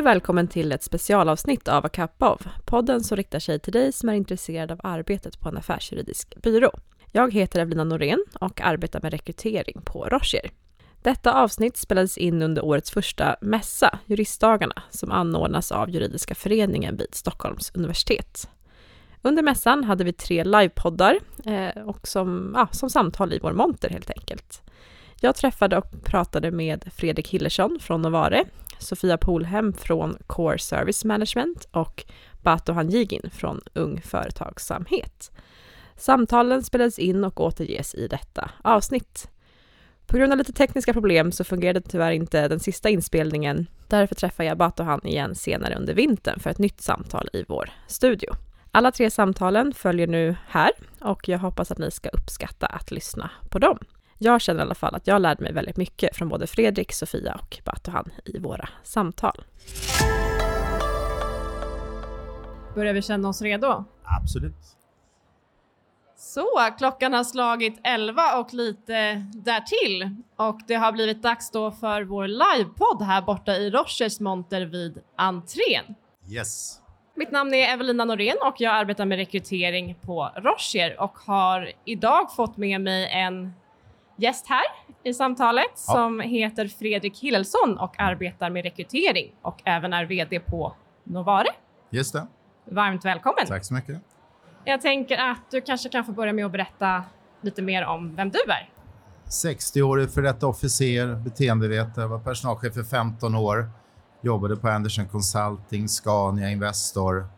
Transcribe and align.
Och 0.00 0.06
välkommen 0.06 0.48
till 0.48 0.72
ett 0.72 0.82
specialavsnitt 0.82 1.68
av 1.68 1.86
A 2.18 2.38
podden 2.64 3.04
som 3.04 3.16
riktar 3.16 3.38
sig 3.38 3.58
till 3.58 3.72
dig 3.72 3.92
som 3.92 4.08
är 4.08 4.12
intresserad 4.12 4.70
av 4.70 4.80
arbetet 4.82 5.40
på 5.40 5.48
en 5.48 5.56
affärsjuridisk 5.56 6.42
byrå. 6.42 6.70
Jag 7.12 7.34
heter 7.34 7.60
Evelina 7.60 7.84
Norén 7.84 8.24
och 8.40 8.60
arbetar 8.60 9.00
med 9.02 9.12
rekrytering 9.12 9.80
på 9.84 10.04
Rocher. 10.04 10.50
Detta 11.02 11.32
avsnitt 11.32 11.76
spelades 11.76 12.18
in 12.18 12.42
under 12.42 12.64
årets 12.64 12.90
första 12.90 13.36
mässa, 13.40 13.98
Juristdagarna, 14.06 14.82
som 14.90 15.10
anordnas 15.10 15.72
av 15.72 15.90
Juridiska 15.90 16.34
föreningen 16.34 16.96
vid 16.96 17.14
Stockholms 17.14 17.72
universitet. 17.74 18.48
Under 19.22 19.42
mässan 19.42 19.84
hade 19.84 20.04
vi 20.04 20.12
tre 20.12 20.44
livepoddar 20.44 21.18
eh, 21.44 21.82
och 21.82 22.08
som, 22.08 22.52
ja, 22.56 22.68
som 22.72 22.90
samtal 22.90 23.32
i 23.32 23.38
vår 23.38 23.52
monter 23.52 23.90
helt 23.90 24.10
enkelt. 24.10 24.62
Jag 25.20 25.34
träffade 25.36 25.78
och 25.78 26.04
pratade 26.04 26.50
med 26.50 26.90
Fredrik 26.94 27.28
Hillersson 27.28 27.78
från 27.80 28.02
Novare, 28.02 28.44
Sofia 28.80 29.18
Polhem 29.18 29.72
från 29.72 30.16
Core 30.26 30.58
Service 30.58 31.04
Management 31.04 31.64
och 31.70 32.04
Bato 32.42 32.72
Hanjigin 32.72 33.30
från 33.32 33.60
Ung 33.74 34.00
Företagsamhet. 34.00 35.30
Samtalen 35.96 36.62
spelades 36.62 36.98
in 36.98 37.24
och 37.24 37.40
återges 37.40 37.94
i 37.94 38.08
detta 38.08 38.50
avsnitt. 38.64 39.30
På 40.06 40.16
grund 40.16 40.32
av 40.32 40.38
lite 40.38 40.52
tekniska 40.52 40.92
problem 40.92 41.32
så 41.32 41.44
fungerade 41.44 41.80
tyvärr 41.80 42.10
inte 42.10 42.48
den 42.48 42.60
sista 42.60 42.88
inspelningen. 42.88 43.66
Därför 43.88 44.14
träffar 44.14 44.44
jag 44.44 44.58
Batohan 44.58 45.06
igen 45.06 45.34
senare 45.34 45.74
under 45.74 45.94
vintern 45.94 46.40
för 46.40 46.50
ett 46.50 46.58
nytt 46.58 46.80
samtal 46.80 47.28
i 47.32 47.44
vår 47.48 47.70
studio. 47.86 48.34
Alla 48.70 48.92
tre 48.92 49.10
samtalen 49.10 49.72
följer 49.72 50.06
nu 50.06 50.36
här 50.46 50.70
och 51.00 51.28
jag 51.28 51.38
hoppas 51.38 51.70
att 51.70 51.78
ni 51.78 51.90
ska 51.90 52.08
uppskatta 52.08 52.66
att 52.66 52.90
lyssna 52.90 53.30
på 53.50 53.58
dem. 53.58 53.78
Jag 54.22 54.40
känner 54.40 54.60
i 54.60 54.62
alla 54.62 54.74
fall 54.74 54.94
att 54.94 55.06
jag 55.06 55.22
lärde 55.22 55.42
mig 55.42 55.52
väldigt 55.52 55.76
mycket 55.76 56.16
från 56.16 56.28
både 56.28 56.46
Fredrik, 56.46 56.92
Sofia 56.92 57.34
och 57.34 57.58
Batohan 57.64 58.10
i 58.24 58.38
våra 58.38 58.68
samtal. 58.82 59.44
Börjar 62.74 62.94
vi 62.94 63.02
känna 63.02 63.28
oss 63.28 63.42
redo? 63.42 63.84
Absolut. 64.04 64.76
Så, 66.16 66.48
klockan 66.78 67.12
har 67.12 67.24
slagit 67.24 67.80
11 67.84 68.38
och 68.38 68.54
lite 68.54 69.26
därtill 69.34 70.16
och 70.36 70.60
det 70.66 70.74
har 70.74 70.92
blivit 70.92 71.22
dags 71.22 71.50
då 71.50 71.70
för 71.70 72.02
vår 72.02 72.26
livepodd 72.28 73.02
här 73.02 73.22
borta 73.22 73.56
i 73.56 73.70
Rochers 73.70 74.20
monter 74.20 74.60
vid 74.60 74.98
entrén. 75.16 75.94
Yes. 76.30 76.80
Mitt 77.14 77.30
namn 77.30 77.54
är 77.54 77.74
Evelina 77.74 78.04
Norén 78.04 78.36
och 78.42 78.54
jag 78.58 78.74
arbetar 78.74 79.06
med 79.06 79.18
rekrytering 79.18 79.98
på 80.02 80.30
Rocher 80.36 81.00
och 81.00 81.18
har 81.18 81.72
idag 81.84 82.34
fått 82.36 82.56
med 82.56 82.80
mig 82.80 83.08
en 83.12 83.52
gäst 84.20 84.46
här 84.46 84.64
i 85.02 85.14
samtalet 85.14 85.64
ja. 85.86 85.92
som 85.92 86.20
heter 86.20 86.68
Fredrik 86.68 87.18
Hillelsson 87.18 87.78
och 87.78 88.00
arbetar 88.00 88.50
med 88.50 88.64
rekrytering 88.64 89.34
och 89.42 89.62
även 89.64 89.92
är 89.92 90.04
VD 90.04 90.40
på 90.40 90.76
Novare. 91.04 91.48
Just 91.90 92.12
det. 92.12 92.26
Varmt 92.64 93.04
välkommen. 93.04 93.46
Tack 93.46 93.64
så 93.64 93.74
mycket. 93.74 94.00
Jag 94.64 94.80
tänker 94.80 95.18
att 95.18 95.50
du 95.50 95.60
kanske 95.60 95.88
kan 95.88 96.04
få 96.04 96.12
börja 96.12 96.32
med 96.32 96.46
att 96.46 96.52
berätta 96.52 97.04
lite 97.40 97.62
mer 97.62 97.84
om 97.84 98.16
vem 98.16 98.30
du 98.30 98.38
är. 98.38 98.70
60-årig 99.24 100.10
för 100.10 100.22
detta 100.22 100.46
officer, 100.46 101.14
beteendevetare, 101.14 102.06
var 102.06 102.18
personalchef 102.18 102.74
för 102.74 102.82
15 102.82 103.34
år, 103.34 103.70
jobbade 104.22 104.56
på 104.56 104.68
Anderson 104.68 105.08
Consulting, 105.08 105.88
Scania, 105.88 106.50
Investor 106.50 107.28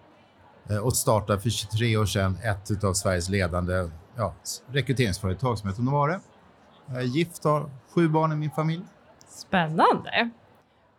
eh, 0.71 0.77
och 0.77 0.97
startade 0.97 1.41
för 1.41 1.51
23 1.51 1.97
år 1.97 2.07
sedan 2.07 2.39
ett 2.45 2.85
av 2.85 2.93
Sveriges 2.93 3.29
ledande 3.29 3.91
ja, 4.17 4.35
rekryteringsföretag 4.67 5.59
som 5.59 5.69
heter 5.69 5.83
Novare. 5.83 6.21
Jag 6.87 6.97
är 6.97 7.07
gift, 7.07 7.45
har 7.45 7.71
sju 7.95 8.09
barn 8.09 8.33
i 8.33 8.37
min 8.37 8.51
familj. 8.51 8.83
Spännande. 9.29 10.31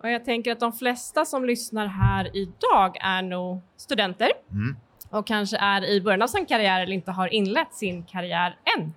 Och 0.03 0.09
jag 0.09 0.25
tänker 0.25 0.52
att 0.52 0.59
de 0.59 0.74
flesta 0.74 1.25
som 1.25 1.46
lyssnar 1.46 1.88
här 1.88 2.38
idag 2.38 2.97
är 3.02 3.22
nog 3.22 3.62
studenter 3.78 4.31
mm. 4.52 4.75
och 5.09 5.28
kanske 5.28 5.57
är 5.57 5.85
i 5.85 6.02
början 6.02 6.22
av 6.22 6.28
sin 6.28 6.46
karriär 6.46 6.81
eller 6.81 6.94
inte 6.94 7.12
har 7.12 7.34
inlett 7.34 7.74
sin 7.74 8.03
karriär 8.03 8.57
än. 8.78 8.94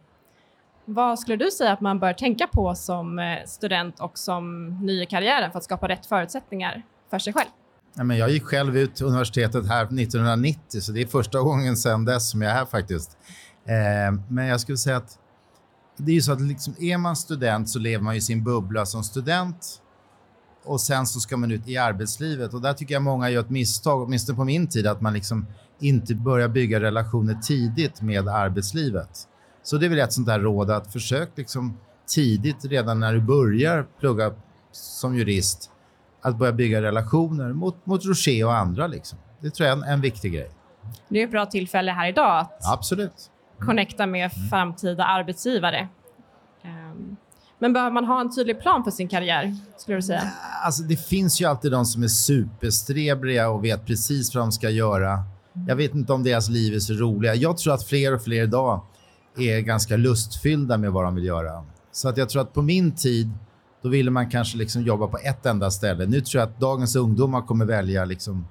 Vad 0.84 1.18
skulle 1.18 1.36
du 1.36 1.50
säga 1.50 1.72
att 1.72 1.80
man 1.80 1.98
bör 1.98 2.12
tänka 2.12 2.46
på 2.46 2.74
som 2.74 3.18
eh, 3.18 3.44
student 3.46 4.00
och 4.00 4.18
som 4.18 4.68
ny 4.80 5.02
i 5.02 5.06
karriären 5.06 5.50
för 5.50 5.58
att 5.58 5.64
skapa 5.64 5.88
rätt 5.88 6.06
förutsättningar 6.06 6.82
för 7.10 7.18
sig 7.18 7.32
själv? 7.32 7.48
Men 7.94 8.16
jag 8.16 8.30
gick 8.30 8.44
själv 8.44 8.76
ut 8.76 9.00
universitetet 9.00 9.68
här 9.68 9.84
1990, 9.84 10.80
så 10.80 10.92
det 10.92 11.02
är 11.02 11.06
första 11.06 11.40
gången 11.40 11.76
sedan 11.76 12.04
dess 12.04 12.30
som 12.30 12.42
jag 12.42 12.52
är 12.52 12.54
här 12.54 12.64
faktiskt. 12.64 13.18
Eh, 13.64 14.20
men 14.28 14.46
jag 14.46 14.60
skulle 14.60 14.78
säga 14.78 14.96
att 14.96 15.18
det 15.96 16.10
är 16.10 16.14
ju 16.14 16.22
så 16.22 16.32
att 16.32 16.40
liksom, 16.40 16.74
är 16.78 16.98
man 16.98 17.16
student 17.16 17.68
så 17.68 17.78
lever 17.78 18.04
man 18.04 18.14
i 18.14 18.20
sin 18.20 18.44
bubbla 18.44 18.86
som 18.86 19.04
student 19.04 19.82
och 20.64 20.80
sen 20.80 21.06
så 21.06 21.20
ska 21.20 21.36
man 21.36 21.50
ut 21.50 21.68
i 21.68 21.76
arbetslivet 21.76 22.54
och 22.54 22.60
där 22.60 22.72
tycker 22.72 22.94
jag 22.94 23.02
många 23.02 23.30
gör 23.30 23.40
ett 23.40 23.50
misstag, 23.50 24.02
åtminstone 24.02 24.36
på 24.36 24.44
min 24.44 24.66
tid, 24.66 24.86
att 24.86 25.00
man 25.00 25.12
liksom 25.12 25.46
inte 25.80 26.14
börjar 26.14 26.48
bygga 26.48 26.80
relationer 26.80 27.34
tidigt 27.34 28.02
med 28.02 28.28
arbetslivet. 28.28 29.28
Så 29.62 29.76
det 29.76 29.86
är 29.86 29.90
väl 29.90 29.98
ett 29.98 30.12
sånt 30.12 30.26
där 30.26 30.40
råd 30.40 30.70
att 30.70 30.92
försök 30.92 31.30
liksom 31.34 31.78
tidigt, 32.06 32.64
redan 32.64 33.00
när 33.00 33.14
du 33.14 33.20
börjar 33.20 33.86
plugga 34.00 34.32
som 34.72 35.16
jurist, 35.16 35.70
att 36.22 36.38
börja 36.38 36.52
bygga 36.52 36.82
relationer 36.82 37.52
mot, 37.52 37.86
mot 37.86 38.04
Rocher 38.04 38.44
och 38.44 38.54
andra. 38.54 38.86
Liksom. 38.86 39.18
Det 39.40 39.50
tror 39.50 39.68
jag 39.68 39.78
är 39.78 39.82
en, 39.82 39.92
en 39.92 40.00
viktig 40.00 40.32
grej. 40.32 40.50
Det 41.08 41.20
är 41.20 41.24
ett 41.24 41.30
bra 41.30 41.46
tillfälle 41.46 41.92
här 41.92 42.08
idag 42.08 42.40
att 42.40 42.72
Absolut 42.72 43.30
connecta 43.58 44.06
med 44.06 44.30
mm. 44.36 44.48
framtida 44.48 45.04
arbetsgivare. 45.04 45.88
Um, 46.64 47.16
men 47.58 47.72
behöver 47.72 47.92
man 47.92 48.04
ha 48.04 48.20
en 48.20 48.34
tydlig 48.34 48.60
plan 48.60 48.84
för 48.84 48.90
sin 48.90 49.08
karriär? 49.08 49.56
skulle 49.76 49.98
du 49.98 50.02
säga? 50.02 50.22
Alltså, 50.64 50.82
det 50.82 50.96
finns 50.96 51.40
ju 51.40 51.44
alltid 51.44 51.72
de 51.72 51.84
som 51.84 52.02
är 52.02 52.08
superstrebriga 52.08 53.48
och 53.48 53.64
vet 53.64 53.86
precis 53.86 54.34
vad 54.34 54.44
de 54.44 54.52
ska 54.52 54.70
göra. 54.70 55.18
Jag 55.68 55.76
vet 55.76 55.94
inte 55.94 56.12
om 56.12 56.22
deras 56.22 56.48
liv 56.48 56.74
är 56.74 56.78
så 56.78 56.92
roliga. 56.92 57.34
Jag 57.34 57.58
tror 57.58 57.74
att 57.74 57.84
fler 57.84 58.14
och 58.14 58.22
fler 58.22 58.42
idag 58.42 58.80
är 59.38 59.60
ganska 59.60 59.96
lustfyllda 59.96 60.78
med 60.78 60.92
vad 60.92 61.04
de 61.04 61.14
vill 61.14 61.24
göra. 61.24 61.64
Så 61.92 62.08
att 62.08 62.16
jag 62.16 62.28
tror 62.28 62.42
att 62.42 62.52
på 62.52 62.62
min 62.62 62.94
tid, 62.94 63.30
då 63.82 63.88
ville 63.88 64.10
man 64.10 64.30
kanske 64.30 64.58
liksom 64.58 64.82
jobba 64.82 65.06
på 65.06 65.18
ett 65.18 65.46
enda 65.46 65.70
ställe. 65.70 66.06
Nu 66.06 66.20
tror 66.20 66.40
jag 66.40 66.48
att 66.48 66.60
dagens 66.60 66.96
ungdomar 66.96 67.42
kommer 67.42 67.64
välja 67.64 68.04
liksom, 68.04 68.48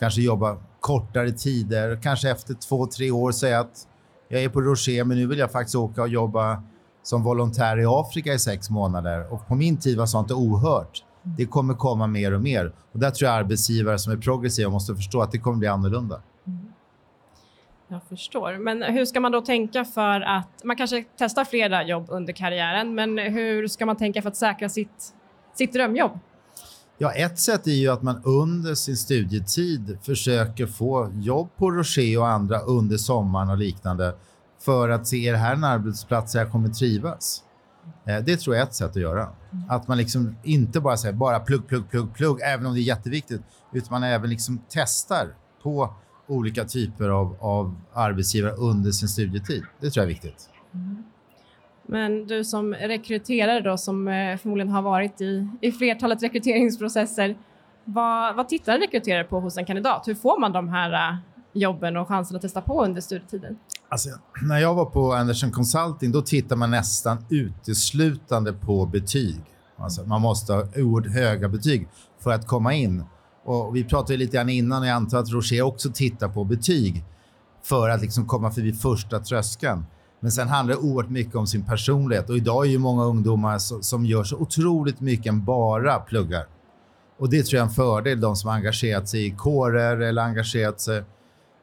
kanske 0.00 0.22
jobba 0.22 0.56
kortare 0.80 1.32
tider, 1.32 1.98
kanske 2.02 2.30
efter 2.30 2.54
två, 2.54 2.86
tre 2.86 3.10
år 3.10 3.32
säga 3.32 3.60
att 3.60 3.86
jag 4.32 4.44
är 4.44 4.48
på 4.48 4.60
Rocher, 4.60 5.04
men 5.04 5.16
nu 5.16 5.26
vill 5.26 5.38
jag 5.38 5.52
faktiskt 5.52 5.76
åka 5.76 6.02
och 6.02 6.08
jobba 6.08 6.62
som 7.02 7.22
volontär 7.22 7.80
i 7.80 7.84
Afrika 7.86 8.32
i 8.32 8.38
sex 8.38 8.70
månader. 8.70 9.32
Och 9.32 9.48
på 9.48 9.54
min 9.54 9.76
tid 9.76 9.98
var 9.98 10.06
sånt 10.06 10.30
ohört. 10.30 11.04
Det 11.22 11.46
kommer 11.46 11.74
komma 11.74 12.06
mer 12.06 12.34
och 12.34 12.40
mer. 12.40 12.72
Och 12.92 12.98
där 12.98 13.10
tror 13.10 13.30
jag 13.30 13.38
arbetsgivare 13.38 13.98
som 13.98 14.12
är 14.12 14.16
progressiva 14.16 14.70
måste 14.70 14.94
förstå 14.94 15.22
att 15.22 15.32
det 15.32 15.38
kommer 15.38 15.58
bli 15.58 15.68
annorlunda. 15.68 16.22
Jag 17.88 18.00
förstår. 18.08 18.58
Men 18.58 18.82
hur 18.82 19.04
ska 19.04 19.20
man 19.20 19.32
då 19.32 19.40
tänka 19.40 19.84
för 19.84 20.20
att... 20.20 20.64
Man 20.64 20.76
kanske 20.76 21.04
testar 21.18 21.44
flera 21.44 21.84
jobb 21.84 22.06
under 22.08 22.32
karriären, 22.32 22.94
men 22.94 23.18
hur 23.18 23.68
ska 23.68 23.86
man 23.86 23.96
tänka 23.96 24.22
för 24.22 24.28
att 24.28 24.36
säkra 24.36 24.68
sitt, 24.68 25.14
sitt 25.54 25.72
drömjobb? 25.72 26.18
Ja, 26.98 27.12
ett 27.12 27.38
sätt 27.38 27.66
är 27.66 27.72
ju 27.72 27.88
att 27.88 28.02
man 28.02 28.22
under 28.24 28.74
sin 28.74 28.96
studietid 28.96 29.98
försöker 30.02 30.66
få 30.66 31.12
jobb 31.14 31.48
på 31.56 31.70
Rocher 31.70 32.18
och 32.18 32.28
andra 32.28 32.60
under 32.60 32.96
sommaren 32.96 33.50
och 33.50 33.58
liknande 33.58 34.14
för 34.60 34.88
att 34.88 35.06
se, 35.06 35.28
är 35.28 35.32
det 35.32 35.38
här 35.38 35.54
en 35.54 35.64
arbetsplats 35.64 36.32
där 36.32 36.40
jag 36.40 36.50
kommer 36.50 36.68
trivas? 36.68 37.42
Eh, 38.06 38.18
det 38.24 38.36
tror 38.36 38.56
jag 38.56 38.62
är 38.62 38.66
ett 38.66 38.74
sätt 38.74 38.90
att 38.90 38.96
göra. 38.96 39.28
Att 39.68 39.88
man 39.88 39.98
liksom 39.98 40.36
inte 40.42 40.80
bara 40.80 40.96
säger 40.96 41.14
bara 41.14 41.40
plugg, 41.40 41.66
plugg, 41.66 41.90
plugg, 41.90 42.14
plugg, 42.14 42.40
även 42.42 42.66
om 42.66 42.74
det 42.74 42.80
är 42.80 42.82
jätteviktigt, 42.82 43.42
utan 43.72 43.88
man 43.90 44.02
även 44.02 44.30
liksom 44.30 44.62
testar 44.68 45.34
på 45.62 45.94
olika 46.26 46.64
typer 46.64 47.08
av, 47.08 47.36
av 47.40 47.80
arbetsgivare 47.92 48.52
under 48.52 48.90
sin 48.90 49.08
studietid. 49.08 49.62
Det 49.80 49.90
tror 49.90 50.02
jag 50.02 50.10
är 50.10 50.14
viktigt. 50.14 50.48
Mm. 50.74 51.01
Men 51.86 52.26
du 52.26 52.44
som 52.44 52.74
rekryterare 52.74 53.60
då, 53.60 53.76
som 53.76 54.08
eh, 54.08 54.36
förmodligen 54.36 54.72
har 54.72 54.82
varit 54.82 55.20
i, 55.20 55.48
i 55.60 55.72
flertalet 55.72 56.22
rekryteringsprocesser, 56.22 57.36
vad, 57.84 58.36
vad 58.36 58.48
tittar 58.48 58.74
en 58.74 58.80
rekryterare 58.80 59.24
på 59.24 59.40
hos 59.40 59.56
en 59.56 59.64
kandidat? 59.64 60.08
Hur 60.08 60.14
får 60.14 60.40
man 60.40 60.52
de 60.52 60.68
här 60.68 60.92
eh, 60.92 61.16
jobben 61.52 61.96
och 61.96 62.08
chansen 62.08 62.36
att 62.36 62.42
testa 62.42 62.60
på 62.60 62.84
under 62.84 63.00
studietiden? 63.00 63.58
Alltså, 63.88 64.08
när 64.42 64.58
jag 64.58 64.74
var 64.74 64.84
på 64.84 65.12
Anderson 65.12 65.50
Consulting, 65.50 66.12
då 66.12 66.22
tittar 66.22 66.56
man 66.56 66.70
nästan 66.70 67.24
uteslutande 67.30 68.52
på 68.52 68.86
betyg. 68.86 69.40
Alltså, 69.76 70.02
man 70.04 70.20
måste 70.20 70.52
ha 70.52 70.62
oerhört 70.76 71.14
höga 71.14 71.48
betyg 71.48 71.88
för 72.18 72.30
att 72.30 72.46
komma 72.46 72.74
in. 72.74 73.04
Och 73.44 73.76
vi 73.76 73.84
pratade 73.84 74.16
lite 74.16 74.36
grann 74.36 74.48
innan, 74.48 74.82
och 74.82 74.88
jag 74.88 74.94
antar 74.94 75.18
att 75.18 75.30
Roger 75.30 75.62
också 75.62 75.90
tittar 75.92 76.28
på 76.28 76.44
betyg 76.44 77.04
för 77.62 77.88
att 77.88 78.02
liksom 78.02 78.26
komma 78.26 78.50
förbi 78.50 78.72
första 78.72 79.20
tröskeln. 79.20 79.84
Men 80.22 80.32
sen 80.32 80.48
handlar 80.48 80.74
det 80.74 80.80
oerhört 80.80 81.10
mycket 81.10 81.34
om 81.34 81.46
sin 81.46 81.64
personlighet 81.64 82.30
och 82.30 82.36
idag 82.36 82.66
är 82.66 82.70
ju 82.70 82.78
många 82.78 83.04
ungdomar 83.04 83.58
som, 83.58 83.82
som 83.82 84.06
gör 84.06 84.24
så 84.24 84.36
otroligt 84.36 85.00
mycket 85.00 85.26
än 85.26 85.44
bara 85.44 85.98
pluggar. 85.98 86.46
Och 87.18 87.30
det 87.30 87.42
tror 87.42 87.58
jag 87.58 87.64
är 87.64 87.68
en 87.68 87.74
fördel, 87.74 88.20
de 88.20 88.36
som 88.36 88.48
har 88.48 88.56
engagerat 88.56 89.08
sig 89.08 89.26
i 89.26 89.30
kårer 89.30 90.00
eller 90.00 90.22
engagerat 90.22 90.80
sig 90.80 91.04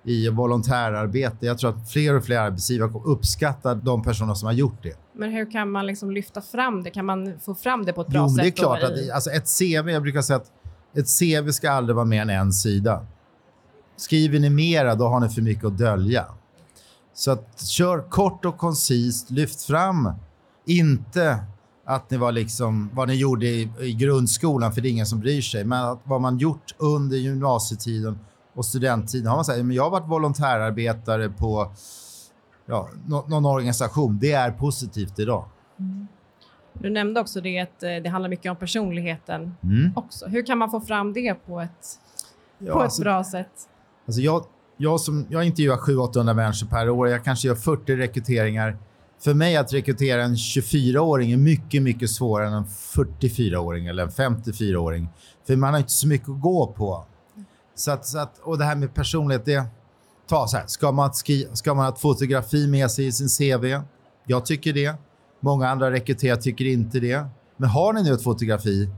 i 0.03 0.29
volontärarbete. 0.29 1.45
Jag 1.45 1.57
tror 1.57 1.69
att 1.69 1.91
fler 1.91 2.15
och 2.15 2.25
fler 2.25 2.37
arbetsgivare 2.37 2.91
uppskattar 3.05 3.75
de 3.75 4.03
personer 4.03 4.33
som 4.33 4.45
har 4.45 4.53
gjort 4.53 4.83
det. 4.83 4.97
Men 5.13 5.31
hur 5.31 5.51
kan 5.51 5.71
man 5.71 5.85
liksom 5.85 6.11
lyfta 6.11 6.41
fram 6.41 6.83
det? 6.83 6.89
Kan 6.89 7.05
man 7.05 7.39
få 7.39 7.55
fram 7.55 7.85
det 7.85 7.93
på 7.93 8.01
ett 8.01 8.07
bra 8.07 8.21
jo, 8.21 8.29
sätt? 8.29 8.43
Det 8.43 8.47
är 8.47 8.51
klart 8.51 8.83
att 8.83 8.97
i... 8.97 9.11
alltså 9.11 9.29
ett 9.29 9.57
CV, 9.59 9.89
jag 9.89 10.01
brukar 10.01 10.21
säga 10.21 10.37
att 10.37 10.51
ett 10.93 11.07
CV 11.19 11.51
ska 11.51 11.71
aldrig 11.71 11.95
vara 11.95 12.05
mer 12.05 12.21
än 12.21 12.29
en 12.29 12.53
sida. 12.53 13.05
Skriver 13.97 14.39
ni 14.39 14.49
mera, 14.49 14.95
då 14.95 15.07
har 15.07 15.19
ni 15.19 15.29
för 15.29 15.41
mycket 15.41 15.65
att 15.65 15.77
dölja. 15.77 16.25
Så 17.19 17.31
att, 17.31 17.61
kör 17.61 18.01
kort 18.01 18.45
och 18.45 18.57
koncist, 18.57 19.31
lyft 19.31 19.63
fram 19.63 20.11
inte 20.65 21.39
att 21.85 22.09
ni 22.11 22.17
var 22.17 22.31
liksom, 22.31 22.89
vad 22.93 23.07
ni 23.07 23.15
gjorde 23.15 23.45
i, 23.45 23.69
i 23.79 23.93
grundskolan, 23.93 24.73
för 24.73 24.81
det 24.81 24.87
är 24.87 24.91
ingen 24.91 25.05
som 25.05 25.19
bryr 25.19 25.41
sig, 25.41 25.63
men 25.63 25.85
att 25.85 25.99
vad 26.03 26.21
man 26.21 26.37
gjort 26.37 26.75
under 26.77 27.17
gymnasietiden 27.17 28.19
och 28.53 28.65
studenttiden. 28.65 29.27
Har 29.27 29.35
man 29.35 29.45
sagt, 29.45 29.57
men 29.57 29.71
jag 29.71 29.83
har 29.83 29.89
varit 29.89 30.07
volontärarbetare 30.07 31.29
på 31.29 31.71
ja, 32.65 32.89
någon 33.05 33.45
organisation. 33.45 34.19
Det 34.21 34.31
är 34.31 34.51
positivt 34.51 35.19
idag. 35.19 35.45
Mm. 35.79 36.07
Du 36.73 36.89
nämnde 36.89 37.21
också 37.21 37.41
det 37.41 37.59
att 37.59 37.83
eh, 37.83 37.89
det 38.03 38.09
handlar 38.09 38.29
mycket 38.29 38.49
om 38.49 38.55
personligheten 38.57 39.55
mm. 39.63 39.91
också. 39.95 40.27
Hur 40.27 40.45
kan 40.45 40.57
man 40.57 40.71
få 40.71 40.81
fram 40.81 41.13
det 41.13 41.33
på 41.33 41.59
ett, 41.59 41.99
ja, 42.57 42.73
på 42.73 42.79
ett 42.79 42.83
alltså, 42.83 43.01
bra 43.01 43.23
sätt? 43.23 43.69
Alltså 44.05 44.21
jag, 44.21 44.45
jag, 44.81 44.99
som, 44.99 45.25
jag 45.29 45.43
intervjuar 45.43 45.77
700-800 45.77 46.33
människor 46.33 46.67
per 46.67 46.89
år. 46.89 47.07
Jag 47.07 47.23
kanske 47.23 47.47
gör 47.47 47.55
40 47.55 47.95
rekryteringar. 47.95 48.77
För 49.19 49.33
mig 49.33 49.57
att 49.57 49.73
rekrytera 49.73 50.23
en 50.23 50.35
24-åring 50.35 51.31
är 51.31 51.37
mycket, 51.37 51.81
mycket 51.81 52.09
svårare 52.09 52.47
än 52.47 52.53
en 52.53 52.65
44-åring 52.65 53.87
eller 53.87 54.03
en 54.03 54.09
54-åring. 54.09 55.09
För 55.47 55.55
man 55.55 55.73
har 55.73 55.77
inte 55.77 55.91
så 55.91 56.07
mycket 56.07 56.29
att 56.29 56.41
gå 56.41 56.67
på. 56.67 57.05
Så 57.75 57.91
att, 57.91 58.05
så 58.05 58.19
att, 58.19 58.39
och 58.39 58.57
det 58.57 58.65
här 58.65 58.75
med 58.75 58.93
personlighet, 58.93 59.45
det... 59.45 59.63
Ta 60.29 60.47
så 60.47 60.57
här, 60.57 60.63
ska 60.67 60.91
man, 60.91 61.13
skri, 61.13 61.47
ska 61.53 61.73
man 61.73 61.85
ha 61.85 61.93
ett 61.93 61.99
fotografi 61.99 62.67
med 62.67 62.91
sig 62.91 63.07
i 63.07 63.11
sin 63.11 63.27
CV? 63.27 63.81
Jag 64.25 64.45
tycker 64.45 64.73
det. 64.73 64.93
Många 65.39 65.69
andra 65.69 65.91
rekryterare 65.91 66.41
tycker 66.41 66.65
inte 66.65 66.99
det. 66.99 67.25
Men 67.57 67.69
har 67.69 67.93
ni 67.93 68.03
nu 68.03 68.13
ett 68.13 68.23
fotografi, 68.23 68.89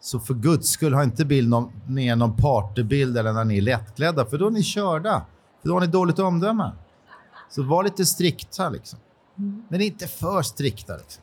så 0.00 0.20
för 0.20 0.34
guds 0.34 0.68
skull 0.68 0.94
ha 0.94 1.02
inte 1.02 1.24
bild 1.24 1.48
någon, 1.48 1.72
med 1.86 2.18
någon 2.18 2.36
partybild 2.36 3.18
eller 3.18 3.32
när 3.32 3.44
ni 3.44 3.58
är 3.58 3.62
lättklädda, 3.62 4.26
för 4.26 4.38
då 4.38 4.46
är 4.46 4.50
ni 4.50 4.62
körda. 4.62 5.26
För 5.62 5.68
då 5.68 5.74
har 5.74 5.80
ni 5.80 5.86
dåligt 5.86 6.18
omdöme. 6.18 6.72
Så 7.50 7.62
var 7.62 7.84
lite 7.84 8.06
strikta 8.06 8.68
liksom. 8.68 8.98
Mm. 9.38 9.62
Men 9.68 9.80
inte 9.80 10.06
för 10.06 10.42
strikta. 10.42 10.96
Liksom. 10.96 11.22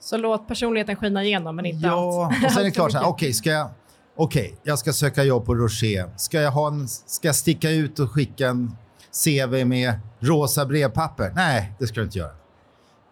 Så 0.00 0.16
låt 0.16 0.48
personligheten 0.48 0.96
skina 0.96 1.24
igenom, 1.24 1.56
men 1.56 1.66
inte 1.66 1.86
ja, 1.86 1.92
allt. 2.26 2.36
Ja, 2.40 2.46
och 2.46 2.52
sen 2.52 2.60
är 2.60 2.64
det 2.64 2.70
klart 2.74 2.94
okej, 2.94 3.08
okay, 3.08 3.32
ska 3.32 3.50
jag... 3.50 3.68
Okay, 4.16 4.52
jag 4.62 4.78
ska 4.78 4.92
söka 4.92 5.24
jobb 5.24 5.46
på 5.46 5.54
Rocher. 5.54 6.10
Ska 6.16 6.40
jag, 6.40 6.50
ha 6.50 6.68
en, 6.68 6.88
ska 6.88 7.28
jag 7.28 7.34
sticka 7.34 7.70
ut 7.70 7.98
och 7.98 8.10
skicka 8.10 8.48
en 8.48 8.76
CV 9.24 9.64
med 9.64 10.00
rosa 10.20 10.66
brevpapper? 10.66 11.32
Nej, 11.34 11.72
det 11.78 11.86
ska 11.86 12.00
du 12.00 12.04
inte 12.04 12.18
göra. 12.18 12.32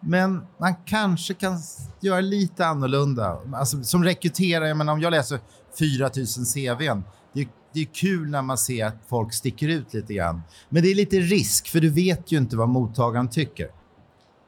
Men 0.05 0.45
man 0.57 0.75
kanske 0.85 1.33
kan 1.33 1.57
göra 1.99 2.21
lite 2.21 2.65
annorlunda. 2.65 3.39
Alltså, 3.53 3.83
som 3.83 4.03
rekryterare, 4.03 4.67
jag 4.67 4.77
menar, 4.77 4.93
om 4.93 5.01
jag 5.01 5.11
läser 5.11 5.39
4000 5.79 6.45
CVn, 6.45 7.03
det 7.33 7.41
är, 7.41 7.47
det 7.73 7.79
är 7.79 7.85
kul 7.85 8.29
när 8.29 8.41
man 8.41 8.57
ser 8.57 8.85
att 8.85 8.95
folk 9.07 9.33
sticker 9.33 9.67
ut 9.67 9.93
lite 9.93 10.13
grann. 10.13 10.41
Men 10.69 10.83
det 10.83 10.91
är 10.91 10.95
lite 10.95 11.17
risk, 11.17 11.67
för 11.67 11.79
du 11.79 11.89
vet 11.89 12.31
ju 12.31 12.37
inte 12.37 12.57
vad 12.57 12.69
mottagaren 12.69 13.29
tycker. 13.29 13.67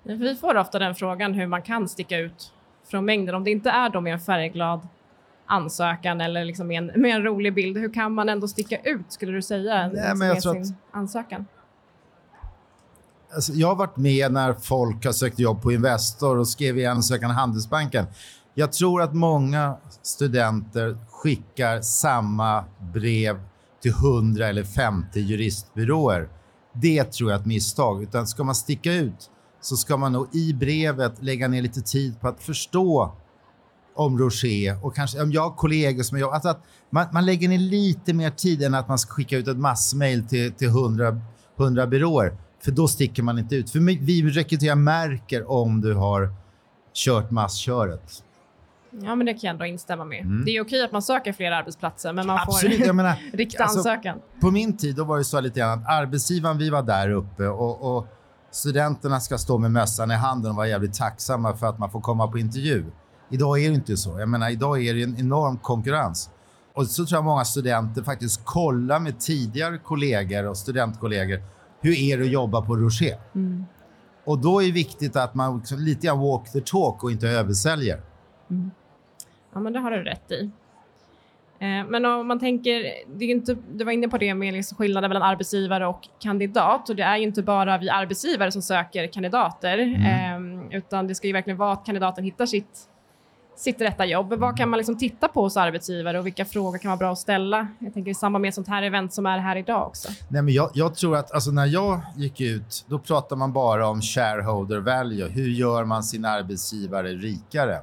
Vi 0.03 0.35
får 0.35 0.57
ofta 0.57 0.79
den 0.79 0.95
frågan 0.95 1.33
hur 1.33 1.47
man 1.47 1.61
kan 1.61 1.89
sticka 1.89 2.17
ut 2.17 2.51
från 2.87 3.05
mängden. 3.05 3.35
Om 3.35 3.43
det 3.43 3.51
inte 3.51 3.69
är 3.69 3.89
då 3.89 4.01
med 4.01 4.13
en 4.13 4.19
färgglad 4.19 4.87
ansökan 5.45 6.21
eller 6.21 6.45
liksom 6.45 6.67
med, 6.67 6.77
en, 6.77 7.01
med 7.01 7.15
en 7.15 7.23
rolig 7.23 7.53
bild, 7.53 7.77
hur 7.77 7.93
kan 7.93 8.13
man 8.13 8.29
ändå 8.29 8.47
sticka 8.47 8.77
ut 8.83 9.05
skulle 9.11 9.31
du 9.31 9.41
säga 9.41 9.87
Nej, 9.87 10.15
men 10.15 10.27
jag 10.27 10.41
tror 10.41 10.53
sin 10.53 10.61
att, 10.61 10.95
ansökan? 10.95 11.45
Alltså, 13.35 13.53
jag 13.53 13.67
har 13.67 13.75
varit 13.75 13.97
med 13.97 14.31
när 14.31 14.53
folk 14.53 15.05
har 15.05 15.11
sökt 15.11 15.39
jobb 15.39 15.61
på 15.61 15.71
Investor 15.71 16.37
och 16.37 16.47
skrev 16.47 16.77
i 16.77 16.85
ansökan 16.85 17.31
Handelsbanken. 17.31 18.05
Jag 18.53 18.73
tror 18.73 19.01
att 19.01 19.13
många 19.13 19.77
studenter 20.03 20.97
skickar 21.09 21.81
samma 21.81 22.63
brev 22.93 23.39
till 23.81 23.91
100 23.91 24.47
eller 24.47 24.63
50 24.63 25.19
juristbyråer. 25.19 26.29
Det 26.73 27.03
tror 27.03 27.31
jag 27.31 27.37
är 27.37 27.41
ett 27.41 27.47
misstag. 27.47 28.03
Utan 28.03 28.27
ska 28.27 28.43
man 28.43 28.55
sticka 28.55 28.93
ut 28.93 29.29
så 29.61 29.77
ska 29.77 29.97
man 29.97 30.11
nog 30.11 30.35
i 30.35 30.53
brevet 30.53 31.23
lägga 31.23 31.47
ner 31.47 31.61
lite 31.61 31.81
tid 31.81 32.19
på 32.21 32.27
att 32.27 32.43
förstå 32.43 33.15
om 33.95 34.19
Roger 34.19 34.85
och 34.85 34.95
kanske 34.95 35.21
om 35.21 35.31
jag 35.31 35.41
har 35.41 35.55
kollegor 35.55 36.03
som 36.03 36.19
jag... 36.19 36.33
Alltså 36.33 36.49
att 36.49 36.63
man, 36.89 37.05
man 37.13 37.25
lägger 37.25 37.49
ner 37.49 37.57
lite 37.57 38.13
mer 38.13 38.29
tid 38.29 38.63
än 38.63 38.73
att 38.73 38.87
man 38.87 38.99
ska 38.99 39.13
skicka 39.13 39.37
ut 39.37 39.47
ett 39.47 39.57
massmail 39.57 40.27
till, 40.27 40.53
till 40.53 40.67
100, 40.67 41.21
100 41.59 41.87
byråer. 41.87 42.37
För 42.65 42.71
då 42.71 42.87
sticker 42.87 43.23
man 43.23 43.39
inte 43.39 43.55
ut. 43.55 43.69
För 43.69 43.79
vi 43.79 44.29
rekryterar 44.29 44.75
märker 44.75 45.51
om 45.51 45.81
du 45.81 45.93
har 45.93 46.29
kört 46.93 47.31
massköret. 47.31 48.23
Ja, 49.01 49.15
men 49.15 49.25
det 49.25 49.33
kan 49.33 49.39
jag 49.41 49.53
ändå 49.53 49.65
instämma 49.65 50.05
med. 50.05 50.21
Mm. 50.21 50.45
Det 50.45 50.51
är 50.51 50.61
okej 50.61 50.83
att 50.83 50.91
man 50.91 51.01
söker 51.01 51.33
fler 51.33 51.51
arbetsplatser, 51.51 52.13
men 52.13 52.27
man 52.27 52.39
Absolut, 52.47 52.85
får 52.85 52.93
menar, 52.93 53.15
rikta 53.33 53.63
alltså, 53.63 53.79
ansökan. 53.79 54.17
På 54.41 54.51
min 54.51 54.77
tid 54.77 54.95
då 54.95 55.03
var 55.03 55.17
det 55.17 55.23
så 55.23 55.41
lite 55.41 55.59
grann 55.59 55.79
att 55.79 55.89
arbetsgivaren, 55.89 56.57
vi 56.57 56.69
var 56.69 56.83
där 56.83 57.09
uppe 57.09 57.47
och, 57.47 57.97
och 57.97 58.07
studenterna 58.51 59.19
ska 59.19 59.37
stå 59.37 59.57
med 59.57 59.71
mössan 59.71 60.11
i 60.11 60.13
handen 60.13 60.51
och 60.51 60.57
vara 60.57 60.67
jävligt 60.67 60.93
tacksamma 60.93 61.57
för 61.57 61.67
att 61.67 61.79
man 61.79 61.89
får 61.89 62.01
komma 62.01 62.27
på 62.27 62.39
intervju. 62.39 62.85
Idag 63.31 63.63
är 63.63 63.69
det 63.69 63.75
inte 63.75 63.97
så. 63.97 64.19
Jag 64.19 64.29
menar, 64.29 64.49
idag 64.49 64.85
är 64.85 64.93
det 64.93 65.03
en 65.03 65.19
enorm 65.19 65.57
konkurrens. 65.57 66.29
Och 66.73 66.87
så 66.87 67.05
tror 67.05 67.17
jag 67.17 67.23
många 67.23 67.45
studenter 67.45 68.03
faktiskt 68.03 68.45
kollar 68.45 68.99
med 68.99 69.19
tidigare 69.19 69.77
kollegor 69.77 70.47
och 70.47 70.57
studentkollegor. 70.57 71.54
Hur 71.85 71.99
är 71.99 72.17
det 72.17 72.23
att 72.23 72.31
jobba 72.31 72.61
på 72.61 72.75
Rocher? 72.75 73.17
Mm. 73.35 73.65
Och 74.23 74.39
då 74.39 74.61
är 74.61 74.65
det 74.65 74.71
viktigt 74.71 75.15
att 75.15 75.35
man 75.35 75.57
liksom 75.57 75.79
lite 75.79 76.07
grann 76.07 76.19
walk 76.19 76.51
the 76.51 76.61
talk 76.61 77.03
och 77.03 77.11
inte 77.11 77.27
översäljer. 77.27 78.01
Mm. 78.49 78.71
Ja, 79.53 79.59
men 79.59 79.73
det 79.73 79.79
har 79.79 79.91
du 79.91 80.03
rätt 80.03 80.31
i. 80.31 80.49
Eh, 81.59 81.85
men 81.89 82.05
om 82.05 82.27
man 82.27 82.39
tänker, 82.39 82.83
det 83.15 83.25
är 83.25 83.29
inte, 83.29 83.57
du 83.73 83.83
var 83.83 83.91
inne 83.91 84.07
på 84.07 84.17
det 84.17 84.33
med 84.33 84.53
liksom 84.53 84.77
skillnaden 84.77 85.09
mellan 85.09 85.29
arbetsgivare 85.29 85.87
och 85.87 86.01
kandidat 86.19 86.89
och 86.89 86.95
det 86.95 87.03
är 87.03 87.17
ju 87.17 87.23
inte 87.23 87.43
bara 87.43 87.77
vi 87.77 87.89
arbetsgivare 87.89 88.51
som 88.51 88.61
söker 88.61 89.07
kandidater 89.07 89.77
mm. 89.77 90.69
eh, 90.69 90.77
utan 90.77 91.07
det 91.07 91.15
ska 91.15 91.27
ju 91.27 91.33
verkligen 91.33 91.57
vara 91.57 91.73
att 91.73 91.85
kandidaten 91.85 92.23
hittar 92.23 92.45
sitt 92.45 92.89
sitt 93.55 93.81
rätta 93.81 94.05
jobb. 94.05 94.33
Vad 94.33 94.57
kan 94.57 94.69
man 94.69 94.77
liksom 94.77 94.97
titta 94.97 95.27
på 95.27 95.41
hos 95.41 95.57
arbetsgivare 95.57 96.19
och 96.19 96.25
vilka 96.25 96.45
frågor 96.45 96.77
kan 96.77 96.89
vara 96.89 96.97
bra 96.97 97.11
att 97.11 97.19
ställa? 97.19 97.67
Jag 97.79 97.93
tänker 97.93 98.11
i 98.11 98.13
samband 98.13 98.41
med 98.41 98.53
sånt 98.53 98.67
här 98.67 98.83
event 98.83 99.13
som 99.13 99.25
är 99.25 99.37
här 99.37 99.55
idag 99.55 99.87
också. 99.87 100.09
Nej, 100.29 100.41
men 100.41 100.53
jag, 100.53 100.69
jag 100.73 100.95
tror 100.95 101.17
att 101.17 101.31
alltså, 101.31 101.51
när 101.51 101.65
jag 101.65 102.01
gick 102.15 102.41
ut, 102.41 102.85
då 102.87 102.99
pratade 102.99 103.39
man 103.39 103.53
bara 103.53 103.87
om 103.87 104.01
shareholder 104.01 104.79
value. 104.79 105.27
Hur 105.27 105.49
gör 105.49 105.83
man 105.85 106.03
sin 106.03 106.25
arbetsgivare 106.25 107.07
rikare? 107.07 107.79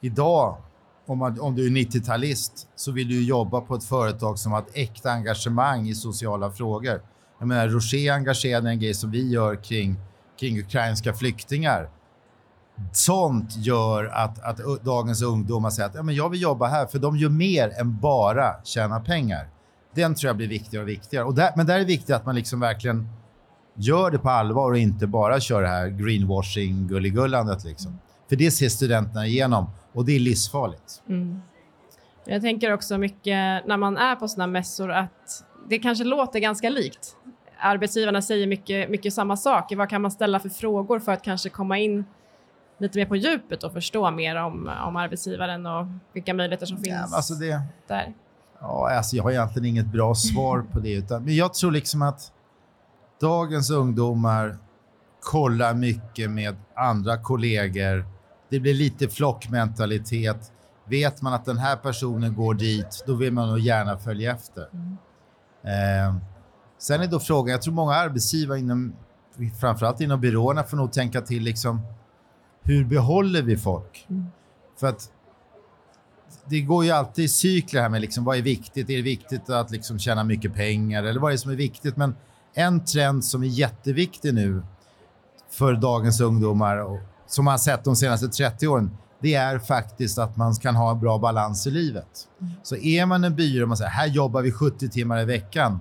Idag, 0.00 0.56
om, 1.06 1.18
man, 1.18 1.40
om 1.40 1.54
du 1.54 1.66
är 1.66 1.70
90-talist, 1.70 2.68
så 2.76 2.92
vill 2.92 3.08
du 3.08 3.24
jobba 3.24 3.60
på 3.60 3.74
ett 3.74 3.84
företag 3.84 4.38
som 4.38 4.52
har 4.52 4.58
ett 4.58 4.70
äkta 4.76 5.10
engagemang 5.10 5.88
i 5.88 5.94
sociala 5.94 6.50
frågor. 6.50 7.02
Jag 7.38 7.48
menar, 7.48 7.68
Rocher 7.68 8.12
engagerade 8.12 8.70
en 8.70 8.78
grej 8.78 8.94
som 8.94 9.10
vi 9.10 9.30
gör 9.30 9.54
kring, 9.64 9.96
kring 10.40 10.58
ukrainska 10.58 11.12
flyktingar 11.12 11.88
sånt 12.92 13.56
gör 13.56 14.04
att, 14.04 14.42
att 14.42 14.84
dagens 14.84 15.22
ungdomar 15.22 15.70
säger 15.70 15.88
att 15.88 15.94
ja, 15.94 16.02
men 16.02 16.14
jag 16.14 16.28
vill 16.28 16.42
jobba 16.42 16.66
här, 16.66 16.86
för 16.86 16.98
de 16.98 17.16
gör 17.16 17.28
mer 17.28 17.80
än 17.80 18.00
bara 18.00 18.62
tjäna 18.64 19.00
pengar. 19.00 19.48
Den 19.94 20.14
tror 20.14 20.28
jag 20.28 20.36
blir 20.36 20.48
viktigare 20.48 20.82
och 20.82 20.88
viktigare. 20.88 21.24
Och 21.24 21.34
där, 21.34 21.52
men 21.56 21.66
där 21.66 21.74
är 21.74 21.78
det 21.78 21.84
viktigt 21.84 22.14
att 22.14 22.26
man 22.26 22.34
liksom 22.34 22.60
verkligen 22.60 23.08
gör 23.74 24.10
det 24.10 24.18
på 24.18 24.30
allvar 24.30 24.70
och 24.70 24.78
inte 24.78 25.06
bara 25.06 25.40
kör 25.40 25.62
det 25.62 25.68
här 25.68 25.88
greenwashing 25.88 26.88
gulligullandet. 26.88 27.64
Liksom. 27.64 27.98
För 28.28 28.36
det 28.36 28.50
ser 28.50 28.68
studenterna 28.68 29.26
igenom 29.26 29.70
och 29.92 30.04
det 30.04 30.16
är 30.16 30.20
livsfarligt. 30.20 31.02
Mm. 31.08 31.40
Jag 32.24 32.42
tänker 32.42 32.72
också 32.72 32.98
mycket 32.98 33.66
när 33.66 33.76
man 33.76 33.96
är 33.96 34.16
på 34.16 34.28
sådana 34.28 34.52
mässor 34.52 34.90
att 34.90 35.44
det 35.68 35.78
kanske 35.78 36.04
låter 36.04 36.38
ganska 36.38 36.68
likt. 36.68 37.16
Arbetsgivarna 37.58 38.22
säger 38.22 38.46
mycket, 38.46 38.90
mycket 38.90 39.14
samma 39.14 39.36
sak. 39.36 39.72
Vad 39.76 39.88
kan 39.88 40.02
man 40.02 40.10
ställa 40.10 40.40
för 40.40 40.48
frågor 40.48 40.98
för 40.98 41.12
att 41.12 41.22
kanske 41.22 41.48
komma 41.48 41.78
in 41.78 42.04
lite 42.80 42.98
mer 42.98 43.06
på 43.06 43.16
djupet 43.16 43.62
och 43.62 43.72
förstå 43.72 44.10
mer 44.10 44.36
om, 44.36 44.70
om 44.86 44.96
arbetsgivaren 44.96 45.66
och 45.66 45.86
vilka 46.12 46.34
möjligheter 46.34 46.66
som 46.66 46.76
finns 46.76 47.08
ja, 47.10 47.16
alltså 47.16 47.34
det, 47.34 47.62
där? 47.88 48.12
Ja, 48.60 48.90
alltså 48.96 49.16
jag 49.16 49.22
har 49.22 49.30
egentligen 49.30 49.66
inget 49.66 49.86
bra 49.86 50.14
svar 50.14 50.64
på 50.72 50.80
det. 50.80 50.92
Utan, 50.92 51.24
men 51.24 51.36
jag 51.36 51.54
tror 51.54 51.70
liksom 51.70 52.02
att 52.02 52.32
dagens 53.20 53.70
ungdomar 53.70 54.58
kollar 55.20 55.74
mycket 55.74 56.30
med 56.30 56.56
andra 56.76 57.18
kollegor. 57.18 58.04
Det 58.48 58.60
blir 58.60 58.74
lite 58.74 59.08
flockmentalitet. 59.08 60.52
Vet 60.84 61.22
man 61.22 61.32
att 61.32 61.44
den 61.44 61.58
här 61.58 61.76
personen 61.76 62.34
går 62.34 62.54
dit, 62.54 63.04
då 63.06 63.14
vill 63.14 63.32
man 63.32 63.48
nog 63.48 63.58
gärna 63.58 63.98
följa 63.98 64.32
efter. 64.32 64.68
Mm. 64.72 64.96
Eh, 65.62 66.16
sen 66.78 67.00
är 67.00 67.06
då 67.06 67.20
frågan, 67.20 67.52
jag 67.52 67.62
tror 67.62 67.74
många 67.74 67.94
arbetsgivare 67.94 68.58
inom, 68.58 68.92
framförallt 69.60 70.00
inom 70.00 70.20
byråerna 70.20 70.62
får 70.62 70.76
nog 70.76 70.92
tänka 70.92 71.20
till 71.20 71.42
liksom, 71.42 71.80
hur 72.62 72.84
behåller 72.84 73.42
vi 73.42 73.56
folk? 73.56 74.06
Mm. 74.10 74.26
För 74.80 74.86
att 74.86 75.10
det 76.44 76.60
går 76.60 76.84
ju 76.84 76.90
alltid 76.90 77.24
i 77.24 77.28
cykler 77.28 77.82
här 77.82 77.88
med 77.88 78.00
liksom, 78.00 78.24
vad 78.24 78.36
är 78.36 78.42
viktigt? 78.42 78.90
Är 78.90 78.96
det 78.96 79.02
viktigt 79.02 79.50
att 79.50 79.70
liksom 79.70 79.98
tjäna 79.98 80.24
mycket 80.24 80.54
pengar 80.54 81.04
eller 81.04 81.20
vad 81.20 81.30
är 81.30 81.32
det 81.32 81.38
som 81.38 81.50
är 81.50 81.56
viktigt? 81.56 81.96
Men 81.96 82.14
en 82.54 82.84
trend 82.84 83.24
som 83.24 83.42
är 83.42 83.46
jätteviktig 83.46 84.34
nu 84.34 84.62
för 85.50 85.74
dagens 85.74 86.20
ungdomar 86.20 86.76
och 86.76 86.98
som 87.26 87.44
man 87.44 87.52
har 87.52 87.58
sett 87.58 87.84
de 87.84 87.96
senaste 87.96 88.28
30 88.28 88.68
åren, 88.68 88.96
det 89.20 89.34
är 89.34 89.58
faktiskt 89.58 90.18
att 90.18 90.36
man 90.36 90.54
kan 90.54 90.76
ha 90.76 90.90
en 90.90 91.00
bra 91.00 91.18
balans 91.18 91.66
i 91.66 91.70
livet. 91.70 92.28
Så 92.62 92.76
är 92.76 93.06
man 93.06 93.24
en 93.24 93.36
byrå 93.36 93.62
och 93.62 93.68
man 93.68 93.76
säger 93.76 93.90
här 93.90 94.06
jobbar 94.06 94.42
vi 94.42 94.52
70 94.52 94.88
timmar 94.88 95.20
i 95.20 95.24
veckan, 95.24 95.80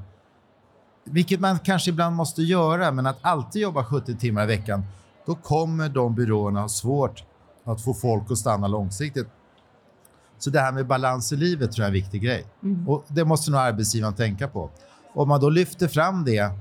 vilket 1.04 1.40
man 1.40 1.60
kanske 1.60 1.90
ibland 1.90 2.16
måste 2.16 2.42
göra, 2.42 2.92
men 2.92 3.06
att 3.06 3.18
alltid 3.22 3.62
jobba 3.62 3.84
70 3.84 4.16
timmar 4.16 4.44
i 4.44 4.48
veckan, 4.48 4.86
då 5.26 5.36
kommer 5.36 5.90
de 5.90 6.16
byråerna 6.16 6.62
ha 6.62 6.70
svårt 6.70 7.24
att 7.64 7.82
få 7.82 7.94
folk 7.94 8.32
att 8.32 8.38
stanna 8.38 8.68
långsiktigt. 8.68 9.28
Så 10.38 10.50
det 10.50 10.60
här 10.60 10.72
med 10.72 10.88
balans 10.88 11.32
i 11.34 11.36
livet 11.36 11.72
tror 11.72 11.84
jag 11.84 11.86
är 11.86 11.98
en 11.98 12.04
viktig 12.04 12.22
grej. 12.22 12.46
Och 12.88 13.06
det 13.08 13.26
måste 13.26 13.52
nog 13.52 13.60
arbetsgivaren 13.60 14.14
tänka 14.14 14.48
på. 14.48 14.70
Om 15.14 15.28
man 15.28 15.42
då 15.42 15.50
lyfter 15.50 15.88
fram 15.88 16.26
det 16.26 16.52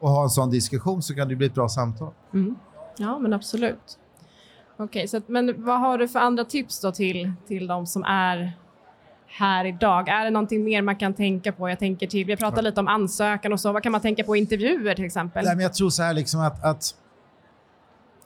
och 0.00 0.08
har 0.08 0.22
en 0.22 0.30
sån 0.30 0.50
diskussion 0.50 1.02
så 1.02 1.14
kan 1.14 1.28
det 1.28 1.36
bli 1.36 1.46
ett 1.46 1.54
bra 1.54 1.68
samtal. 1.68 2.12
Ja, 2.96 3.18
men 3.18 3.32
absolut. 3.32 3.98
Okej, 4.76 5.08
så 5.08 5.16
att, 5.16 5.28
men 5.28 5.64
vad 5.64 5.80
har 5.80 5.98
du 5.98 6.08
för 6.08 6.18
andra 6.18 6.44
tips 6.44 6.80
då 6.80 6.92
till, 6.92 7.32
till 7.48 7.66
de 7.66 7.86
som 7.86 8.04
är 8.04 8.52
här 9.26 9.64
idag? 9.64 10.08
Är 10.08 10.24
det 10.24 10.30
någonting 10.30 10.64
mer 10.64 10.82
man 10.82 10.96
kan 10.96 11.14
tänka 11.14 11.52
på? 11.52 11.68
Jag 11.68 11.78
tänker 11.78 12.06
till, 12.06 12.26
vi 12.26 12.36
pratat 12.36 12.64
lite 12.64 12.80
om 12.80 12.88
ansökan 12.88 13.52
och 13.52 13.60
så. 13.60 13.72
Vad 13.72 13.82
kan 13.82 13.92
man 13.92 14.00
tänka 14.00 14.24
på 14.24 14.36
i 14.36 14.38
intervjuer 14.38 14.94
till 14.94 15.04
exempel? 15.04 15.44
Nej, 15.44 15.56
men 15.56 15.62
jag 15.62 15.74
tror 15.74 15.90
så 15.90 16.02
här 16.02 16.14
liksom 16.14 16.40
att, 16.40 16.64
att 16.64 16.94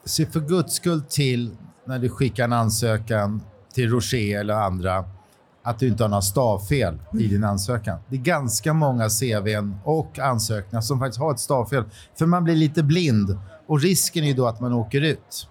se 0.05 0.25
för 0.25 0.39
guds 0.39 0.73
skull 0.73 1.01
till 1.01 1.55
när 1.85 1.99
du 1.99 2.09
skickar 2.09 2.43
en 2.43 2.53
ansökan 2.53 3.41
till 3.73 3.89
Rocher 3.89 4.39
eller 4.39 4.53
andra 4.53 5.05
att 5.63 5.79
du 5.79 5.87
inte 5.87 6.03
har 6.03 6.09
några 6.09 6.21
stavfel 6.21 6.97
i 7.13 7.27
din 7.27 7.43
ansökan. 7.43 7.99
Det 8.09 8.15
är 8.15 8.21
ganska 8.21 8.73
många 8.73 9.09
CVn 9.09 9.75
och 9.83 10.19
ansökningar 10.19 10.81
som 10.81 10.99
faktiskt 10.99 11.19
har 11.19 11.31
ett 11.31 11.39
stavfel. 11.39 11.83
För 12.17 12.25
man 12.25 12.43
blir 12.43 12.55
lite 12.55 12.83
blind 12.83 13.37
och 13.67 13.81
risken 13.81 14.23
är 14.23 14.33
då 14.33 14.47
att 14.47 14.59
man 14.59 14.73
åker 14.73 15.01
ut. 15.01 15.47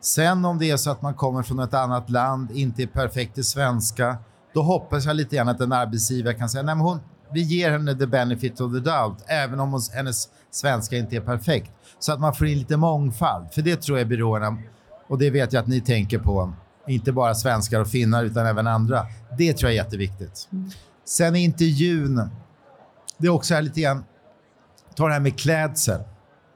Sen 0.00 0.44
om 0.44 0.58
det 0.58 0.70
är 0.70 0.76
så 0.76 0.90
att 0.90 1.02
man 1.02 1.14
kommer 1.14 1.42
från 1.42 1.58
ett 1.58 1.74
annat 1.74 2.10
land, 2.10 2.50
inte 2.50 2.82
är 2.82 2.86
perfekt 2.86 3.38
i 3.38 3.42
svenska, 3.42 4.16
då 4.54 4.62
hoppas 4.62 5.04
jag 5.04 5.16
lite 5.16 5.36
grann 5.36 5.48
att 5.48 5.60
en 5.60 5.72
arbetsgivare 5.72 6.34
kan 6.34 6.48
säga 6.48 6.62
nej 6.62 6.74
men 6.74 6.84
hon, 6.84 7.00
vi 7.34 7.42
ger 7.42 7.70
henne 7.70 7.94
the 7.94 8.06
benefit 8.06 8.60
of 8.60 8.72
the 8.72 8.80
doubt, 8.80 9.24
även 9.26 9.60
om 9.60 9.72
hon, 9.72 9.80
hennes 9.94 10.28
svenska 10.50 10.96
inte 10.96 11.16
är 11.16 11.20
perfekt. 11.20 11.70
Så 11.98 12.12
att 12.12 12.20
man 12.20 12.34
får 12.34 12.46
in 12.46 12.58
lite 12.58 12.76
mångfald, 12.76 13.52
för 13.52 13.62
det 13.62 13.82
tror 13.82 13.98
jag 13.98 14.08
byråerna, 14.08 14.58
och 15.08 15.18
det 15.18 15.30
vet 15.30 15.52
jag 15.52 15.60
att 15.60 15.66
ni 15.66 15.80
tänker 15.80 16.18
på, 16.18 16.52
inte 16.88 17.12
bara 17.12 17.34
svenskar 17.34 17.80
och 17.80 17.88
finnar 17.88 18.24
utan 18.24 18.46
även 18.46 18.66
andra. 18.66 19.06
Det 19.38 19.52
tror 19.52 19.70
jag 19.70 19.78
är 19.78 19.84
jätteviktigt. 19.84 20.48
Sen 21.04 21.36
är 21.36 21.40
intervjun, 21.40 22.30
det 23.18 23.26
är 23.26 23.30
också 23.30 23.54
här 23.54 23.62
lite 23.62 23.80
grann, 23.80 24.04
ta 24.94 25.06
det 25.06 25.12
här 25.12 25.20
med 25.20 25.38
klädsel. 25.38 26.00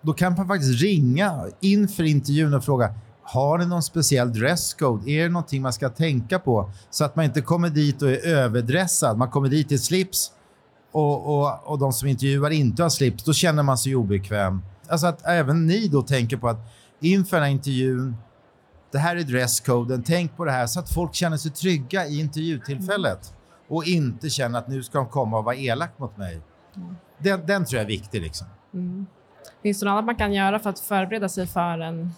Då 0.03 0.13
kan 0.13 0.35
man 0.35 0.49
faktiskt 0.49 0.83
ringa 0.83 1.47
inför 1.61 2.03
intervjun 2.03 2.55
och 2.55 2.65
fråga 2.65 2.95
har 3.29 3.59
ni 3.59 3.67
någon 3.67 3.83
speciell 3.83 4.33
dresscode? 4.33 5.11
Är 5.11 5.23
det 5.23 5.29
någonting 5.29 5.63
man 5.63 5.73
ska 5.73 5.89
tänka 5.89 6.39
på? 6.39 6.71
Så 6.91 7.05
att 7.05 7.17
man 7.17 7.25
inte 7.25 7.41
kommer 7.41 7.71
dit 7.71 8.03
och 8.03 8.11
är 8.11 8.27
överdressad. 8.27 9.19
Man 9.19 9.31
kommer 9.31 9.49
dit 9.49 9.73
i 9.73 9.79
slips 9.79 10.33
och, 10.97 11.39
och, 11.39 11.71
och 11.73 11.79
de 11.79 11.93
som 11.93 12.09
intervjuar 12.09 12.51
inte 12.51 12.83
har 12.83 12.91
slips. 12.91 13.25
Då 13.25 13.33
känner 13.33 13.63
man 13.63 13.79
sig 13.79 13.97
obekväm. 13.97 14.63
Alltså 14.89 15.07
att 15.07 15.27
även 15.27 15.67
ni 15.67 15.89
då 15.89 16.03
tänker 16.03 16.37
på 16.37 16.49
att 16.49 16.59
inför 17.01 17.37
den 17.37 17.45
här 17.45 17.51
intervjun, 17.53 18.17
det 18.93 18.99
här 18.99 19.17
är 19.17 19.23
dresscoden, 19.23 20.03
tänk 20.03 20.37
på 20.37 20.45
det 20.45 20.51
här 20.51 20.67
så 20.67 20.81
att 20.81 20.93
folk 20.95 21.15
känner 21.15 21.37
sig 21.37 21.51
trygga 21.51 22.07
i 22.07 22.21
intervjutillfället 22.21 23.35
och 23.69 23.85
inte 23.85 24.31
känner 24.31 24.59
att 24.59 24.69
nu 24.69 24.83
ska 24.83 24.99
de 24.99 25.09
komma 25.09 25.39
och 25.39 25.45
vara 25.45 25.57
elak 25.57 25.99
mot 25.99 26.17
mig. 26.17 26.41
Den, 27.19 27.47
den 27.47 27.65
tror 27.65 27.77
jag 27.79 27.85
är 27.85 27.89
viktig. 27.89 28.23
Liksom. 28.23 28.47
Finns 29.63 29.81
det 29.81 29.87
något 29.87 29.93
annat 29.93 30.05
man 30.05 30.17
kan 30.17 30.33
göra 30.33 30.59
för 30.59 30.71
att 30.71 30.81
förbereda 30.81 31.29
sig 31.29 31.47
för 31.47 31.79
en 31.79 32.13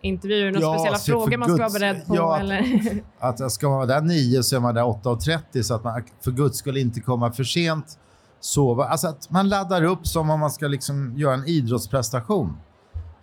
intervju? 0.00 0.50
Några 0.50 0.60
Ja, 0.66 0.74
speciella 0.74 0.98
frågor 0.98 1.36
man 1.36 1.48
ska 1.48 1.58
vara 1.58 1.70
beredd 1.70 2.06
på? 2.06 2.16
ja, 2.16 2.38
eller? 2.38 2.80
Att 3.18 3.52
ska 3.52 3.68
man 3.68 3.76
vara 3.76 3.86
där 3.86 4.00
9 4.00 4.42
så 4.42 4.56
är 4.56 4.60
man 4.60 4.74
där 4.74 4.82
8.30 4.82 5.62
så 5.62 5.74
att 5.74 5.84
man 5.84 6.02
för 6.24 6.30
guds 6.30 6.58
skull 6.58 6.76
inte 6.76 7.00
komma 7.00 7.32
för 7.32 7.44
sent. 7.44 7.98
Sova. 8.40 8.84
Alltså 8.84 9.08
att 9.08 9.30
man 9.30 9.48
laddar 9.48 9.84
upp 9.84 10.06
som 10.06 10.30
om 10.30 10.40
man 10.40 10.50
ska 10.50 10.66
liksom 10.66 11.12
göra 11.16 11.34
en 11.34 11.46
idrottsprestation. 11.46 12.56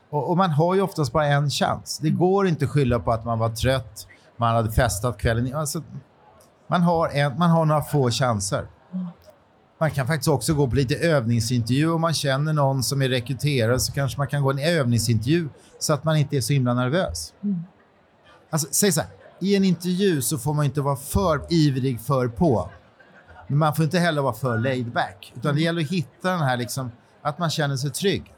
Och, 0.09 0.29
och 0.29 0.37
man 0.37 0.51
har 0.51 0.75
ju 0.75 0.81
oftast 0.81 1.13
bara 1.13 1.25
en 1.25 1.49
chans. 1.49 1.99
Det 2.01 2.09
går 2.09 2.47
inte 2.47 2.65
att 2.65 2.71
skylla 2.71 2.99
på 2.99 3.11
att 3.11 3.25
man 3.25 3.39
var 3.39 3.49
trött, 3.49 4.07
man 4.37 4.55
hade 4.55 4.71
festat 4.71 5.17
kvällen 5.17 5.55
alltså, 5.55 5.83
man, 6.67 6.81
har 6.81 7.09
en, 7.09 7.37
man 7.37 7.49
har 7.49 7.65
några 7.65 7.81
få 7.81 8.11
chanser. 8.11 8.67
Man 9.79 9.91
kan 9.91 10.07
faktiskt 10.07 10.27
också 10.27 10.53
gå 10.53 10.67
på 10.67 10.75
lite 10.75 10.95
övningsintervju 10.95 11.91
om 11.91 12.01
man 12.01 12.13
känner 12.13 12.53
någon 12.53 12.83
som 12.83 13.01
är 13.01 13.09
rekryterare 13.09 13.79
så 13.79 13.93
kanske 13.93 14.17
man 14.17 14.27
kan 14.27 14.41
gå 14.41 14.51
en 14.51 14.59
övningsintervju 14.59 15.49
så 15.79 15.93
att 15.93 16.03
man 16.03 16.17
inte 16.17 16.37
är 16.37 16.41
så 16.41 16.53
himla 16.53 16.73
nervös. 16.73 17.33
Alltså, 18.49 18.67
säg 18.71 18.91
så 18.91 19.01
här, 19.01 19.09
i 19.39 19.55
en 19.55 19.63
intervju 19.63 20.21
så 20.21 20.37
får 20.37 20.53
man 20.53 20.65
inte 20.65 20.81
vara 20.81 20.95
för 20.95 21.41
ivrig 21.49 22.01
för 22.01 22.27
på. 22.27 22.69
Men 23.47 23.57
man 23.57 23.75
får 23.75 23.85
inte 23.85 23.99
heller 23.99 24.21
vara 24.21 24.33
för 24.33 24.57
laid 24.57 24.91
back. 24.91 25.33
Utan 25.35 25.55
det 25.55 25.61
gäller 25.61 25.81
att 25.81 25.91
hitta 25.91 26.29
den 26.31 26.39
här 26.39 26.57
liksom, 26.57 26.91
att 27.21 27.39
man 27.39 27.49
känner 27.49 27.75
sig 27.75 27.89
trygg. 27.91 28.33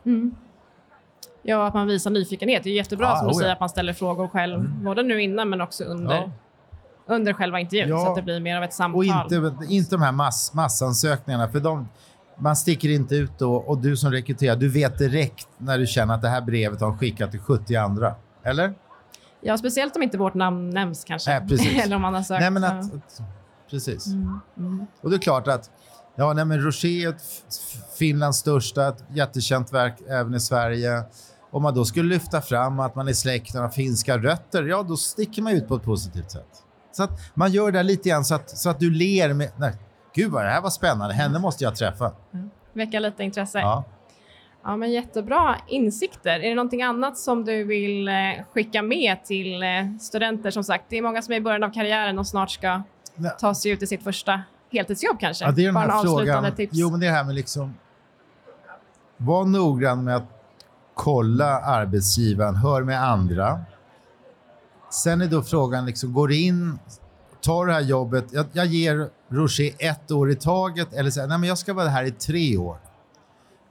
Ja, 1.44 1.68
att 1.68 1.74
man 1.74 1.88
visar 1.88 2.12
nyfikenhet. 2.12 2.64
Det 2.64 2.70
är 2.70 2.74
jättebra 2.74 3.08
Ja, 3.08 3.16
som 3.18 3.28
du 3.28 3.32
oh 3.34 3.36
ja. 3.36 3.40
säger 3.40 3.54
att 3.54 3.60
man 3.60 3.70
ställer 3.70 3.94
frågor 3.94 4.28
själv, 4.28 4.70
både 4.70 5.04
nu 5.04 5.22
innan 5.22 5.50
men 5.50 5.62
också 5.62 5.84
under, 5.84 6.16
Ja. 6.16 6.32
under 7.08 7.34
själva 7.34 7.60
intervjun 7.60 7.90
Ja. 7.90 8.06
så 8.06 8.10
att 8.10 8.16
det 8.16 8.22
blir 8.22 8.40
mer 8.40 8.58
av 8.58 8.64
ett 8.64 8.74
samtal. 8.74 8.98
Och 8.98 9.04
inte, 9.06 9.58
inte 9.70 9.96
de 9.96 10.02
här 10.02 10.12
mass, 10.12 10.54
massansökningarna. 10.54 11.48
För 11.48 11.60
de, 11.60 11.88
man 12.38 12.56
sticker 12.56 12.90
inte 12.90 13.16
ut 13.16 13.32
då 13.40 13.56
och 13.56 13.78
du 13.78 13.98
som 13.98 14.12
rekryterar, 14.12 14.56
du 14.56 14.70
vet 14.70 14.98
direkt 14.98 15.48
när 15.58 15.78
du 15.78 15.88
känner 15.88 16.14
att 16.14 16.22
det 16.22 16.30
här 16.30 16.42
brevet 16.42 16.82
har 16.82 16.98
skickat 16.98 17.32
till 17.32 17.40
70 17.40 17.76
andra. 17.76 18.16
Eller? 18.44 18.74
Ja, 19.42 19.58
speciellt 19.58 19.96
om 19.96 20.04
inte 20.04 20.18
vårt 20.18 20.34
namn 20.34 20.70
nämns 20.70 21.04
kanske. 21.04 21.32
Nej, 21.40 21.50
precis. 21.50 21.84
Eller 21.86 21.96
om 21.96 22.02
man 22.02 22.14
har 22.14 22.22
sökt. 22.22 22.42
Nej, 22.42 22.52
men 22.52 22.64
att, 22.64 22.94
att, 22.94 23.22
precis. 23.70 24.08
Och 25.02 25.10
det 25.10 25.16
är 25.16 25.20
klart 25.20 25.48
att 25.48 25.72
ja, 26.16 26.34
nej, 26.34 26.46
men 26.46 26.62
Rocher 26.62 27.08
är 27.08 27.16
Finlands 27.98 28.38
största, 28.38 28.88
ett 28.88 29.04
jättekänt 29.14 29.74
verk 29.74 30.02
även 30.10 30.34
i 30.34 30.40
Sverige. 30.40 31.04
Om 31.52 31.64
man 31.64 31.74
då 31.74 31.86
skulle 31.86 32.10
lyfta 32.10 32.42
fram 32.42 32.80
att 32.80 32.96
man 32.96 33.08
är 33.08 33.14
släkten 33.14 33.64
av 33.64 33.70
finska 33.70 34.18
rötter, 34.18 34.64
ja 34.64 34.84
då 34.84 34.98
sticker 34.98 35.42
man 35.42 35.54
ut 35.54 35.68
på 35.68 35.76
ett 35.76 35.84
positivt 35.84 36.32
sätt. 36.32 36.66
Så 36.92 37.04
att 37.04 37.12
man 37.34 37.52
gör 37.52 37.72
det 37.72 37.84
lite 37.84 38.10
grann 38.10 38.26
så 38.26 38.36
att, 38.36 38.50
så 38.50 38.70
att 38.70 38.80
du 38.80 38.92
ler 38.92 39.34
med, 39.34 39.52
nej, 39.58 39.74
gud 40.16 40.32
vad 40.32 40.46
det 40.46 40.50
här 40.50 40.62
var 40.62 40.70
spännande, 40.70 41.14
henne 41.14 41.40
måste 41.40 41.64
jag 41.64 41.76
träffa. 41.76 42.12
Väcka 42.74 43.00
lite 43.00 43.24
intresse. 43.24 43.60
Ja. 43.60 43.84
Ja. 44.64 44.78
men 44.78 44.92
jättebra 44.92 45.56
insikter. 45.68 46.40
Är 46.40 46.50
det 46.50 46.56
någonting 46.56 46.84
annat 46.84 47.18
som 47.18 47.46
du 47.46 47.64
vill 47.64 48.08
eh, 48.08 48.14
skicka 48.54 48.82
med 48.82 49.26
till 49.26 49.64
eh, 49.64 49.98
studenter? 50.00 50.52
Som 50.52 50.64
sagt, 50.64 50.86
det 50.90 50.98
är 50.98 51.02
många 51.02 51.22
som 51.22 51.34
är 51.34 51.38
i 51.38 51.42
början 51.42 51.64
av 51.64 51.74
karriären 51.74 52.20
och 52.20 52.28
snart 52.28 52.52
ska. 52.52 52.82
Ta 53.40 53.56
sig 53.56 53.72
ut 53.72 53.84
i 53.84 53.88
sitt 53.88 54.04
första 54.04 54.42
heltidsjobb 54.72 55.20
kanske. 55.20 55.46
Ja, 55.46 55.52
det 55.52 55.62
är 55.62 55.66
den 55.66 55.76
här 55.76 56.02
frågan. 56.02 56.56
tips. 56.56 56.74
Jo, 56.76 56.92
men 56.92 57.00
det 57.00 57.10
här 57.10 57.24
med 57.24 57.36
liksom... 57.36 57.74
Var 59.18 59.46
noggrann 59.46 60.04
med 60.04 60.16
att 60.16 60.36
kolla 60.94 61.60
arbetsgivaren, 61.60 62.56
hör 62.56 62.84
med 62.84 63.04
andra. 63.04 63.62
Sen 64.90 65.22
är 65.22 65.28
då 65.28 65.44
frågan, 65.44 65.86
liksom, 65.86 66.14
går 66.14 66.32
in, 66.32 66.80
tar 67.42 67.66
det 67.66 67.74
här 67.74 67.82
jobbet, 67.82 68.26
jag, 68.32 68.46
jag 68.52 68.66
ger 68.66 69.10
Rocher 69.30 69.76
ett 69.80 70.12
år 70.12 70.32
i 70.32 70.36
taget 70.36 70.94
eller 70.94 71.10
säger 71.10 71.28
nej 71.28 71.38
men 71.38 71.50
jag 71.50 71.58
ska 71.58 71.74
vara 71.74 71.88
här 71.88 72.04
i 72.04 72.12
tre 72.12 72.58
år. 72.58 72.78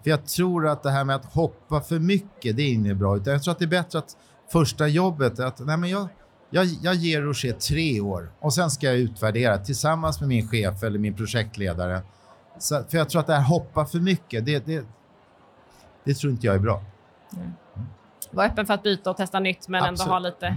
För 0.02 0.10
jag 0.10 0.26
tror 0.26 0.68
att 0.68 0.82
det 0.82 0.90
här 0.90 1.04
med 1.04 1.16
att 1.16 1.24
hoppa 1.24 1.80
för 1.80 1.98
mycket, 1.98 2.56
det 2.56 2.62
är 2.62 2.72
inget 2.72 2.96
bra. 2.96 3.16
Utan 3.16 3.32
jag 3.32 3.42
tror 3.42 3.52
att 3.52 3.58
det 3.58 3.64
är 3.64 3.66
bättre 3.66 3.98
att 3.98 4.16
första 4.52 4.88
jobbet, 4.88 5.40
att 5.40 5.58
nej 5.58 5.76
men 5.76 5.90
jag, 5.90 6.08
jag, 6.54 6.66
jag 6.82 6.94
ger 6.94 7.23
Rocher 7.23 7.52
tre 7.52 8.00
år 8.00 8.32
och 8.40 8.54
sen 8.54 8.70
ska 8.70 8.87
jag 8.87 8.96
utvärdera 8.96 9.58
tillsammans 9.58 10.20
med 10.20 10.28
min 10.28 10.49
chef 10.49 10.82
eller 10.82 10.99
min 10.99 11.14
projektledare. 11.14 12.02
Så, 12.58 12.84
för 12.88 12.99
jag 12.99 13.08
tror 13.08 13.20
att 13.20 13.26
det 13.26 13.34
här 13.34 13.42
hoppa 13.42 13.87
för 13.87 13.99
mycket, 13.99 14.46
det, 14.46 14.66
det, 14.66 14.84
det 16.04 16.14
tror 16.14 16.32
inte 16.32 16.46
jag 16.46 16.54
är 16.54 16.58
bra. 16.61 16.82
Var 18.30 18.44
öppen 18.44 18.66
för 18.66 18.75
att 18.75 18.82
byta 18.82 19.11
och 19.11 19.16
testa 19.16 19.40
nytt 19.40 19.68
men 19.68 19.78
ändå 19.84 19.92
Absolut. 19.92 20.11
ha 20.12 20.18
lite 20.18 20.56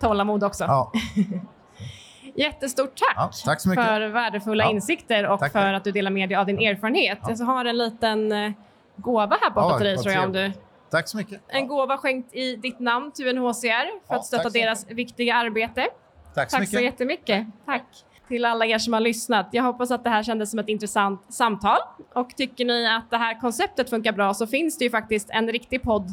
tålamod 0.00 0.44
också. 0.44 0.64
Ja, 0.64 0.92
Jättestort 2.34 2.92
tack, 2.96 3.14
Ja, 3.16 3.30
tack 3.44 3.62
för 3.62 4.08
värdefulla 4.08 4.64
Ja. 4.64 4.70
insikter 4.70 5.26
och 5.26 5.38
Tack, 5.40 5.52
för 5.52 5.60
tack. 5.62 5.76
att 5.76 5.84
du 5.84 5.92
delar 5.92 6.10
med 6.10 6.28
dig 6.28 6.36
av 6.36 6.46
din 6.46 6.58
erfarenhet. 6.58 7.18
Ja. 7.22 7.34
Jag 7.38 7.46
har 7.46 7.64
en 7.64 7.78
liten 7.78 8.32
eh, 8.32 8.52
gåva 8.96 9.36
här 9.42 9.50
borta 9.50 9.76
till 9.76 9.86
dig 9.86 9.96
tror 9.98 10.14
jag. 10.14 10.24
Om 10.24 10.32
du. 10.32 10.52
Tack 10.90 11.08
så 11.08 11.16
mycket. 11.16 11.40
en 11.48 11.68
gåva 11.68 11.98
skänkt 11.98 12.34
i 12.34 12.56
ditt 12.56 12.78
namn 12.80 13.12
till 13.12 13.28
UNHCR 13.28 14.06
för 14.08 14.14
att 14.14 14.26
stötta 14.26 14.50
deras 14.50 14.90
viktiga 14.90 15.34
arbete. 15.34 15.86
Tack 16.34 16.50
så 16.50 16.54
Tack 16.56 16.60
mycket. 16.60 16.78
så 16.78 16.84
jättemycket. 16.84 17.46
Tack 17.66 17.84
till 18.28 18.44
alla 18.44 18.66
er 18.66 18.78
som 18.78 18.92
har 18.92 19.00
lyssnat. 19.00 19.48
Jag 19.52 19.62
hoppas 19.62 19.90
att 19.90 20.04
det 20.04 20.10
här 20.10 20.22
kändes 20.22 20.50
som 20.50 20.58
ett 20.58 20.68
intressant 20.68 21.34
samtal. 21.34 21.78
Och 22.14 22.36
tycker 22.36 22.64
ni 22.64 22.86
att 22.88 23.10
det 23.10 23.16
här 23.16 23.40
konceptet 23.40 23.90
funkar 23.90 24.12
bra 24.12 24.34
så 24.34 24.46
finns 24.46 24.78
det 24.78 24.84
ju 24.84 24.90
faktiskt 24.90 25.30
en 25.30 25.48
riktig 25.48 25.82
podd 25.82 26.12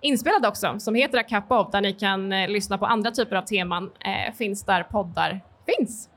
inspelad 0.00 0.46
också 0.46 0.78
som 0.78 0.94
heter 0.94 1.18
A 1.18 1.22
Cup 1.22 1.50
of 1.52 1.70
där 1.70 1.80
ni 1.80 1.92
kan 1.92 2.32
eh, 2.32 2.48
lyssna 2.48 2.78
på 2.78 2.86
andra 2.86 3.10
typer 3.10 3.36
av 3.36 3.42
teman. 3.42 3.90
Eh, 4.00 4.34
finns 4.34 4.64
där 4.64 4.82
poddar 4.82 5.40
finns. 5.66 6.08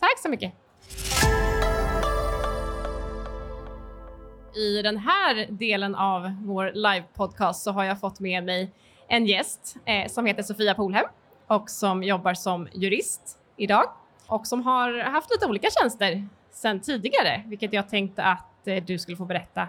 Tack 0.00 0.18
så 0.18 0.28
mycket. 0.28 0.52
I 4.54 4.82
den 4.82 4.96
här 4.96 5.46
delen 5.50 5.94
av 5.94 6.32
vår 6.44 6.72
live-podcast 6.74 7.52
så 7.62 7.72
har 7.72 7.84
jag 7.84 8.00
fått 8.00 8.20
med 8.20 8.44
mig 8.44 8.70
en 9.08 9.26
gäst 9.26 9.76
eh, 9.84 10.08
som 10.08 10.26
heter 10.26 10.42
Sofia 10.42 10.74
Polhem. 10.74 11.04
och 11.46 11.70
som 11.70 12.02
jobbar 12.02 12.34
som 12.34 12.68
jurist 12.72 13.38
idag 13.56 13.84
och 14.26 14.46
som 14.46 14.62
har 14.62 14.98
haft 14.98 15.30
lite 15.30 15.46
olika 15.46 15.68
tjänster 15.80 16.28
sedan 16.50 16.80
tidigare, 16.80 17.42
vilket 17.46 17.72
jag 17.72 17.88
tänkte 17.88 18.22
att 18.22 18.66
eh, 18.66 18.84
du 18.84 18.98
skulle 18.98 19.16
få 19.16 19.24
berätta 19.24 19.66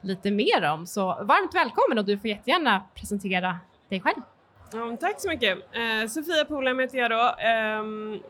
lite 0.00 0.30
mer 0.30 0.70
om. 0.70 0.86
Så 0.86 1.04
varmt 1.06 1.54
välkommen 1.54 1.98
och 1.98 2.04
du 2.04 2.18
får 2.18 2.30
jättegärna 2.30 2.82
presentera 2.94 3.58
dig 3.88 4.00
själv. 4.00 4.22
Ja, 4.72 4.96
tack 5.00 5.20
så 5.20 5.28
mycket. 5.28 5.58
Eh, 5.58 6.08
Sofia 6.08 6.44
Polhem 6.44 6.78
heter 6.78 6.98
jag 6.98 7.10
då. 7.10 7.34
Ehm, 7.38 8.20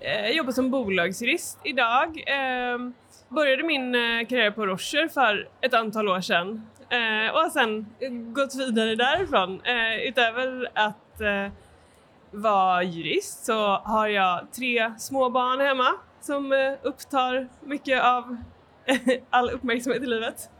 eh, 0.00 0.30
jobbar 0.30 0.52
som 0.52 0.70
bolagsjurist 0.70 1.58
idag. 1.64 2.24
Ehm, 2.26 2.94
Började 3.28 3.62
min 3.62 3.94
eh, 3.94 4.26
karriär 4.28 4.50
på 4.50 4.66
Rocher 4.66 5.08
för 5.08 5.48
ett 5.60 5.74
antal 5.74 6.08
år 6.08 6.20
sedan 6.20 6.66
eh, 6.90 7.32
och 7.34 7.40
har 7.40 7.50
sen 7.50 7.86
gått 8.32 8.54
vidare 8.54 8.94
därifrån. 8.94 9.60
Eh, 9.64 10.08
utöver 10.08 10.68
att 10.74 11.20
eh, 11.20 11.52
vara 12.30 12.82
jurist 12.82 13.44
så 13.44 13.76
har 13.76 14.08
jag 14.08 14.52
tre 14.52 14.92
små 14.98 15.30
barn 15.30 15.60
hemma 15.60 15.88
som 16.20 16.52
eh, 16.52 16.72
upptar 16.82 17.48
mycket 17.64 18.02
av 18.02 18.36
all 19.30 19.50
uppmärksamhet 19.50 20.02
i 20.02 20.06
livet. 20.06 20.50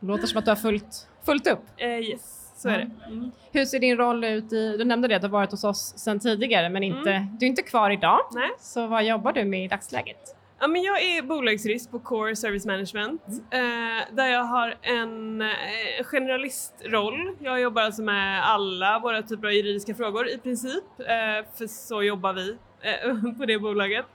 Det 0.00 0.06
låter 0.06 0.26
som 0.26 0.38
att 0.38 0.44
du 0.44 0.50
har 0.50 0.56
fullt, 0.56 1.08
fullt 1.26 1.46
upp. 1.46 1.62
Eh, 1.76 1.88
yes, 2.00 2.52
så 2.56 2.68
är 2.68 2.78
det. 2.78 2.90
Mm. 3.06 3.30
Hur 3.52 3.64
ser 3.64 3.78
din 3.78 3.96
roll 3.96 4.24
ut 4.24 4.52
i, 4.52 4.76
du 4.76 4.84
nämnde 4.84 5.08
det 5.08 5.14
att 5.14 5.22
du 5.22 5.28
har 5.28 5.32
varit 5.32 5.50
hos 5.50 5.64
oss 5.64 5.94
sedan 5.98 6.20
tidigare 6.20 6.68
men 6.68 6.82
inte, 6.82 7.10
Mm. 7.10 7.36
du 7.40 7.46
är 7.46 7.50
inte 7.50 7.62
kvar 7.62 7.90
idag. 7.90 8.18
Nej. 8.32 8.50
Så 8.58 8.86
vad 8.86 9.04
jobbar 9.04 9.32
du 9.32 9.44
med 9.44 9.64
i 9.64 9.68
dagsläget? 9.68 10.35
Ja, 10.60 10.66
men 10.66 10.82
jag 10.82 11.02
är 11.02 11.22
bolagsjurist 11.22 11.90
på 11.90 11.98
Core 11.98 12.36
Service 12.36 12.66
Management 12.66 13.22
eh, 13.50 14.14
där 14.14 14.26
jag 14.26 14.44
har 14.44 14.74
en 14.82 15.42
eh, 15.42 16.04
generalistroll. 16.04 17.36
Jag 17.38 17.60
jobbar 17.60 17.82
alltså 17.82 18.02
med 18.02 18.48
alla 18.48 18.98
våra 18.98 19.22
typer 19.22 19.46
av 19.46 19.52
juridiska 19.52 19.94
frågor 19.94 20.28
i 20.28 20.38
princip, 20.38 20.84
eh, 20.98 21.46
för 21.54 21.66
så 21.66 22.02
jobbar 22.02 22.32
vi 22.32 22.56
eh, 22.80 23.32
på 23.38 23.46
det 23.46 23.58
bolaget. 23.58 24.06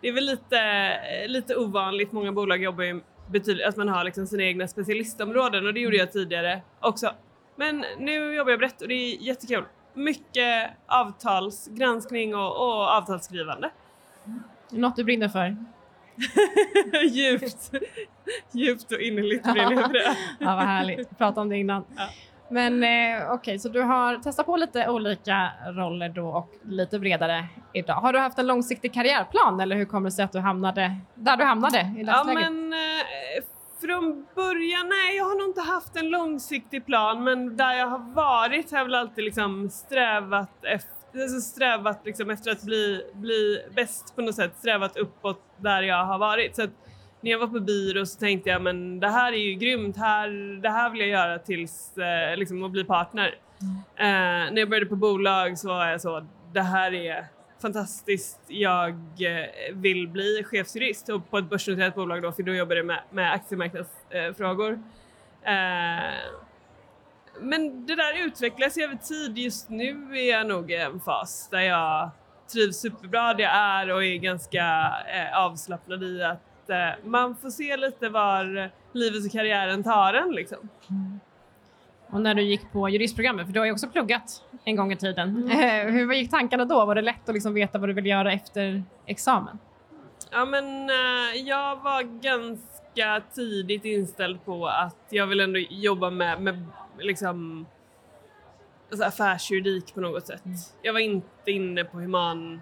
Det 0.00 0.08
är 0.08 0.12
väl 0.12 0.24
lite, 0.24 0.58
eh, 0.58 1.28
lite 1.28 1.56
ovanligt, 1.56 2.12
många 2.12 2.32
bolag 2.32 2.62
jobbar 2.62 2.84
ju 2.84 3.00
betyder 3.30 3.68
att 3.68 3.76
man 3.76 3.88
har 3.88 4.04
liksom 4.04 4.26
sina 4.26 4.42
egna 4.42 4.68
specialistområden 4.68 5.66
och 5.66 5.74
det 5.74 5.80
gjorde 5.80 5.96
jag 5.96 6.12
tidigare 6.12 6.62
också. 6.80 7.10
Men 7.56 7.84
nu 7.98 8.34
jobbar 8.34 8.50
jag 8.50 8.58
brett 8.58 8.82
och 8.82 8.88
det 8.88 8.94
är 8.94 9.22
jättekul. 9.22 9.64
Mycket 9.94 10.70
avtalsgranskning 10.86 12.34
och, 12.34 12.56
och 12.56 12.88
avtalsskrivande. 12.88 13.70
Något 14.70 14.96
du 14.96 15.04
brinner 15.04 15.28
för? 15.28 15.56
djupt, 17.10 17.72
djupt 18.52 18.92
och 18.92 19.00
innerligt 19.00 19.42
brinner 19.42 19.72
jag 19.72 19.86
för 19.86 19.92
det. 19.92 20.16
Ja, 20.38 20.56
vad 20.56 20.64
härligt. 20.64 20.98
Vi 20.98 21.14
pratade 21.14 21.40
om 21.40 21.48
det 21.48 21.56
innan. 21.56 21.84
Ja. 21.96 22.08
Men 22.50 22.84
eh, 22.84 23.32
okej, 23.32 23.58
så 23.58 23.68
du 23.68 23.82
har 23.82 24.16
testat 24.16 24.46
på 24.46 24.56
lite 24.56 24.88
olika 24.88 25.50
roller 25.66 26.08
då 26.08 26.26
och 26.28 26.50
lite 26.62 26.98
bredare 26.98 27.44
idag. 27.72 27.94
Har 27.94 28.12
du 28.12 28.18
haft 28.18 28.38
en 28.38 28.46
långsiktig 28.46 28.94
karriärplan 28.94 29.60
eller 29.60 29.76
hur 29.76 29.84
kommer 29.84 30.10
det 30.10 30.16
sig 30.16 30.24
att 30.24 30.32
du 30.32 30.38
hamnade 30.38 30.96
där 31.14 31.36
du 31.36 31.44
hamnade 31.44 31.78
i 31.78 32.02
Ja 32.06 32.12
dagsläget? 32.12 32.52
men 32.52 32.72
eh, 32.72 33.44
från 33.80 34.26
början, 34.34 34.88
nej 34.88 35.16
jag 35.16 35.24
har 35.24 35.38
nog 35.38 35.48
inte 35.48 35.60
haft 35.60 35.96
en 35.96 36.10
långsiktig 36.10 36.86
plan 36.86 37.24
men 37.24 37.56
där 37.56 37.72
jag 37.72 37.86
har 37.86 38.14
varit 38.14 38.70
har 38.70 38.78
jag 38.78 38.84
väl 38.84 38.94
alltid 38.94 39.24
liksom 39.24 39.70
strävat 39.70 40.64
efter, 40.64 40.99
alltså 41.14 41.40
strävat 41.40 42.00
liksom 42.04 42.30
efter 42.30 42.50
att 42.50 42.62
bli, 42.62 43.04
bli 43.12 43.64
bäst 43.74 44.16
på 44.16 44.22
något 44.22 44.34
sätt, 44.34 44.52
strävat 44.58 44.96
uppåt 44.96 45.42
där 45.56 45.82
jag 45.82 46.04
har 46.04 46.18
varit. 46.18 46.56
Så 46.56 46.66
när 47.20 47.30
jag 47.30 47.38
var 47.38 47.46
på 47.46 47.60
byrå 47.60 48.06
så 48.06 48.18
tänkte 48.18 48.50
jag 48.50 48.62
men 48.62 49.00
det 49.00 49.08
här 49.08 49.32
är 49.32 49.36
ju 49.36 49.54
grymt, 49.54 49.96
här, 49.96 50.60
det 50.62 50.70
här 50.70 50.90
vill 50.90 51.00
jag 51.00 51.08
göra 51.08 51.38
tills 51.38 51.98
eh, 51.98 52.36
liksom 52.36 52.64
att 52.64 52.70
bli 52.70 52.84
partner. 52.84 53.34
Eh, 53.96 54.04
när 54.52 54.58
jag 54.58 54.68
började 54.68 54.86
på 54.86 54.96
bolag 54.96 55.58
så 55.58 55.68
var 55.68 55.86
jag 55.86 56.00
så, 56.00 56.26
det 56.52 56.62
här 56.62 56.94
är 56.94 57.26
fantastiskt, 57.62 58.40
jag 58.46 58.90
eh, 58.90 59.74
vill 59.74 60.08
bli 60.08 60.44
chefsjurist 60.44 61.08
och 61.08 61.30
på 61.30 61.38
ett 61.38 61.50
börsnoterat 61.50 61.94
bolag 61.94 62.22
då, 62.22 62.32
för 62.32 62.42
då 62.42 62.54
jobbade 62.54 62.76
jag 62.76 62.86
med, 62.86 63.00
med 63.10 63.32
aktiemarknadsfrågor. 63.32 64.82
Eh, 65.42 66.14
men 67.40 67.86
det 67.86 67.96
där 67.96 68.26
utvecklas 68.26 68.78
över 68.78 68.96
tid. 68.96 69.38
Just 69.38 69.70
nu 69.70 70.18
är 70.18 70.30
jag 70.30 70.46
nog 70.46 70.70
i 70.70 70.76
en 70.76 71.00
fas 71.00 71.48
där 71.50 71.60
jag 71.60 72.10
trivs 72.52 72.76
superbra 72.76 73.34
där 73.34 73.44
jag 73.44 73.54
är 73.54 73.90
och 73.90 74.04
är 74.04 74.16
ganska 74.16 74.92
eh, 75.14 75.38
avslappnad 75.38 76.02
i 76.02 76.22
att 76.22 76.70
eh, 76.70 77.04
man 77.04 77.36
får 77.36 77.50
se 77.50 77.76
lite 77.76 78.08
var 78.08 78.70
livet 78.92 79.24
och 79.26 79.32
karriären 79.32 79.82
tar 79.82 80.14
en 80.14 80.32
liksom. 80.32 80.68
Och 82.06 82.20
när 82.20 82.34
du 82.34 82.42
gick 82.42 82.72
på 82.72 82.88
juristprogrammet, 82.88 83.46
för 83.46 83.52
du 83.52 83.58
har 83.58 83.66
ju 83.66 83.72
också 83.72 83.88
pluggat 83.88 84.42
en 84.64 84.76
gång 84.76 84.92
i 84.92 84.96
tiden. 84.96 85.36
Mm. 85.36 85.50
Eh, 85.50 85.92
hur 85.92 86.12
gick 86.12 86.30
tankarna 86.30 86.64
då? 86.64 86.84
Var 86.84 86.94
det 86.94 87.02
lätt 87.02 87.28
att 87.28 87.34
liksom 87.34 87.54
veta 87.54 87.78
vad 87.78 87.88
du 87.88 87.92
vill 87.92 88.06
göra 88.06 88.32
efter 88.32 88.82
examen? 89.06 89.58
Ja 90.30 90.44
men 90.44 90.90
eh, 90.90 91.40
jag 91.44 91.76
var 91.76 92.02
ganska 92.02 93.22
tidigt 93.34 93.84
inställd 93.84 94.44
på 94.44 94.66
att 94.66 95.06
jag 95.10 95.26
vill 95.26 95.40
ändå 95.40 95.58
jobba 95.58 96.10
med, 96.10 96.42
med 96.42 96.66
liksom 97.00 97.66
alltså 98.90 99.06
affärsjuridik 99.06 99.94
på 99.94 100.00
något 100.00 100.26
sätt. 100.26 100.42
Jag 100.82 100.92
var 100.92 101.00
inte 101.00 101.50
inne 101.50 101.84
på, 101.84 101.98
human, 101.98 102.60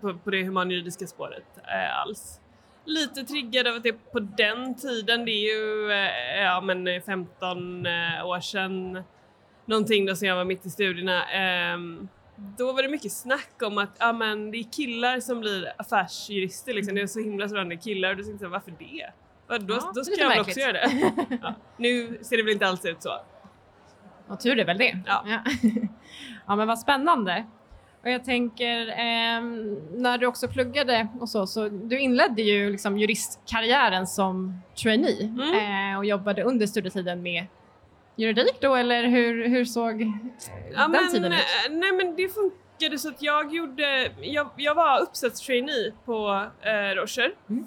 på, 0.00 0.14
på 0.14 0.30
det 0.30 0.44
humanjuridiska 0.44 1.06
spåret 1.06 1.44
eh, 1.56 1.98
alls. 2.00 2.40
Lite 2.84 3.24
triggad 3.24 3.66
av 3.66 3.74
att 3.74 3.82
det 3.82 3.92
på 4.12 4.20
den 4.20 4.74
tiden, 4.74 5.24
det 5.24 5.30
är 5.30 5.54
ju 5.54 5.92
eh, 5.92 6.42
ja, 6.42 6.60
men 6.60 7.02
15 7.02 7.86
eh, 7.86 8.26
år 8.26 8.40
sedan, 8.40 9.02
någonting 9.64 10.06
då 10.06 10.16
som 10.16 10.28
jag 10.28 10.36
var 10.36 10.44
mitt 10.44 10.66
i 10.66 10.70
studierna. 10.70 11.30
ehm, 11.30 12.08
då 12.58 12.72
var 12.72 12.82
det 12.82 12.88
mycket 12.88 13.12
snack 13.12 13.62
om 13.62 13.78
att 13.78 13.96
ja, 13.98 14.12
men 14.12 14.50
det 14.50 14.58
är 14.58 14.72
killar 14.72 15.20
som 15.20 15.40
blir 15.40 15.72
affärsjurister. 15.78 16.74
Liksom. 16.74 16.94
Det 16.94 17.00
är 17.00 17.06
så 17.06 17.20
himla 17.20 17.48
strålande 17.48 17.76
killar 17.76 18.10
och 18.10 18.16
då 18.16 18.22
tänkte 18.22 18.44
jag 18.44 18.50
varför 18.50 18.70
det? 18.70 19.12
Då, 19.48 19.74
Ja, 19.74 19.92
då 19.94 20.04
ska 20.04 20.14
jag 20.14 20.28
väl 20.28 20.40
också 20.40 20.60
göra 20.60 20.72
det. 20.72 21.12
Ja. 21.42 21.54
Nu 21.76 22.18
ser 22.22 22.36
det 22.36 22.42
väl 22.42 22.52
inte 22.52 22.66
alls 22.66 22.84
ut 22.84 23.02
så. 23.02 23.10
Och 24.28 24.40
tur 24.40 24.58
är 24.58 24.64
väl 24.64 24.78
det. 24.78 24.98
Ja. 25.06 25.24
ja. 25.26 25.38
Ja, 26.46 26.56
men 26.56 26.68
vad 26.68 26.78
spännande. 26.78 27.44
Och 28.02 28.10
jag 28.10 28.24
tänker, 28.24 28.94
ehm, 28.96 29.76
när 29.92 30.18
du 30.18 30.26
också 30.26 30.48
pluggade 30.48 31.08
och 31.20 31.28
så, 31.28 31.46
så 31.46 31.68
du 31.68 31.98
inledde 32.00 32.42
ju 32.42 32.70
liksom 32.70 32.98
juristkarriären 32.98 34.06
som 34.06 34.60
trainee 34.82 35.22
Mm. 35.22 35.92
eh, 35.92 35.98
och 35.98 36.04
jobbade 36.04 36.42
under 36.42 36.66
studietiden 36.66 37.22
med 37.22 37.46
juridik 38.16 38.60
då, 38.60 38.74
eller 38.74 39.04
hur, 39.04 39.48
hur 39.48 39.64
såg 39.64 40.02
eh, 40.02 40.08
Ja, 40.74 40.80
den 40.82 40.90
men, 40.90 41.10
tiden 41.10 41.32
ut? 41.32 41.38
eh, 41.38 41.72
Nej 41.72 41.92
men 41.92 42.16
det 42.16 42.28
funkade 42.28 42.98
så 42.98 43.08
att 43.08 43.22
jag 43.22 43.54
gjorde, 43.54 44.10
jag, 44.20 44.48
jag 44.56 44.74
var 44.74 45.00
uppsatstrainee 45.00 45.92
på 46.04 46.46
eh, 46.62 46.94
Rocher. 46.96 47.32
Mm. 47.50 47.66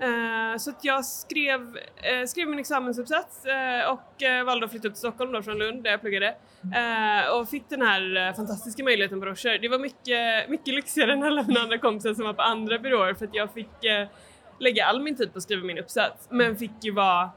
Eh, 0.00 0.58
så 0.58 0.70
att 0.70 0.84
jag 0.84 1.04
skrev, 1.04 1.78
eh, 1.96 2.26
skrev 2.26 2.48
min 2.48 2.58
examensuppsats 2.58 3.44
eh, 3.44 3.90
och 3.90 4.46
valde 4.46 4.64
att 4.64 4.70
flytta 4.70 4.88
upp 4.88 4.94
till 4.94 4.98
Stockholm 4.98 5.32
då 5.32 5.42
från 5.42 5.58
Lund 5.58 5.84
där 5.84 5.90
jag 5.90 6.00
pluggade. 6.00 6.34
Och 7.32 7.48
fick 7.48 7.68
den 7.68 7.82
här 7.82 8.32
fantastiska 8.32 8.84
möjligheten 8.84 9.20
på 9.20 9.26
Rocher. 9.26 9.58
Det 9.58 9.68
var 9.68 9.78
mycket, 9.78 10.48
mycket 10.48 10.74
lyxigare 10.74 11.12
än 11.12 11.22
alla 11.22 11.42
mina 11.42 11.60
andra 11.60 11.78
kompisar 11.78 12.14
som 12.14 12.24
var 12.24 12.32
på 12.32 12.42
andra 12.42 12.78
byråer 12.78 13.14
för 13.14 13.24
att 13.24 13.34
jag 13.34 13.52
fick 13.52 13.68
lägga 14.58 14.84
all 14.84 15.02
min 15.02 15.16
tid 15.16 15.32
på 15.32 15.36
att 15.36 15.42
skriva 15.42 15.64
min 15.64 15.78
uppsats 15.78 16.28
men 16.30 16.56
fick 16.56 16.84
ju 16.84 16.92
vara 16.92 17.30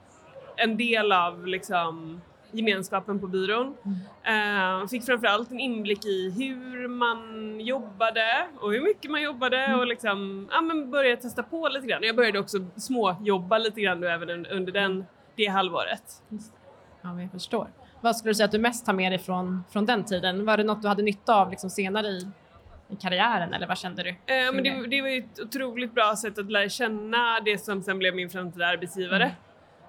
en 0.56 0.78
del 0.78 1.12
av 1.12 1.48
liksom 1.48 2.22
gemenskapen 2.54 3.20
på 3.20 3.28
byrån. 3.28 3.78
Eh, 4.24 4.88
fick 4.88 5.06
framförallt 5.06 5.52
en 5.52 5.60
inblick 5.60 6.06
i 6.06 6.30
hur 6.38 6.88
man 6.88 7.60
jobbade 7.60 8.48
och 8.60 8.72
hur 8.74 8.82
mycket 8.82 9.12
man 9.12 9.22
jobbade 9.22 9.76
och 9.76 9.88
liksom, 9.88 10.48
ja, 10.52 10.62
men 10.62 10.92
började 10.92 11.22
testa 11.22 11.44
på 11.44 11.68
lite 11.68 11.88
grann. 11.88 12.04
Jag 12.04 12.16
började 12.16 12.40
också 12.40 12.58
småjobba 12.76 13.58
lite 13.58 13.82
grann 13.82 14.04
även 14.04 14.30
un- 14.30 14.48
under 14.52 14.72
den, 14.72 15.06
det 15.36 15.46
halvåret. 15.46 16.04
Ja, 17.02 17.22
jag 17.22 17.32
förstår. 17.32 17.68
Vad 18.02 18.16
skulle 18.16 18.30
du 18.32 18.36
säga 18.36 18.46
att 18.46 18.52
du 18.52 18.60
mest 18.60 18.86
tar 18.86 18.94
med 18.94 19.12
dig 19.12 19.20
från, 19.20 19.64
från 19.72 19.86
den 19.86 20.04
tiden? 20.06 20.46
Var 20.46 20.58
det 20.58 20.64
något 20.64 20.82
du 20.82 20.88
hade 20.88 21.04
nytta 21.04 21.36
av 21.36 21.50
liksom 21.50 21.70
senare 21.70 22.08
i, 22.08 22.28
i 22.90 22.96
karriären 22.96 23.54
eller 23.54 23.68
vad 23.68 23.78
kände 23.78 24.04
du? 24.04 24.10
Eh, 24.10 24.16
men 24.26 24.60
Mm. 24.66 24.82
det, 24.82 24.88
det 24.88 25.02
var 25.02 25.10
ju 25.10 25.18
ett 25.20 25.40
otroligt 25.40 25.94
bra 25.96 26.16
sätt 26.16 26.38
att 26.40 26.52
lära 26.52 26.70
känna 26.70 27.40
det 27.46 27.58
som 27.58 27.82
sen 27.82 28.00
blev 28.00 28.16
min 28.16 28.30
framtida 28.30 28.66
arbetsgivare. 28.68 29.32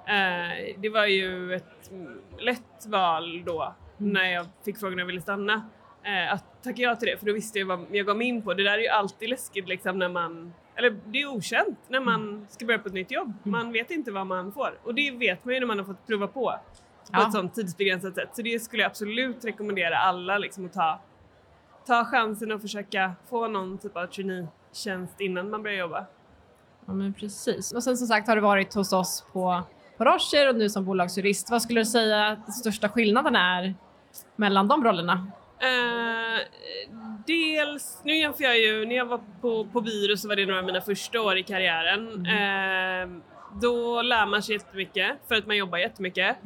Eh, 0.07 0.75
det 0.79 0.89
var 0.89 1.07
ju 1.07 1.55
ett 1.55 1.91
mm, 1.91 2.21
lätt 2.39 2.87
val 2.87 3.45
då 3.45 3.75
när 3.97 4.33
jag 4.33 4.47
fick 4.65 4.79
frågan 4.79 4.93
om 4.93 4.99
jag 4.99 5.07
ville 5.07 5.21
stanna. 5.21 5.69
Eh, 6.03 6.33
att 6.33 6.63
tacka 6.63 6.83
ja 6.83 6.97
till 6.97 7.09
det 7.09 7.19
för 7.19 7.27
då 7.27 7.33
visste 7.33 7.59
jag 7.59 7.67
vad 7.67 7.87
jag 7.91 8.07
gav 8.07 8.17
mig 8.17 8.27
in 8.27 8.43
på. 8.43 8.55
Det 8.55 8.63
där 8.65 8.73
är 8.73 8.83
ju 8.83 8.89
alltid 8.89 9.29
läskigt 9.29 9.69
liksom 9.69 9.99
när 9.99 10.09
man, 10.09 10.55
eller 10.75 10.97
det 11.07 11.23
är 11.23 11.27
okänt 11.27 11.79
när 11.89 12.01
man 12.01 12.47
ska 12.51 12.67
börja 12.67 12.79
på 12.79 12.89
ett 12.89 12.95
nytt 12.95 13.11
jobb. 13.11 13.33
Man 13.43 13.73
vet 13.73 13.91
inte 13.91 14.13
vad 14.13 14.27
man 14.27 14.53
får 14.53 14.79
och 14.83 14.95
det 14.95 15.11
vet 15.11 15.45
man 15.45 15.55
ju 15.55 15.61
när 15.61 15.67
man 15.67 15.79
har 15.79 15.85
fått 15.87 16.07
prova 16.07 16.27
på 16.27 16.33
på 16.33 16.61
Ja. 17.13 17.27
ett 17.27 17.33
sånt 17.33 17.55
tidsbegränsat 17.55 18.15
sätt. 18.15 18.29
Så 18.33 18.43
det 18.43 18.63
skulle 18.63 18.83
jag 18.83 18.91
absolut 18.91 19.45
rekommendera 19.45 19.97
alla 19.97 20.39
liksom 20.39 20.67
att 20.67 20.73
ta, 20.73 21.01
ta 21.87 22.05
chansen 22.05 22.53
och 22.53 22.61
försöka 22.61 23.13
få 23.31 23.49
någon 23.49 23.79
typ 23.79 23.97
av 23.97 24.07
traineetjänst 24.07 25.21
innan 25.21 25.51
man 25.51 25.63
börjar 25.63 25.79
jobba. 25.79 26.07
Ja, 26.87 26.93
men 26.93 27.15
precis. 27.15 27.73
Och 27.73 27.83
sen 27.83 27.97
som 27.97 28.07
sagt 28.07 28.29
har 28.29 28.37
du 28.37 28.43
varit 28.43 28.75
hos 28.75 28.93
oss 28.93 29.27
på, 29.33 29.63
på 29.97 30.05
Rocher 30.05 30.49
och 30.49 30.57
nu 30.57 30.69
som 30.69 30.85
bolagsjurist. 30.85 31.51
Vad 31.51 31.63
skulle 31.63 31.81
du 31.81 31.85
säga 31.85 32.27
att 32.27 32.55
största 32.55 32.89
skillnaden 32.89 33.37
är 33.37 33.75
mellan 34.37 34.69
de 34.69 34.85
rollerna? 34.85 35.27
Eh, 35.59 36.47
dels, 37.27 38.01
nu 38.05 38.17
jämför 38.17 38.45
jag 38.45 38.59
ju, 38.59 38.87
när 38.87 38.97
jag 38.97 39.07
var 39.07 39.21
på, 39.41 39.67
på 39.73 39.81
byrå 39.81 40.17
så 40.17 40.29
var 40.29 40.37
det 40.37 40.47
några 40.47 40.59
av 40.59 40.65
mina 40.67 40.81
första 40.81 41.21
år 41.21 41.39
i 41.39 41.43
karriären. 41.43 42.27
Eh, 42.27 43.23
då 43.63 44.03
lär 44.03 44.27
man 44.27 44.43
sig 44.43 44.55
jättemycket 44.55 45.13
för 45.29 45.35
att 45.35 45.47
man 45.47 45.57
jobbar 45.57 45.79
jättemycket. 45.79 46.37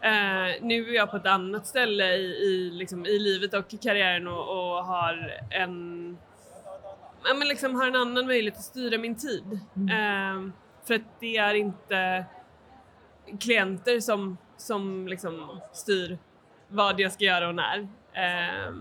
Eh, 0.00 0.62
nu 0.62 0.88
är 0.90 0.94
jag 0.94 1.10
på 1.10 1.16
ett 1.16 1.26
annat 1.26 1.66
ställe 1.66 2.14
i, 2.14 2.24
i, 2.24 2.70
liksom, 2.72 3.06
i 3.06 3.18
livet 3.18 3.54
och 3.54 3.74
i 3.74 3.76
karriären 3.76 4.28
och, 4.28 4.48
och 4.48 4.84
har 4.84 5.40
en 5.50 6.18
ja, 7.24 7.34
men 7.34 7.48
liksom 7.48 7.74
har 7.74 7.86
en 7.86 7.96
annan 7.96 8.26
möjlighet 8.26 8.58
att 8.58 8.64
styra 8.64 8.98
min 8.98 9.14
tid. 9.14 9.60
Eh, 9.74 10.50
för 10.86 10.94
att 10.94 11.20
det 11.20 11.36
är 11.36 11.54
inte 11.54 12.24
klienter 13.40 14.00
som, 14.00 14.38
som 14.56 15.08
liksom 15.08 15.60
styr 15.72 16.18
vad 16.68 17.00
jag 17.00 17.12
ska 17.12 17.24
göra 17.24 17.48
och 17.48 17.54
när. 17.54 17.78
Eh, 18.12 18.72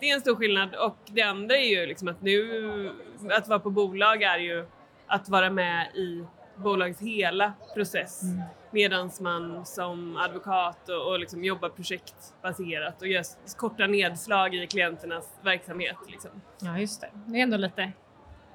det 0.00 0.10
är 0.10 0.14
en 0.14 0.20
stor 0.20 0.36
skillnad 0.36 0.74
och 0.74 0.96
det 1.06 1.22
andra 1.22 1.56
är 1.56 1.80
ju 1.80 1.86
liksom 1.86 2.08
att 2.08 2.22
nu, 2.22 2.92
att 3.30 3.48
vara 3.48 3.58
på 3.58 3.70
bolag 3.70 4.22
är 4.22 4.38
ju 4.38 4.66
att 5.06 5.28
vara 5.28 5.50
med 5.50 5.86
i 5.94 6.24
bolagets 6.56 7.00
hela 7.00 7.52
process 7.74 8.22
mm. 8.22 8.42
medan 8.70 9.10
man 9.20 9.66
som 9.66 10.16
advokat 10.16 10.88
och, 10.88 11.12
och 11.12 11.20
liksom 11.20 11.44
jobbar 11.44 11.68
projektbaserat 11.68 13.02
och 13.02 13.08
gör 13.08 13.24
korta 13.56 13.86
nedslag 13.86 14.54
i 14.54 14.66
klienternas 14.66 15.38
verksamhet. 15.42 15.96
Liksom. 16.08 16.30
Ja, 16.60 16.78
just 16.78 17.00
det. 17.00 17.10
Det 17.26 17.38
är 17.38 17.42
ändå 17.42 17.56
lite, 17.56 17.92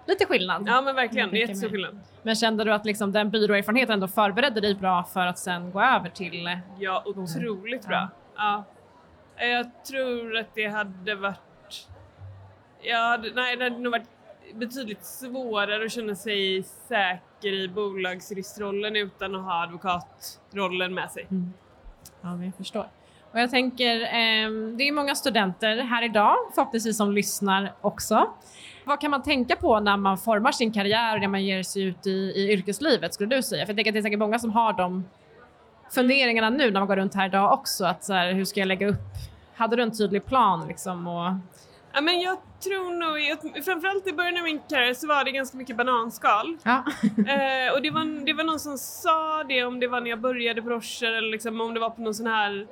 lite 0.06 0.26
skillnad. 0.26 0.64
Ja, 0.68 0.82
men 0.82 0.96
verkligen. 0.96 1.32
Det 1.32 1.38
är 1.38 1.40
jättestor 1.40 1.70
skillnad. 1.70 2.00
Men 2.24 2.36
kände 2.36 2.64
du 2.64 2.74
att 2.74 2.86
liksom 2.86 3.12
den 3.12 3.30
byråerfarenheten 3.30 3.94
ändå 3.94 4.08
förberedde 4.08 4.62
dig 4.62 4.76
bra 4.76 5.04
för 5.04 5.28
att 5.28 5.40
sen 5.40 5.72
gå 5.72 5.82
över 5.82 6.10
till? 6.10 6.60
Ja, 6.80 7.04
otroligt 7.06 7.88
bra. 7.88 8.10
Ja. 8.36 8.64
Jag 9.38 9.84
tror 9.84 10.38
att 10.38 10.56
det 10.56 10.68
hade 10.68 11.16
varit... 11.16 11.88
Ja, 12.82 13.18
nej, 13.36 13.58
det 13.58 13.64
hade 13.64 13.78
nog 13.78 13.92
varit 13.92 14.10
betydligt 14.54 15.06
svårare 15.06 15.86
att 15.86 15.92
känna 15.92 16.16
sig 16.16 16.64
säker 16.64 17.54
i 17.54 17.68
bolagsjuristrollen 17.68 18.96
utan 18.96 19.36
att 19.36 19.44
ha 19.44 19.64
advokatrollen 19.64 20.94
med 20.94 21.12
sig. 21.12 21.28
Mm. 21.32 21.54
Ja, 22.22 22.36
men 22.36 22.46
jag 22.46 22.56
förstår. 22.56 22.88
Och 23.32 23.40
jag 23.40 23.52
tänker, 23.52 24.02
eh, 24.02 24.50
det 24.78 24.88
är 24.88 24.92
många 24.92 25.16
studenter 25.16 25.78
här 25.78 26.04
idag, 26.04 26.36
förhoppningsvis 26.56 26.98
som 26.98 27.12
lyssnar 27.12 27.74
också. 27.82 28.30
Vad 28.86 29.00
kan 29.00 29.12
man 29.12 29.24
tänka 29.24 29.56
på 29.56 29.80
när 29.80 29.98
man 29.98 30.18
formar 30.18 30.52
sin 30.52 30.72
karriär 30.72 31.16
och 31.16 31.22
när 31.22 31.28
man 31.28 31.44
ger 31.44 31.64
sig 31.64 31.84
ut 31.84 32.08
i, 32.08 32.12
i 32.12 32.52
yrkeslivet 32.52 33.14
skulle 33.14 33.36
du 33.36 33.44
säga? 33.44 33.66
För 33.66 33.72
jag 33.72 33.78
tänker 33.78 33.92
att 33.92 33.94
det 33.94 34.00
är 34.00 34.04
säkert 34.04 34.20
många 34.20 34.40
som 34.40 34.52
har 34.52 34.74
de 34.74 35.04
funderingarna 35.92 36.50
nu 36.50 36.72
när 36.72 36.80
man 36.80 36.88
går 36.88 36.96
runt 36.96 37.16
här 37.16 37.26
idag 37.26 37.54
också. 37.54 37.86
Att 37.86 38.04
så 38.04 38.14
här, 38.14 38.34
hur 38.34 38.46
ska 38.46 38.60
jag 38.60 38.68
lägga 38.68 38.88
upp? 38.88 39.02
Hade 39.56 39.76
du 39.76 39.84
en 39.84 39.98
tydlig 39.98 40.26
plan 40.26 40.68
liksom? 40.68 41.08
Och... 41.08 41.34
Ja, 41.94 42.02
men 42.02 42.20
jag 42.20 42.38
tror 42.64 42.94
nog, 42.94 43.64
framförallt 43.66 44.08
i 44.08 44.14
början 44.14 44.38
av 44.38 44.44
min 44.44 44.60
karriär 44.70 44.94
så 44.94 45.08
var 45.08 45.24
det 45.26 45.32
ganska 45.32 45.58
mycket 45.58 45.78
bananskal. 45.78 46.58
Ja. 46.64 46.84
eh, 47.04 47.74
och 47.74 47.82
det 47.82 47.92
var, 47.92 48.26
det 48.26 48.34
var 48.34 48.44
någon 48.44 48.60
som 48.60 48.78
sa 48.78 49.44
det 49.44 49.64
om 49.64 49.80
det 49.80 49.88
var 49.88 50.02
när 50.02 50.10
jag 50.10 50.22
började 50.22 50.62
på 50.62 50.70
Rocher 50.70 51.14
eller 51.14 51.32
liksom, 51.32 51.62
om 51.62 51.74
det 51.74 51.80
var 51.80 51.90
på 51.90 52.02
någon 52.02 52.14
sån 52.14 52.28
här 52.28 52.68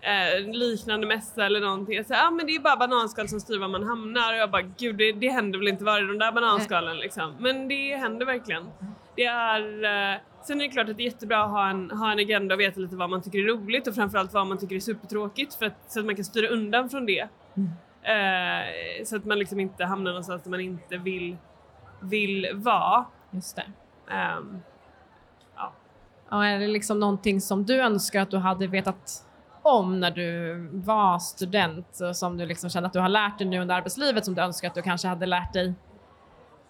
eh, 0.00 0.52
liknande 0.52 1.06
mässa 1.06 1.46
eller 1.46 1.60
någonting. 1.60 1.94
Jag 1.94 2.06
sa, 2.06 2.14
ah, 2.26 2.30
men 2.30 2.46
det 2.46 2.54
är 2.54 2.60
bara 2.60 2.76
bananskal 2.76 3.28
som 3.28 3.40
styr 3.40 3.58
var 3.58 3.68
man 3.68 3.82
hamnar 3.82 4.32
och 4.32 4.38
jag 4.38 4.50
bara 4.50 4.62
gud 4.62 4.96
det, 4.96 5.12
det 5.12 5.28
händer 5.28 5.58
väl 5.58 5.68
inte 5.68 5.84
varje 5.84 6.06
de 6.06 6.18
där 6.18 6.32
bananskalen 6.32 6.98
liksom. 6.98 7.34
Men 7.38 7.68
det 7.68 7.96
händer 7.96 8.26
verkligen. 8.26 8.68
Det 9.16 9.24
är, 9.24 9.84
eh, 9.84 10.20
sen 10.42 10.60
är 10.60 10.64
det 10.64 10.70
klart 10.70 10.88
att 10.88 10.96
det 10.96 11.02
är 11.02 11.04
jättebra 11.04 11.44
att 11.44 11.50
ha 11.50 11.70
en, 11.70 11.90
ha 11.90 12.12
en 12.12 12.18
agenda 12.18 12.54
och 12.54 12.60
veta 12.60 12.80
lite 12.80 12.96
vad 12.96 13.10
man 13.10 13.22
tycker 13.22 13.38
är 13.38 13.46
roligt 13.46 13.86
och 13.86 13.94
framförallt 13.94 14.32
vad 14.32 14.46
man 14.46 14.58
tycker 14.58 14.76
är 14.76 14.80
supertråkigt 14.80 15.54
för 15.54 15.66
att, 15.66 15.92
så 15.92 16.00
att 16.00 16.06
man 16.06 16.16
kan 16.16 16.24
styra 16.24 16.48
undan 16.48 16.88
från 16.88 17.06
det. 17.06 17.28
Mm. 17.56 17.70
Eh, 18.02 19.04
så 19.04 19.16
att 19.16 19.24
man 19.24 19.38
liksom 19.38 19.60
inte 19.60 19.84
hamnar 19.84 20.10
någonstans 20.10 20.42
där 20.42 20.50
man 20.50 20.60
inte 20.60 20.96
vill, 20.96 21.36
vill 22.00 22.48
vara. 22.54 23.04
Just 23.30 23.56
det. 23.56 23.64
Um, 24.38 24.62
ja. 25.56 25.72
ja. 26.30 26.46
Är 26.46 26.58
det 26.58 26.66
liksom 26.66 27.00
någonting 27.00 27.40
som 27.40 27.64
du 27.64 27.80
önskar 27.80 28.20
att 28.20 28.30
du 28.30 28.36
hade 28.36 28.66
vetat 28.66 29.26
om 29.62 30.00
när 30.00 30.10
du 30.10 30.54
var 30.72 31.18
student 31.18 32.00
som 32.14 32.36
du 32.36 32.46
liksom 32.46 32.70
känner 32.70 32.86
att 32.86 32.92
du 32.92 33.00
har 33.00 33.08
lärt 33.08 33.38
dig 33.38 33.46
nu 33.46 33.60
under 33.60 33.74
arbetslivet 33.74 34.24
som 34.24 34.34
du 34.34 34.42
önskar 34.42 34.68
att 34.68 34.74
du 34.74 34.82
kanske 34.82 35.08
hade 35.08 35.26
lärt 35.26 35.52
dig 35.52 35.74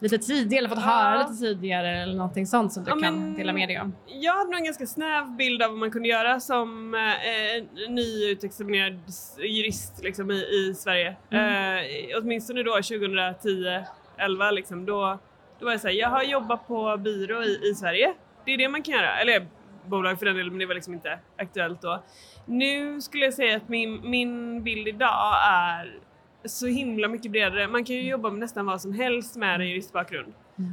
lite 0.00 0.18
tidigare 0.18 0.58
eller 0.58 0.68
fått 0.68 0.84
ja. 0.84 0.90
höra 0.90 1.18
lite 1.18 1.40
tidigare 1.40 2.02
eller 2.02 2.14
någonting 2.14 2.46
sånt 2.46 2.72
som 2.72 2.84
du 2.84 2.90
ja, 2.90 2.96
kan 2.96 3.34
dela 3.34 3.52
med 3.52 3.68
dig 3.68 3.80
om? 3.80 3.96
Jag 4.06 4.32
hade 4.32 4.50
nog 4.50 4.58
en 4.58 4.64
ganska 4.64 4.86
snäv 4.86 5.36
bild 5.36 5.62
av 5.62 5.70
vad 5.70 5.78
man 5.78 5.90
kunde 5.90 6.08
göra 6.08 6.40
som 6.40 6.94
eh, 6.94 7.90
nyutexaminerad 7.90 9.00
jurist 9.38 10.02
liksom, 10.02 10.30
i, 10.30 10.34
i 10.34 10.74
Sverige. 10.74 11.16
Mm. 11.30 11.76
Eh, 11.76 12.18
åtminstone 12.22 12.62
då 12.62 12.72
2010, 12.72 13.84
11 14.16 14.50
liksom, 14.50 14.86
då, 14.86 15.18
då 15.58 15.64
var 15.64 15.72
jag 15.72 15.80
såhär, 15.80 15.94
jag 15.94 16.08
har 16.08 16.22
jobbat 16.22 16.68
på 16.68 16.96
byrå 16.96 17.42
i, 17.42 17.70
i 17.70 17.74
Sverige. 17.74 18.14
Det 18.44 18.54
är 18.54 18.58
det 18.58 18.68
man 18.68 18.82
kan 18.82 18.94
göra. 18.94 19.18
Eller 19.18 19.46
bolag 19.90 20.18
för 20.18 20.26
den 20.26 20.36
delen, 20.36 20.52
men 20.52 20.58
det 20.58 20.66
var 20.66 20.74
liksom 20.74 20.94
inte 20.94 21.18
aktuellt 21.36 21.82
då. 21.82 22.02
Nu 22.46 23.00
skulle 23.00 23.24
jag 23.24 23.34
säga 23.34 23.56
att 23.56 23.68
min, 23.68 24.10
min 24.10 24.62
bild 24.62 24.88
idag 24.88 25.34
är 25.44 25.98
så 26.44 26.66
himla 26.66 27.08
mycket 27.08 27.30
bredare. 27.30 27.68
Man 27.68 27.84
kan 27.84 27.96
ju 27.96 28.02
jobba 28.02 28.30
med 28.30 28.38
nästan 28.38 28.66
vad 28.66 28.80
som 28.80 28.92
helst 28.92 29.36
med 29.36 29.60
en 29.60 29.68
juristbakgrund. 29.68 30.32
Mm. 30.58 30.72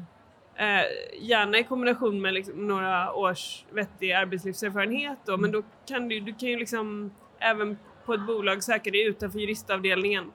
Eh, 0.55 0.85
gärna 1.19 1.57
i 1.57 1.63
kombination 1.63 2.21
med 2.21 2.33
liksom 2.33 2.67
några 2.67 3.13
års 3.13 3.65
vettig 3.71 4.11
arbetslivserfarenhet 4.11 5.17
då, 5.25 5.37
men 5.37 5.51
då 5.51 5.63
kan 5.87 6.07
du, 6.09 6.19
du 6.19 6.33
kan 6.33 6.49
ju 6.49 6.59
liksom 6.59 7.11
även 7.39 7.77
på 8.05 8.13
ett 8.13 8.27
bolag 8.27 8.63
söka 8.63 8.91
dig 8.91 9.07
utanför 9.07 9.39
juristavdelningen. 9.39 10.31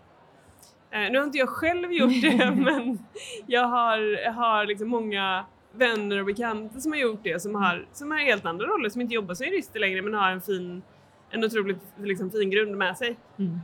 Eh, 0.90 1.10
nu 1.10 1.18
har 1.18 1.24
inte 1.24 1.38
jag 1.38 1.48
själv 1.48 1.92
gjort 1.92 2.22
det, 2.22 2.50
men 2.56 2.98
jag 3.46 3.66
har, 3.66 4.30
har 4.32 4.66
liksom 4.66 4.88
många 4.88 5.44
vänner 5.72 6.20
och 6.20 6.26
bekanta 6.26 6.80
som 6.80 6.92
har 6.92 6.98
gjort 6.98 7.20
det, 7.22 7.42
som 7.42 7.54
har, 7.54 7.86
som 7.92 8.10
har 8.10 8.18
helt 8.18 8.44
andra 8.44 8.66
roller, 8.66 8.88
som 8.88 9.00
inte 9.00 9.14
jobbar 9.14 9.34
som 9.34 9.46
jurister 9.46 9.80
längre 9.80 10.02
men 10.02 10.14
har 10.14 10.30
en 10.30 10.40
fin, 10.40 10.82
en 11.30 11.44
otroligt 11.44 11.82
liksom, 11.96 12.30
fin 12.30 12.50
grund 12.50 12.76
med 12.76 12.98
sig. 12.98 13.16
Mm. 13.38 13.60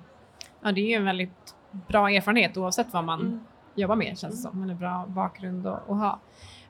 Ja, 0.63 0.73
det 0.73 0.81
är 0.81 0.87
ju 0.87 0.95
en 0.95 1.05
väldigt 1.05 1.55
bra 1.89 2.11
erfarenhet 2.11 2.57
oavsett 2.57 2.93
vad 2.93 3.05
man 3.05 3.21
mm. 3.21 3.41
jobbar 3.75 3.97
med 3.97 4.19
känns 4.19 4.35
det 4.35 4.51
som. 4.51 4.63
Eller 4.63 4.75
bra 4.75 5.05
bakgrund 5.09 5.67
att, 5.67 5.91
att 5.91 5.99
ha. 5.99 6.21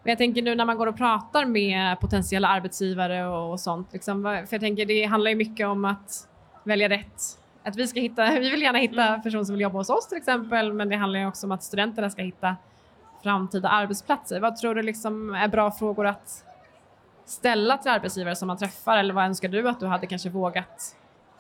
Men 0.03 0.11
jag 0.11 0.19
tänker 0.19 0.43
nu 0.43 0.55
när 0.55 0.65
man 0.65 0.77
går 0.77 0.87
och 0.87 0.97
pratar 0.97 1.45
med 1.45 2.01
potentiella 2.01 2.49
arbetsgivare 2.49 3.29
och, 3.29 3.51
och 3.51 3.61
sånt. 3.61 3.93
Liksom, 3.93 4.23
för 4.23 4.55
jag 4.55 4.61
tänker 4.61 4.87
det 4.87 5.05
handlar 5.05 5.31
ju 5.31 5.37
mycket 5.37 5.67
om 5.67 5.85
att 5.85 6.29
välja 6.65 6.89
rätt. 6.89 7.23
Att 7.63 7.77
vi 7.77 7.87
ska 7.87 8.01
hitta, 8.01 8.31
vi 8.41 8.51
vill 8.51 8.63
gärna 8.63 8.79
hitta 8.79 9.09
mm. 9.09 9.23
personer 9.23 9.45
som 9.45 9.55
vill 9.55 9.63
jobba 9.63 9.79
hos 9.79 9.91
oss 9.91 10.09
till 10.09 10.19
exempel. 10.19 10.73
Men 10.73 10.89
det 10.89 10.97
handlar 10.97 11.21
ju 11.21 11.27
också 11.27 11.47
om 11.47 11.53
att 11.53 11.63
studenterna 11.63 12.11
ska 12.11 12.23
hitta 12.23 12.57
framtida 13.23 13.69
arbetsplatser. 13.69 14.41
Vad 14.41 14.57
tror 14.57 14.75
du 14.75 14.83
liksom 14.83 15.35
är 15.35 15.49
bra 15.49 15.71
frågor 15.71 16.07
att 16.07 16.45
ställa 17.25 17.79
till 17.79 17.91
arbetsgivare 17.91 18.37
som 18.37 18.47
man 18.47 18.59
träffar? 18.59 18.99
Eller 18.99 19.15
vad 19.15 19.25
önskar 19.25 19.49
du 19.49 19.69
att 19.69 19.81
du 19.81 19.87
hade 19.87 20.07
kanske 20.07 20.31
vågat 20.31 20.97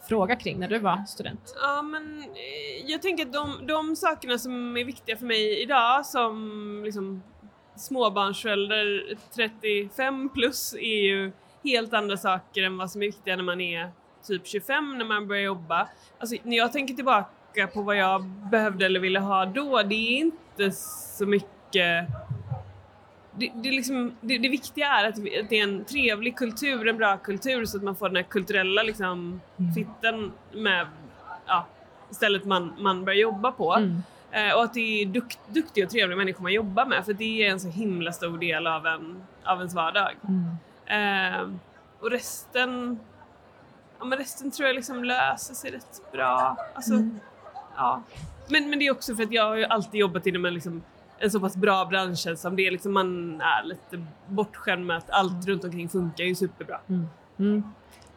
fråga 0.08 0.36
kring 0.36 0.58
när 0.58 0.68
du 0.68 0.78
var 0.78 1.04
student? 1.06 1.56
Ja, 1.62 1.82
men 1.82 2.22
eh, 2.22 2.90
jag 2.90 3.02
tänker 3.02 3.26
att 3.26 3.32
de, 3.32 3.66
de 3.66 3.96
sakerna 3.96 4.38
som 4.38 4.76
är 4.76 4.84
viktiga 4.84 5.16
för 5.16 5.26
mig 5.26 5.62
idag 5.62 6.06
som 6.06 6.82
liksom 6.84 7.22
småbarnsförälder 7.76 9.16
35 9.34 10.28
plus 10.28 10.74
är 10.74 11.02
ju 11.02 11.32
helt 11.64 11.94
andra 11.94 12.16
saker 12.16 12.62
än 12.62 12.78
vad 12.78 12.90
som 12.90 13.02
är 13.02 13.06
viktiga 13.06 13.36
när 13.36 13.44
man 13.44 13.60
är 13.60 13.90
typ 14.26 14.46
25 14.46 14.98
när 14.98 15.04
man 15.04 15.28
börjar 15.28 15.42
jobba. 15.42 15.88
Alltså 16.18 16.36
när 16.42 16.56
jag 16.56 16.72
tänker 16.72 16.94
tillbaka 16.94 17.66
på 17.74 17.82
vad 17.82 17.96
jag 17.96 18.24
behövde 18.24 18.86
eller 18.86 19.00
ville 19.00 19.20
ha 19.20 19.44
då, 19.44 19.82
det 19.82 19.94
är 19.94 20.18
inte 20.18 20.70
så 20.70 21.26
mycket 21.26 21.57
det, 21.72 22.06
det, 23.54 23.70
liksom, 23.70 24.12
det, 24.20 24.38
det, 24.38 24.48
viktiga 24.48 24.88
är 24.88 25.08
att 25.08 25.16
det 25.48 25.58
är 25.58 25.62
en 25.62 25.84
trevlig 25.84 26.36
kultur, 26.36 26.88
en 26.88 26.96
bra 26.96 27.16
kultur 27.16 27.64
så 27.64 27.76
att 27.76 27.82
man 27.82 27.96
får 27.96 28.08
den 28.08 28.16
här 28.16 28.22
kulturella 28.22 28.82
liksom, 28.82 29.40
mm. 29.58 29.74
fitten 29.74 30.32
med 30.52 30.86
ja, 31.46 31.66
stället 32.10 32.44
man, 32.44 32.74
man 32.78 33.04
börjar 33.04 33.18
jobba 33.18 33.52
på. 33.52 33.74
Mm. 33.74 34.02
Eh, 34.30 34.54
och 34.54 34.64
att 34.64 34.74
det 34.74 35.02
är 35.02 35.06
dukt, 35.06 35.38
duktiga 35.48 35.84
och 35.84 35.90
trevliga 35.90 36.16
människor 36.16 36.42
man 36.42 36.52
jobbar 36.52 36.86
med 36.86 37.04
för 37.04 37.12
det 37.12 37.46
är 37.46 37.50
en 37.50 37.60
så 37.60 37.68
himla 37.68 38.12
stor 38.12 38.38
del 38.38 38.66
av, 38.66 38.86
en, 38.86 39.22
av 39.44 39.58
ens 39.58 39.74
vardag. 39.74 40.12
Mm. 40.28 40.56
Eh, 40.86 41.48
och 42.00 42.10
resten, 42.10 42.98
ja, 43.98 44.04
men 44.04 44.18
resten 44.18 44.50
tror 44.50 44.66
jag 44.66 44.76
liksom 44.76 45.04
löser 45.04 45.54
sig 45.54 45.70
rätt 45.70 46.12
bra. 46.12 46.56
Alltså, 46.74 46.94
mm. 46.94 47.20
ja. 47.76 48.02
men, 48.48 48.70
men 48.70 48.78
det 48.78 48.86
är 48.86 48.92
också 48.92 49.16
för 49.16 49.22
att 49.22 49.32
jag 49.32 49.44
har 49.44 49.56
ju 49.56 49.64
alltid 49.64 50.00
jobbat 50.00 50.26
inom 50.26 50.44
en 50.44 50.54
liksom, 50.54 50.82
en 51.18 51.30
så 51.30 51.40
pass 51.40 51.56
bra 51.56 51.84
bransch 51.84 52.38
som 52.38 52.56
det 52.56 52.66
är. 52.66 52.70
Liksom 52.70 52.92
man 52.92 53.40
är 53.40 53.64
lite 53.64 54.04
bortskämd 54.28 54.86
med 54.86 54.96
att 54.96 55.10
allt 55.10 55.46
runt 55.46 55.64
omkring 55.64 55.88
funkar 55.88 56.24
ju 56.24 56.34
superbra. 56.34 56.80
Mm. 56.88 57.08
Mm. 57.38 57.62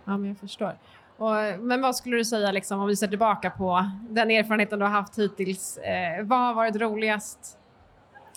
Ja, 0.05 0.17
men 0.17 0.29
jag 0.29 0.37
förstår. 0.37 0.77
Och, 1.17 1.59
men 1.59 1.81
vad 1.81 1.95
skulle 1.95 2.17
du 2.17 2.25
säga 2.25 2.51
liksom, 2.51 2.79
om 2.79 2.87
vi 2.87 2.95
ser 2.95 3.07
tillbaka 3.07 3.49
på 3.49 3.91
den 4.09 4.31
erfarenheten 4.31 4.79
du 4.79 4.85
har 4.85 4.91
haft 4.91 5.19
hittills? 5.19 5.77
Eh, 5.77 6.25
vad 6.25 6.39
har 6.39 6.53
varit 6.53 6.75
roligast 6.75 7.57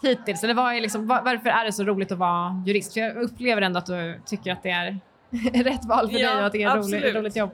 hittills? 0.02 0.44
Eller 0.44 0.54
vad 0.54 0.74
är 0.74 0.80
liksom, 0.80 1.06
var, 1.06 1.22
varför 1.22 1.48
är 1.48 1.64
det 1.64 1.72
så 1.72 1.84
roligt 1.84 2.12
att 2.12 2.18
vara 2.18 2.62
jurist? 2.66 2.92
För 2.92 3.00
jag 3.00 3.16
upplever 3.16 3.62
ändå 3.62 3.78
att 3.78 3.86
du 3.86 4.20
tycker 4.26 4.52
att 4.52 4.62
det 4.62 4.70
är 4.70 5.00
rätt 5.64 5.84
val 5.84 6.10
för 6.10 6.18
ja, 6.18 6.30
dig 6.30 6.40
och 6.40 6.46
att 6.46 6.52
det 6.52 6.62
är 6.62 6.78
ett 6.78 6.86
roligt, 6.86 7.14
roligt 7.14 7.36
jobb. 7.36 7.50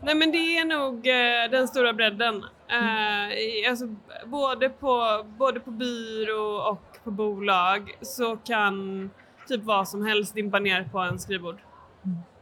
Nej 0.00 0.14
men 0.14 0.32
det 0.32 0.58
är 0.58 0.64
nog 0.64 1.06
eh, 1.06 1.50
den 1.50 1.68
stora 1.68 1.92
bredden. 1.92 2.44
Eh, 2.68 3.70
alltså, 3.70 3.94
både, 4.26 4.68
på, 4.68 5.24
både 5.38 5.60
på 5.60 5.70
byrå 5.70 6.70
och 6.70 6.98
på 7.04 7.10
bolag 7.10 7.96
så 8.02 8.36
kan 8.36 9.10
typ 9.48 9.64
vad 9.64 9.88
som 9.88 10.06
helst 10.06 10.34
dimpa 10.34 10.58
ner 10.58 10.84
på 10.92 10.98
en 10.98 11.18
skrivbord. 11.18 11.58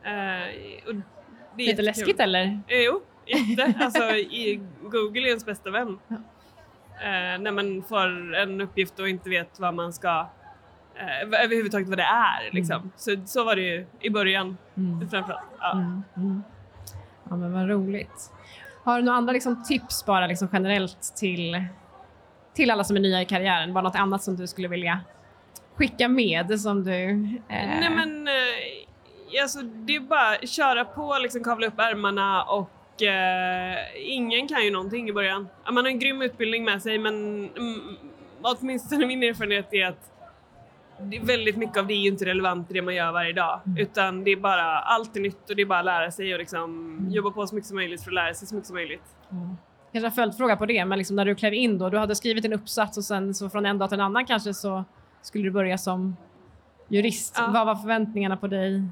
Eh, 0.03 0.89
och 0.89 0.95
det 0.95 1.63
är 1.63 1.67
Lite 1.67 1.71
jättekul. 1.71 1.85
läskigt 1.85 2.21
eller? 2.21 2.61
Eh, 2.69 2.79
jo, 2.81 3.03
jätte. 3.27 3.75
Alltså, 3.85 4.03
i, 4.17 4.61
Google 4.83 5.21
är 5.21 5.27
ens 5.27 5.47
bästa 5.47 5.71
vän. 5.71 5.99
Ja. 6.09 6.17
Eh, 7.03 7.39
när 7.41 7.51
man 7.53 7.83
får 7.89 8.35
en 8.35 8.61
uppgift 8.61 8.99
och 9.01 9.09
inte 9.09 9.31
vet 9.31 9.61
vad 9.61 9.75
man 9.75 9.93
ska 9.93 10.27
eh, 10.95 11.21
överhuvudtaget 11.45 11.89
vad 11.89 11.99
det 11.99 12.03
är. 12.05 12.53
Liksom. 12.53 12.91
Så, 12.97 13.17
så 13.27 13.45
var 13.45 13.57
det 13.57 13.63
ju 13.63 13.87
i 14.01 14.11
början 14.11 14.57
Mm. 14.77 15.09
framförallt. 15.11 15.43
Ja. 15.61 15.73
Mm. 15.73 16.03
Mm. 16.17 16.43
Ja 17.31 17.37
men 17.37 17.53
vad 17.53 17.69
roligt. 17.69 18.33
Har 18.87 18.97
du 18.97 19.05
några 19.05 19.19
andra 19.19 19.33
liksom, 19.33 19.65
tips 19.65 20.07
bara 20.07 20.27
liksom, 20.27 20.49
generellt 20.53 21.17
till, 21.17 21.65
till 22.55 22.71
alla 22.71 22.85
som 22.85 22.97
är 22.97 23.01
nya 23.01 23.23
i 23.23 23.25
karriären? 23.25 23.73
Bara 23.73 23.85
något 23.85 23.97
annat 23.97 24.23
som 24.23 24.37
du 24.37 24.47
skulle 24.47 24.69
vilja 24.69 25.01
skicka 25.75 26.09
med 26.09 26.61
som 26.61 26.85
du... 26.85 27.11
Eh, 27.49 27.67
Nej 27.81 27.91
men 27.91 28.29
eh, 28.29 29.43
alltså, 29.43 29.63
det 29.63 29.97
är 29.97 30.01
bara 30.01 30.29
att 30.29 30.49
köra 30.49 30.85
på, 30.85 31.19
liksom 31.23 31.45
kavla 31.45 31.67
upp 31.67 31.79
ärmarna 31.79 32.43
och 32.43 33.03
eh, 33.03 33.77
ingen 33.97 34.49
kan 34.49 34.65
ju 34.65 34.71
någonting 34.71 35.09
i 35.09 35.13
början. 35.13 35.49
Man 35.65 35.77
har 35.77 35.87
en 35.87 35.99
grym 35.99 36.23
utbildning 36.23 36.65
med 36.65 36.83
sig 36.83 36.99
men 36.99 37.15
mm, 37.57 37.97
åtminstone 38.43 39.07
min 39.07 39.23
erfarenhet 39.23 39.69
är 39.71 39.87
att 39.87 40.11
det 41.01 41.17
är 41.17 41.25
väldigt 41.25 41.57
mycket 41.57 41.77
av 41.77 41.87
det 41.87 41.95
är 41.95 41.99
ju 41.99 42.09
inte 42.09 42.25
relevant 42.25 42.71
i 42.71 42.75
det 42.75 42.83
man 42.83 42.95
gör 42.95 43.13
varje 43.13 43.33
dag 43.33 43.61
utan 43.77 44.25
det 44.25 44.31
är 44.31 44.37
bara, 44.37 44.79
allt 44.79 45.17
är 45.17 45.21
nytt 45.21 45.51
och 45.51 45.57
det 45.57 45.63
är 45.63 45.67
bara 45.67 45.79
att 45.79 45.85
lära 45.85 46.11
sig 46.11 46.33
och 46.33 46.39
liksom 46.39 46.99
jobba 47.11 47.31
på 47.31 47.47
så 47.47 47.55
mycket 47.55 47.69
som 47.69 47.77
möjligt 47.77 48.03
för 48.03 48.11
att 48.11 48.15
lära 48.15 48.35
sig 48.35 48.49
så 48.49 48.55
mycket 48.55 48.67
som 48.67 48.77
möjligt. 48.77 49.17
Mm. 49.31 49.57
Kanske 49.93 50.07
en 50.07 50.13
följdfråga 50.13 50.57
på 50.57 50.67
det, 50.67 50.85
men 50.85 50.99
liksom 50.99 51.17
när 51.17 51.25
du 51.25 51.35
klev 51.35 51.55
in 51.55 51.79
då, 51.79 51.91
du 51.91 51.99
hade 51.99 52.15
skrivit 52.15 52.45
en 52.45 52.53
uppsats 52.53 52.99
och 52.99 53.05
sen 53.05 53.35
så 53.35 53.51
från 53.51 53.67
en 53.67 53.79
dag 53.79 53.89
till 53.89 53.99
en 53.99 54.05
annan 54.05 54.27
kanske 54.27 54.55
så 54.55 54.85
skulle 55.23 55.45
du 55.45 55.51
börja 55.51 55.79
som 55.79 56.17
jurist. 56.89 57.35
Ja. 57.39 57.51
Vad 57.55 57.67
var 57.67 57.75
förväntningarna 57.75 58.37
på 58.37 58.47
dig 58.47 58.83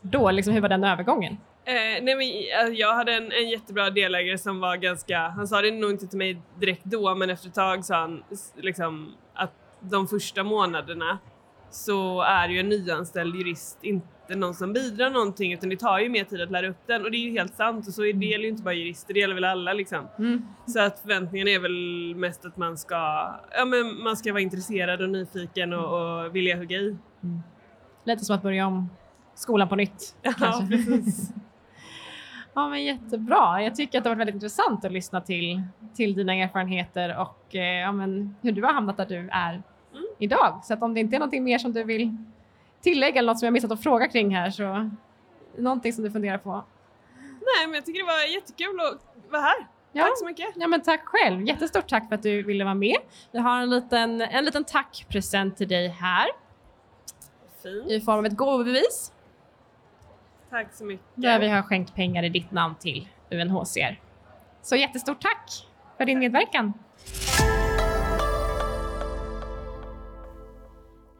då? 0.00 0.30
Liksom, 0.30 0.54
hur 0.54 0.60
var 0.60 0.68
den 0.68 0.84
övergången? 0.84 1.36
Eh, 1.64 2.02
nej 2.02 2.02
men, 2.02 2.20
eh, 2.20 2.74
jag 2.74 2.94
hade 2.94 3.12
en, 3.12 3.32
en 3.32 3.48
jättebra 3.48 3.90
delägare 3.90 4.38
som 4.38 4.60
var 4.60 4.76
ganska, 4.76 5.28
han 5.28 5.48
sa 5.48 5.62
det 5.62 5.70
nog 5.70 5.90
inte 5.90 6.06
till 6.06 6.18
mig 6.18 6.42
direkt 6.60 6.84
då 6.84 7.14
men 7.14 7.30
efter 7.30 7.48
ett 7.48 7.54
tag 7.54 7.84
sa 7.84 7.96
han 7.96 8.24
liksom 8.56 9.14
att 9.34 9.52
de 9.80 10.08
första 10.08 10.44
månaderna 10.44 11.18
så 11.74 12.22
är 12.22 12.48
ju 12.48 12.60
en 12.60 12.68
nyanställd 12.68 13.36
jurist 13.36 13.78
inte 13.82 14.06
någon 14.36 14.54
som 14.54 14.72
bidrar 14.72 15.10
någonting 15.10 15.52
utan 15.52 15.68
det 15.68 15.76
tar 15.76 15.98
ju 15.98 16.08
mer 16.08 16.24
tid 16.24 16.40
att 16.40 16.50
lära 16.50 16.68
upp 16.68 16.86
den 16.86 17.04
och 17.04 17.10
det 17.10 17.16
är 17.16 17.30
ju 17.30 17.30
helt 17.30 17.54
sant 17.54 17.88
och 17.88 17.94
så 17.94 18.04
är 18.04 18.12
det 18.12 18.26
gäller 18.26 18.44
ju 18.44 18.50
inte 18.50 18.62
bara 18.62 18.74
jurister, 18.74 19.14
det 19.14 19.20
gäller 19.20 19.34
väl 19.34 19.44
alla 19.44 19.72
liksom. 19.72 20.08
Mm. 20.18 20.46
Så 20.66 20.80
att 20.80 20.98
förväntningen 20.98 21.48
är 21.48 21.58
väl 21.58 22.14
mest 22.16 22.44
att 22.44 22.56
man 22.56 22.78
ska, 22.78 22.94
ja 23.50 23.64
men 23.64 24.02
man 24.02 24.16
ska 24.16 24.32
vara 24.32 24.42
intresserad 24.42 25.02
och 25.02 25.08
nyfiken 25.08 25.72
och, 25.72 26.24
och 26.24 26.36
vilja 26.36 26.56
hugga 26.56 26.76
i. 26.76 26.96
Lite 28.04 28.24
som 28.24 28.36
att 28.36 28.42
börja 28.42 28.66
om 28.66 28.88
skolan 29.34 29.68
på 29.68 29.76
nytt. 29.76 30.16
Ja 30.22 30.32
kanske. 30.38 30.66
precis. 30.66 31.30
Ja, 32.54 32.68
men 32.68 32.84
jättebra. 32.84 33.62
Jag 33.62 33.74
tycker 33.74 33.98
att 33.98 34.04
det 34.04 34.10
har 34.10 34.16
varit 34.16 34.20
väldigt 34.20 34.34
intressant 34.34 34.84
att 34.84 34.92
lyssna 34.92 35.20
till, 35.20 35.62
till 35.94 36.14
dina 36.14 36.34
erfarenheter 36.34 37.18
och 37.18 37.54
eh, 37.54 37.80
ja, 37.80 37.92
men 37.92 38.36
hur 38.42 38.52
du 38.52 38.62
har 38.62 38.72
hamnat 38.72 38.96
där 38.96 39.06
du 39.06 39.28
är 39.32 39.52
Mm. 39.52 39.62
Idag. 40.22 40.60
Så 40.64 40.76
om 40.76 40.94
det 40.94 41.00
inte 41.00 41.16
är 41.16 41.18
någonting 41.18 41.44
mer 41.44 41.58
som 41.58 41.72
du 41.72 41.84
vill 41.84 42.16
tillägga 42.80 43.18
eller 43.18 43.32
något 43.32 43.38
som 43.38 43.46
jag 43.46 43.52
missat 43.52 43.70
att 43.72 43.82
fråga 43.82 44.08
kring 44.08 44.34
här 44.36 44.50
så 44.50 44.90
någonting 45.58 45.92
som 45.92 46.04
du 46.04 46.10
funderar 46.10 46.38
på. 46.38 46.64
Nej 47.20 47.66
men 47.66 47.74
jag 47.74 47.84
tycker 47.86 48.00
det 48.00 48.06
var 48.06 48.34
jättekul 48.34 48.80
att 48.80 49.30
vara 49.32 49.42
här. 49.42 49.66
Ja. 49.92 50.02
Tack 50.04 50.18
så 50.18 50.24
mycket. 50.26 50.46
Ja, 50.54 50.66
men 50.68 50.82
tack 50.82 51.00
själv. 51.04 51.42
Jättestort 51.48 51.88
tack 51.88 52.08
för 52.08 52.14
att 52.14 52.22
du 52.22 52.42
ville 52.42 52.64
vara 52.64 52.74
med. 52.74 52.96
Vi 53.32 53.38
har 53.38 53.60
en 53.62 53.70
liten, 53.70 54.20
en 54.20 54.44
liten 54.44 54.64
tackpresent 54.64 55.56
till 55.56 55.68
dig 55.68 55.88
här 55.88 56.26
Fint. 57.62 57.90
i 57.90 58.00
form 58.00 58.18
av 58.18 58.26
ett 58.26 58.36
gåvobevis 58.36 59.12
Tack 60.50 60.74
så 60.74 60.84
mycket. 60.84 61.06
där 61.14 61.40
vi 61.40 61.48
har 61.48 61.62
skänkt 61.62 61.94
pengar 61.94 62.22
i 62.22 62.28
ditt 62.28 62.50
namn 62.50 62.74
till 62.74 63.08
UNHCR. 63.30 64.00
Så 64.62 64.76
jättestort 64.76 65.20
tack 65.22 65.50
för 65.96 66.04
din 66.04 66.18
medverkan. 66.18 66.72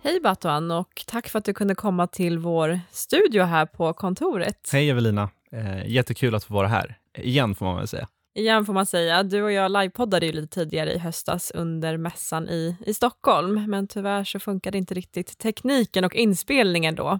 Hej 0.05 0.21
Batuan 0.21 0.71
och 0.71 1.05
tack 1.07 1.29
för 1.29 1.39
att 1.39 1.45
du 1.45 1.55
kunde 1.55 1.75
komma 1.75 2.07
till 2.07 2.39
vår 2.39 2.81
studio 2.91 3.43
här 3.43 3.67
på 3.67 3.93
kontoret. 3.93 4.71
Hej 4.73 4.91
Evelina, 4.91 5.31
eh, 5.53 5.87
jättekul 5.87 6.35
att 6.35 6.45
få 6.45 6.55
vara 6.55 6.69
här. 6.69 6.99
Igen 7.19 7.55
får 7.55 7.67
man 7.67 7.77
väl 7.77 7.89
säga. 7.89 8.09
Igen 8.35 8.67
får 8.67 8.73
man 8.73 8.87
säga, 8.87 9.23
du 9.23 9.43
och 9.43 9.53
jag 9.53 9.73
livepoddade 9.73 10.27
ju 10.27 10.33
lite 10.33 10.55
tidigare 10.55 10.93
i 10.93 10.99
höstas 10.99 11.53
under 11.55 11.97
mässan 11.97 12.49
i, 12.49 12.77
i 12.87 12.95
Stockholm, 12.95 13.71
men 13.71 13.89
tyvärr 13.89 14.25
så 14.25 14.39
funkade 14.39 14.79
inte 14.79 14.95
riktigt 14.95 15.39
tekniken 15.39 16.05
och 16.05 16.15
inspelningen 16.15 16.95
då. 16.95 17.19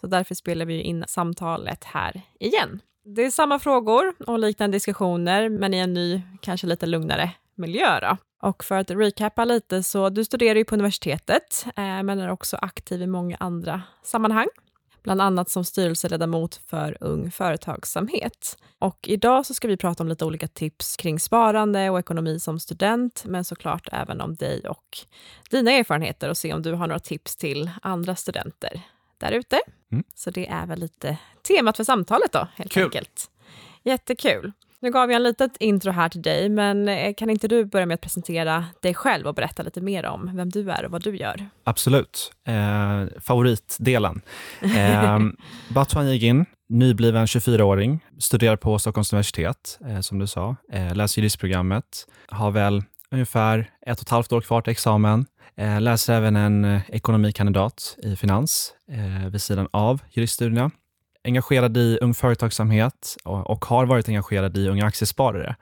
Så 0.00 0.06
därför 0.06 0.34
spelar 0.34 0.66
vi 0.66 0.80
in 0.80 1.04
samtalet 1.08 1.84
här 1.84 2.22
igen. 2.40 2.80
Det 3.04 3.24
är 3.24 3.30
samma 3.30 3.58
frågor 3.58 4.14
och 4.26 4.38
liknande 4.38 4.76
diskussioner, 4.76 5.48
men 5.48 5.74
i 5.74 5.78
en 5.78 5.94
ny, 5.94 6.22
kanske 6.40 6.66
lite 6.66 6.86
lugnare 6.86 7.32
miljö 7.58 8.00
då. 8.00 8.16
Och 8.42 8.64
för 8.64 8.74
att 8.74 8.90
recappa 8.90 9.44
lite, 9.44 9.82
så 9.82 10.08
du 10.08 10.24
studerar 10.24 10.56
ju 10.56 10.64
på 10.64 10.74
universitetet, 10.74 11.66
eh, 11.66 12.02
men 12.02 12.18
är 12.18 12.30
också 12.30 12.56
aktiv 12.56 13.02
i 13.02 13.06
många 13.06 13.36
andra 13.40 13.82
sammanhang 14.02 14.46
bland 15.06 15.20
annat 15.20 15.50
som 15.50 15.64
styrelseledamot 15.64 16.60
för 16.66 16.96
Ung 17.00 17.30
Företagsamhet. 17.30 18.58
Och 18.78 19.08
idag 19.08 19.46
så 19.46 19.54
ska 19.54 19.68
vi 19.68 19.76
prata 19.76 20.02
om 20.02 20.08
lite 20.08 20.24
olika 20.24 20.48
tips 20.48 20.96
kring 20.96 21.20
sparande 21.20 21.90
och 21.90 21.98
ekonomi 21.98 22.40
som 22.40 22.60
student, 22.60 23.24
men 23.26 23.44
såklart 23.44 23.88
även 23.92 24.20
om 24.20 24.34
dig 24.34 24.68
och 24.68 24.98
dina 25.50 25.72
erfarenheter 25.72 26.30
och 26.30 26.36
se 26.36 26.52
om 26.52 26.62
du 26.62 26.72
har 26.72 26.86
några 26.86 26.98
tips 26.98 27.36
till 27.36 27.70
andra 27.82 28.16
studenter 28.16 28.80
där 29.18 29.32
ute. 29.32 29.60
Mm. 29.92 30.04
Så 30.14 30.30
det 30.30 30.48
är 30.48 30.66
väl 30.66 30.78
lite 30.78 31.18
temat 31.42 31.76
för 31.76 31.84
samtalet 31.84 32.32
då, 32.32 32.48
helt 32.54 32.72
Kul. 32.72 32.84
enkelt. 32.84 33.30
Jättekul. 33.82 34.52
Nu 34.86 34.92
gav 34.92 35.10
jag 35.10 35.16
en 35.16 35.22
litet 35.22 35.56
intro 35.60 35.92
här 35.92 36.08
till 36.08 36.22
dig, 36.22 36.48
men 36.48 36.88
eh, 36.88 37.14
kan 37.14 37.30
inte 37.30 37.48
du 37.48 37.64
börja 37.64 37.86
med 37.86 37.94
att 37.94 38.00
presentera 38.00 38.64
dig 38.82 38.94
själv 38.94 39.26
och 39.26 39.34
berätta 39.34 39.62
lite 39.62 39.80
mer 39.80 40.06
om 40.06 40.36
vem 40.36 40.50
du 40.50 40.70
är 40.70 40.84
och 40.84 40.90
vad 40.90 41.02
du 41.02 41.16
gör? 41.16 41.48
Absolut. 41.64 42.32
Eh, 42.48 43.20
favoritdelen. 43.20 44.20
Eh, 44.76 45.18
Batuan 45.74 46.06
Yigin, 46.06 46.46
nybliven 46.68 47.26
24-åring, 47.26 48.04
studerar 48.18 48.56
på 48.56 48.78
Stockholms 48.78 49.12
universitet, 49.12 49.78
eh, 49.88 50.00
som 50.00 50.18
du 50.18 50.26
sa. 50.26 50.56
Eh, 50.72 50.94
läser 50.94 51.22
juristprogrammet, 51.22 52.06
har 52.28 52.50
väl 52.50 52.82
ungefär 53.10 53.70
ett 53.86 53.98
och 53.98 54.02
ett 54.02 54.10
halvt 54.10 54.32
år 54.32 54.40
kvar 54.40 54.60
till 54.60 54.70
examen. 54.70 55.26
Eh, 55.56 55.80
läser 55.80 56.14
även 56.14 56.36
en 56.36 56.64
eh, 56.64 56.80
ekonomikandidat 56.88 57.96
i 58.02 58.16
finans 58.16 58.74
eh, 58.92 59.28
vid 59.28 59.42
sidan 59.42 59.68
av 59.72 60.00
juriststudierna. 60.10 60.70
Engagerad 61.26 61.76
i 61.76 61.98
Ung 62.00 62.14
Företagsamhet 62.14 63.16
och, 63.24 63.50
och 63.50 63.64
har 63.64 63.86
varit 63.86 64.08
engagerad 64.08 64.56
i 64.56 64.68
Unga 64.68 64.86
Aktiesparare. 64.86 65.56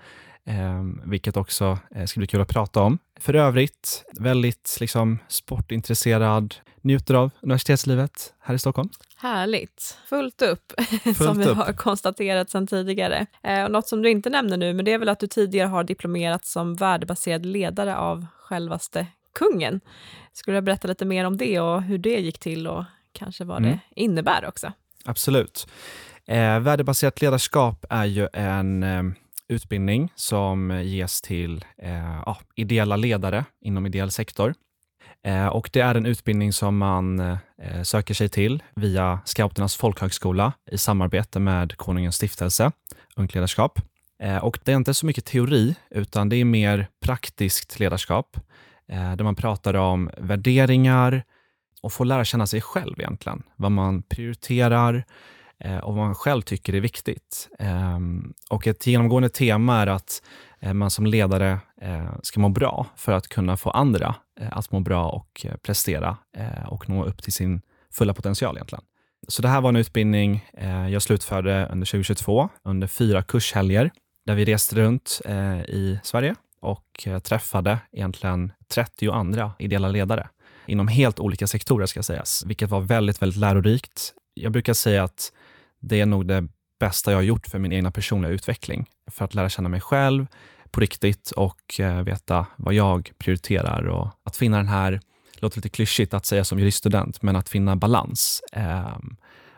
Eh, 0.47 0.83
vilket 1.05 1.37
också 1.37 1.79
eh, 1.95 2.05
ska 2.05 2.21
bli 2.21 2.27
kul 2.27 2.41
att 2.41 2.49
prata 2.49 2.83
om. 2.83 2.99
För 3.21 3.35
övrigt, 3.35 4.05
väldigt 4.13 4.77
liksom, 4.81 5.19
sportintresserad, 5.29 6.55
njuter 6.83 7.15
av 7.15 7.31
universitetslivet 7.41 8.35
här 8.41 8.55
i 8.55 8.59
Stockholm. 8.59 8.89
Härligt. 9.17 9.99
Fullt 10.09 10.43
upp, 10.43 10.73
som 11.05 11.15
Fullt 11.15 11.39
vi 11.39 11.45
upp. 11.45 11.57
har 11.57 11.73
konstaterat 11.73 12.51
sedan 12.51 12.67
tidigare. 12.67 13.27
Eh, 13.43 13.65
och 13.65 13.71
något 13.71 13.89
som 13.89 14.03
du 14.03 14.11
inte 14.11 14.31
nämner 14.31 14.57
nu, 14.57 14.75
men 14.75 14.85
det 14.85 14.93
är 14.93 14.99
väl 14.99 15.09
att 15.09 15.21
du 15.21 15.27
tidigare 15.27 15.69
har 15.69 15.85
diplomerat 15.85 16.45
som 16.45 16.75
värdebaserad 16.75 17.47
ledare 17.47 17.97
av 17.97 18.27
självaste 18.39 19.07
kungen. 19.39 19.81
Skulle 20.33 20.57
du 20.57 20.61
berätta 20.63 20.89
lite 20.89 21.05
mer 21.05 21.25
om 21.25 21.37
det 21.37 21.61
och 21.61 21.83
hur 21.83 21.99
det 21.99 22.21
gick 22.21 22.39
till 22.39 22.67
och 22.67 22.85
kanske 23.13 23.45
vad 23.45 23.59
Mm. 23.59 23.71
det 23.71 23.81
innebär 24.03 24.45
också? 24.49 24.73
Absolut. 25.05 25.67
Eh, 26.27 26.61
värdebaserat 26.61 27.21
ledarskap 27.21 27.87
är 27.91 28.05
ju 28.05 28.29
en 28.33 28.83
eh, 28.83 29.03
utbildning 29.49 30.13
som 30.15 30.83
ges 30.85 31.21
till 31.21 31.65
eh, 31.79 32.23
ja, 32.27 32.39
ideella 32.55 32.97
ledare 32.97 33.45
inom 33.61 33.87
ideell 33.87 34.11
sektor. 34.11 34.55
Eh, 35.25 35.47
och 35.47 35.71
det 35.73 35.81
är 35.81 35.95
en 35.95 36.07
utbildning 36.07 36.53
som 36.53 36.79
man 36.79 37.21
eh, 37.21 37.83
söker 37.83 38.15
sig 38.15 38.29
till 38.29 38.63
via 38.75 39.21
Scouternas 39.25 39.77
folkhögskola 39.77 40.53
i 40.71 40.79
samarbete 40.79 41.41
med 41.41 41.77
Konungens 41.77 42.17
stiftelse, 42.17 42.73
Ungt 43.17 43.35
ledarskap. 43.35 43.81
Eh, 44.23 44.37
och 44.37 44.59
det 44.65 44.73
är 44.73 44.77
inte 44.77 44.95
så 44.95 45.07
mycket 45.07 45.25
teori, 45.25 45.75
utan 45.91 46.29
det 46.29 46.37
är 46.37 46.45
mer 46.45 46.87
praktiskt 47.05 47.79
ledarskap, 47.79 48.37
eh, 48.89 49.17
där 49.17 49.25
man 49.25 49.35
pratar 49.35 49.75
om 49.75 50.11
värderingar 50.19 51.23
och 51.85 51.93
få 51.93 52.05
lära 52.05 52.25
känna 52.25 52.47
sig 52.47 52.61
själv 52.61 52.95
egentligen. 53.01 53.43
Vad 53.57 53.73
man 53.73 54.03
prioriterar 54.03 55.05
eh, 55.59 55.79
och 55.79 55.95
vad 55.95 56.05
man 56.05 56.15
själv 56.15 56.43
tycker 56.43 56.75
är 56.75 56.81
viktigt. 56.81 57.49
Ehm, 57.59 58.35
och 58.51 58.67
ett 58.67 58.87
genomgående 58.87 59.29
tema 59.29 59.83
är 59.83 59.87
att 59.87 60.23
eh, 60.61 60.73
man 60.73 60.91
som 60.91 61.07
ledare 61.07 61.59
eh, 61.81 62.13
ska 62.23 62.41
må 62.41 62.49
bra 62.49 62.87
för 62.97 63.13
att 63.13 63.29
kunna 63.29 63.57
få 63.57 63.71
andra 63.71 64.15
eh, 64.41 64.57
att 64.57 64.71
må 64.71 64.81
bra 64.81 65.11
och 65.11 65.47
eh, 65.47 65.57
prestera 65.57 66.17
eh, 66.37 66.69
och 66.69 66.89
nå 66.89 67.05
upp 67.05 67.23
till 67.23 67.33
sin 67.33 67.63
fulla 67.93 68.15
potential 68.15 68.57
egentligen. 68.57 68.85
Så 69.29 69.43
det 69.43 69.49
här 69.49 69.61
var 69.61 69.69
en 69.69 69.77
utbildning 69.77 70.45
eh, 70.53 70.89
jag 70.89 71.03
slutförde 71.03 71.69
under 71.73 71.87
2022 71.87 72.49
under 72.63 72.87
fyra 72.87 73.23
kurshelger 73.23 73.91
där 74.27 74.35
vi 74.35 74.45
reste 74.45 74.77
runt 74.77 75.21
eh, 75.25 75.61
i 75.61 75.99
Sverige 76.03 76.35
och 76.61 77.07
eh, 77.07 77.19
träffade 77.19 77.79
egentligen 77.93 78.53
30 78.69 79.11
andra 79.11 79.53
ideella 79.59 79.89
ledare 79.89 80.29
inom 80.67 80.89
helt 80.89 81.21
olika 81.21 81.47
sektorer 81.47 81.87
ska 81.87 82.03
sägas, 82.03 82.43
vilket 82.47 82.71
var 82.71 82.81
väldigt, 82.81 83.23
väldigt 83.23 83.39
lärorikt. 83.39 84.15
Jag 84.35 84.53
brukar 84.53 84.75
säga 84.75 85.05
att 85.05 85.33
det 85.81 86.01
är 86.01 86.07
nog 86.07 86.27
det 86.27 86.49
bästa 86.81 87.11
jag 87.11 87.19
har 87.19 87.23
gjort 87.23 87.47
för 87.47 87.59
min 87.59 87.73
egna 87.73 87.91
personliga 87.91 88.33
utveckling, 88.33 88.87
för 89.11 89.25
att 89.25 89.35
lära 89.35 89.49
känna 89.49 89.69
mig 89.69 89.81
själv 89.81 90.27
på 90.71 90.81
riktigt 90.81 91.31
och 91.31 91.81
eh, 91.81 92.03
veta 92.03 92.47
vad 92.57 92.75
jag 92.75 93.13
prioriterar 93.19 93.87
och 93.87 94.09
att 94.25 94.37
finna 94.37 94.57
den 94.57 94.69
här, 94.69 94.93
det 95.35 95.43
låter 95.43 95.59
lite 95.59 95.69
klyschigt 95.69 96.15
att 96.15 96.27
säga 96.27 96.45
som 96.45 96.59
juriststudent, 96.59 97.23
men 97.23 97.37
att 97.37 97.49
finna 97.49 97.77
balans 97.77 98.41
eh, 98.53 98.99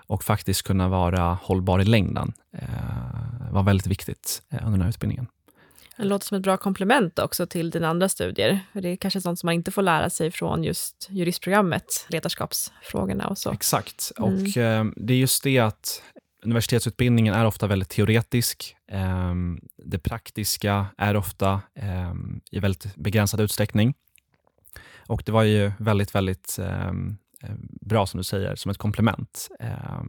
och 0.07 0.25
faktiskt 0.25 0.63
kunna 0.63 0.89
vara 0.89 1.39
hållbar 1.43 1.81
i 1.81 1.85
längden 1.85 2.33
eh, 2.53 3.51
var 3.51 3.63
väldigt 3.63 3.87
viktigt 3.87 4.43
eh, 4.51 4.59
under 4.59 4.73
den 4.73 4.83
här 4.83 4.89
utbildningen. 4.89 5.27
Det 5.97 6.05
låter 6.05 6.27
som 6.27 6.37
ett 6.37 6.43
bra 6.43 6.57
komplement 6.57 7.19
också 7.19 7.47
till 7.47 7.71
dina 7.71 7.89
andra 7.89 8.09
studier. 8.09 8.61
För 8.73 8.81
det 8.81 8.89
är 8.89 8.97
kanske 8.97 9.21
sånt 9.21 9.39
som 9.39 9.47
man 9.47 9.55
inte 9.55 9.71
får 9.71 9.83
lära 9.83 10.11
sig 10.11 10.31
från 10.31 10.65
just 10.65 11.07
juristprogrammet, 11.11 12.07
ledarskapsfrågorna 12.09 13.27
och 13.29 13.39
så. 13.39 13.53
Exakt, 13.53 14.13
Mm. 14.19 14.35
och 14.35 14.57
eh, 14.57 14.85
det 14.97 15.13
är 15.13 15.19
just 15.19 15.43
det 15.45 15.59
att 15.59 16.03
universitetsutbildningen 16.43 17.35
är 17.35 17.45
ofta 17.47 17.67
väldigt 17.67 17.89
teoretisk. 17.89 18.77
Eh, 18.93 19.35
det 19.85 19.99
praktiska 19.99 20.87
är 20.99 21.17
ofta 21.17 21.61
eh, 21.75 22.13
i 22.51 22.61
väldigt 22.61 22.97
begränsad 22.97 23.41
utsträckning. 23.41 23.95
Och 25.09 25.23
det 25.27 25.33
var 25.33 25.43
ju 25.43 25.73
väldigt, 25.79 26.15
väldigt 26.15 26.59
eh, 26.59 26.93
bra, 27.81 28.07
som 28.07 28.19
du 28.19 28.25
säger, 28.25 28.55
som 28.55 28.71
ett 28.71 28.79
komplement. 28.79 29.49
Eh, 29.61 30.03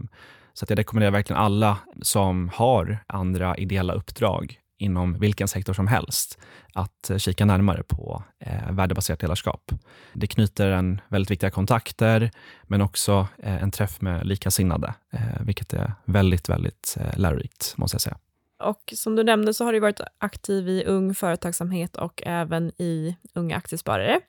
så 0.53 0.65
att 0.65 0.69
jag 0.69 0.79
rekommenderar 0.79 1.11
verkligen 1.11 1.41
alla 1.41 1.77
som 2.01 2.49
har 2.53 2.99
andra 3.07 3.57
ideella 3.57 3.93
uppdrag 3.93 4.59
inom 4.77 5.19
vilken 5.19 5.47
sektor 5.47 5.73
som 5.73 5.87
helst, 5.87 6.39
att 6.73 7.09
eh, 7.09 7.17
kika 7.17 7.45
närmare 7.45 7.83
på 7.83 8.23
eh, 8.39 8.71
värdebaserat 8.71 9.21
ledarskap. 9.21 9.71
Det 10.13 10.27
knyter 10.27 10.71
en 10.71 11.01
väldigt 11.07 11.31
viktiga 11.31 11.49
kontakter, 11.49 12.31
men 12.63 12.81
också 12.81 13.27
eh, 13.37 13.63
en 13.63 13.71
träff 13.71 14.01
med 14.01 14.27
likasinnade, 14.27 14.93
eh, 15.13 15.41
vilket 15.41 15.73
är 15.73 15.93
väldigt, 16.05 16.49
väldigt 16.49 16.97
eh, 16.99 17.19
lärorikt, 17.19 17.73
måste 17.77 17.95
jag 17.95 18.01
säga. 18.01 18.17
Och 18.63 18.93
som 18.95 19.15
du 19.15 19.23
nämnde 19.23 19.53
så 19.53 19.65
har 19.65 19.73
du 19.73 19.79
varit 19.79 20.01
aktiv 20.17 20.69
i 20.69 20.83
Ung 20.85 21.15
Företagsamhet 21.15 21.95
och 21.95 22.23
även 22.25 22.71
i 22.81 23.15
Unga 23.33 23.57
Aktiesparare. 23.57 24.19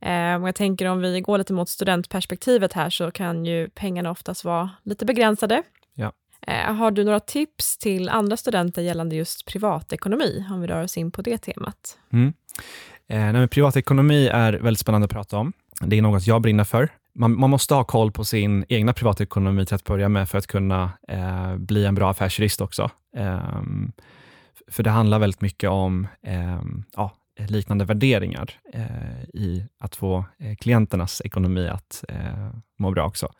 Eh, 0.00 0.42
och 0.42 0.48
jag 0.48 0.54
tänker 0.54 0.86
om 0.86 1.00
vi 1.00 1.20
går 1.20 1.38
lite 1.38 1.52
mot 1.52 1.68
studentperspektivet 1.68 2.72
här 2.72 2.90
så 2.90 3.10
kan 3.10 3.44
ju 3.44 3.68
pengarna 3.68 4.10
oftast 4.10 4.44
vara 4.44 4.70
lite 4.82 5.04
begränsade. 5.04 5.62
Eh, 6.46 6.74
har 6.74 6.90
du 6.90 7.04
några 7.04 7.20
tips 7.20 7.78
till 7.78 8.08
andra 8.08 8.36
studenter 8.36 8.82
gällande 8.82 9.16
just 9.16 9.46
privatekonomi, 9.46 10.44
om 10.50 10.60
vi 10.60 10.66
rör 10.66 10.82
oss 10.82 10.96
in 10.96 11.10
på 11.10 11.22
det 11.22 11.38
temat? 11.38 11.98
Mm. 12.12 12.32
Eh, 13.08 13.32
nej, 13.32 13.48
privatekonomi 13.48 14.28
är 14.28 14.52
väldigt 14.52 14.80
spännande 14.80 15.04
att 15.04 15.10
prata 15.10 15.38
om. 15.38 15.52
Det 15.80 15.98
är 15.98 16.02
något 16.02 16.26
jag 16.26 16.42
brinner 16.42 16.64
för. 16.64 16.88
Man, 17.14 17.40
man 17.40 17.50
måste 17.50 17.74
ha 17.74 17.84
koll 17.84 18.12
på 18.12 18.24
sin 18.24 18.64
egna 18.68 18.92
privatekonomi 18.92 19.66
till 19.66 19.74
att 19.74 19.84
börja 19.84 20.08
med 20.08 20.28
för 20.28 20.38
att 20.38 20.46
kunna 20.46 20.90
eh, 21.08 21.56
bli 21.56 21.84
en 21.86 21.94
bra 21.94 22.10
affärsjurist 22.10 22.60
också. 22.60 22.90
Eh, 23.16 23.62
för 24.68 24.82
det 24.82 24.90
handlar 24.90 25.18
väldigt 25.18 25.40
mycket 25.40 25.70
om 25.70 26.06
ehm, 26.22 26.84
ja, 26.96 27.16
liknande 27.48 27.84
värderingar 27.84 28.50
eh, 28.72 29.22
i 29.34 29.66
att 29.78 29.96
få 29.96 30.24
eh, 30.38 30.56
klienternas 30.56 31.22
ekonomi 31.24 31.68
att 31.68 32.04
eh, 32.08 32.50
må 32.78 32.90
bra 32.90 33.06
också. 33.06 33.32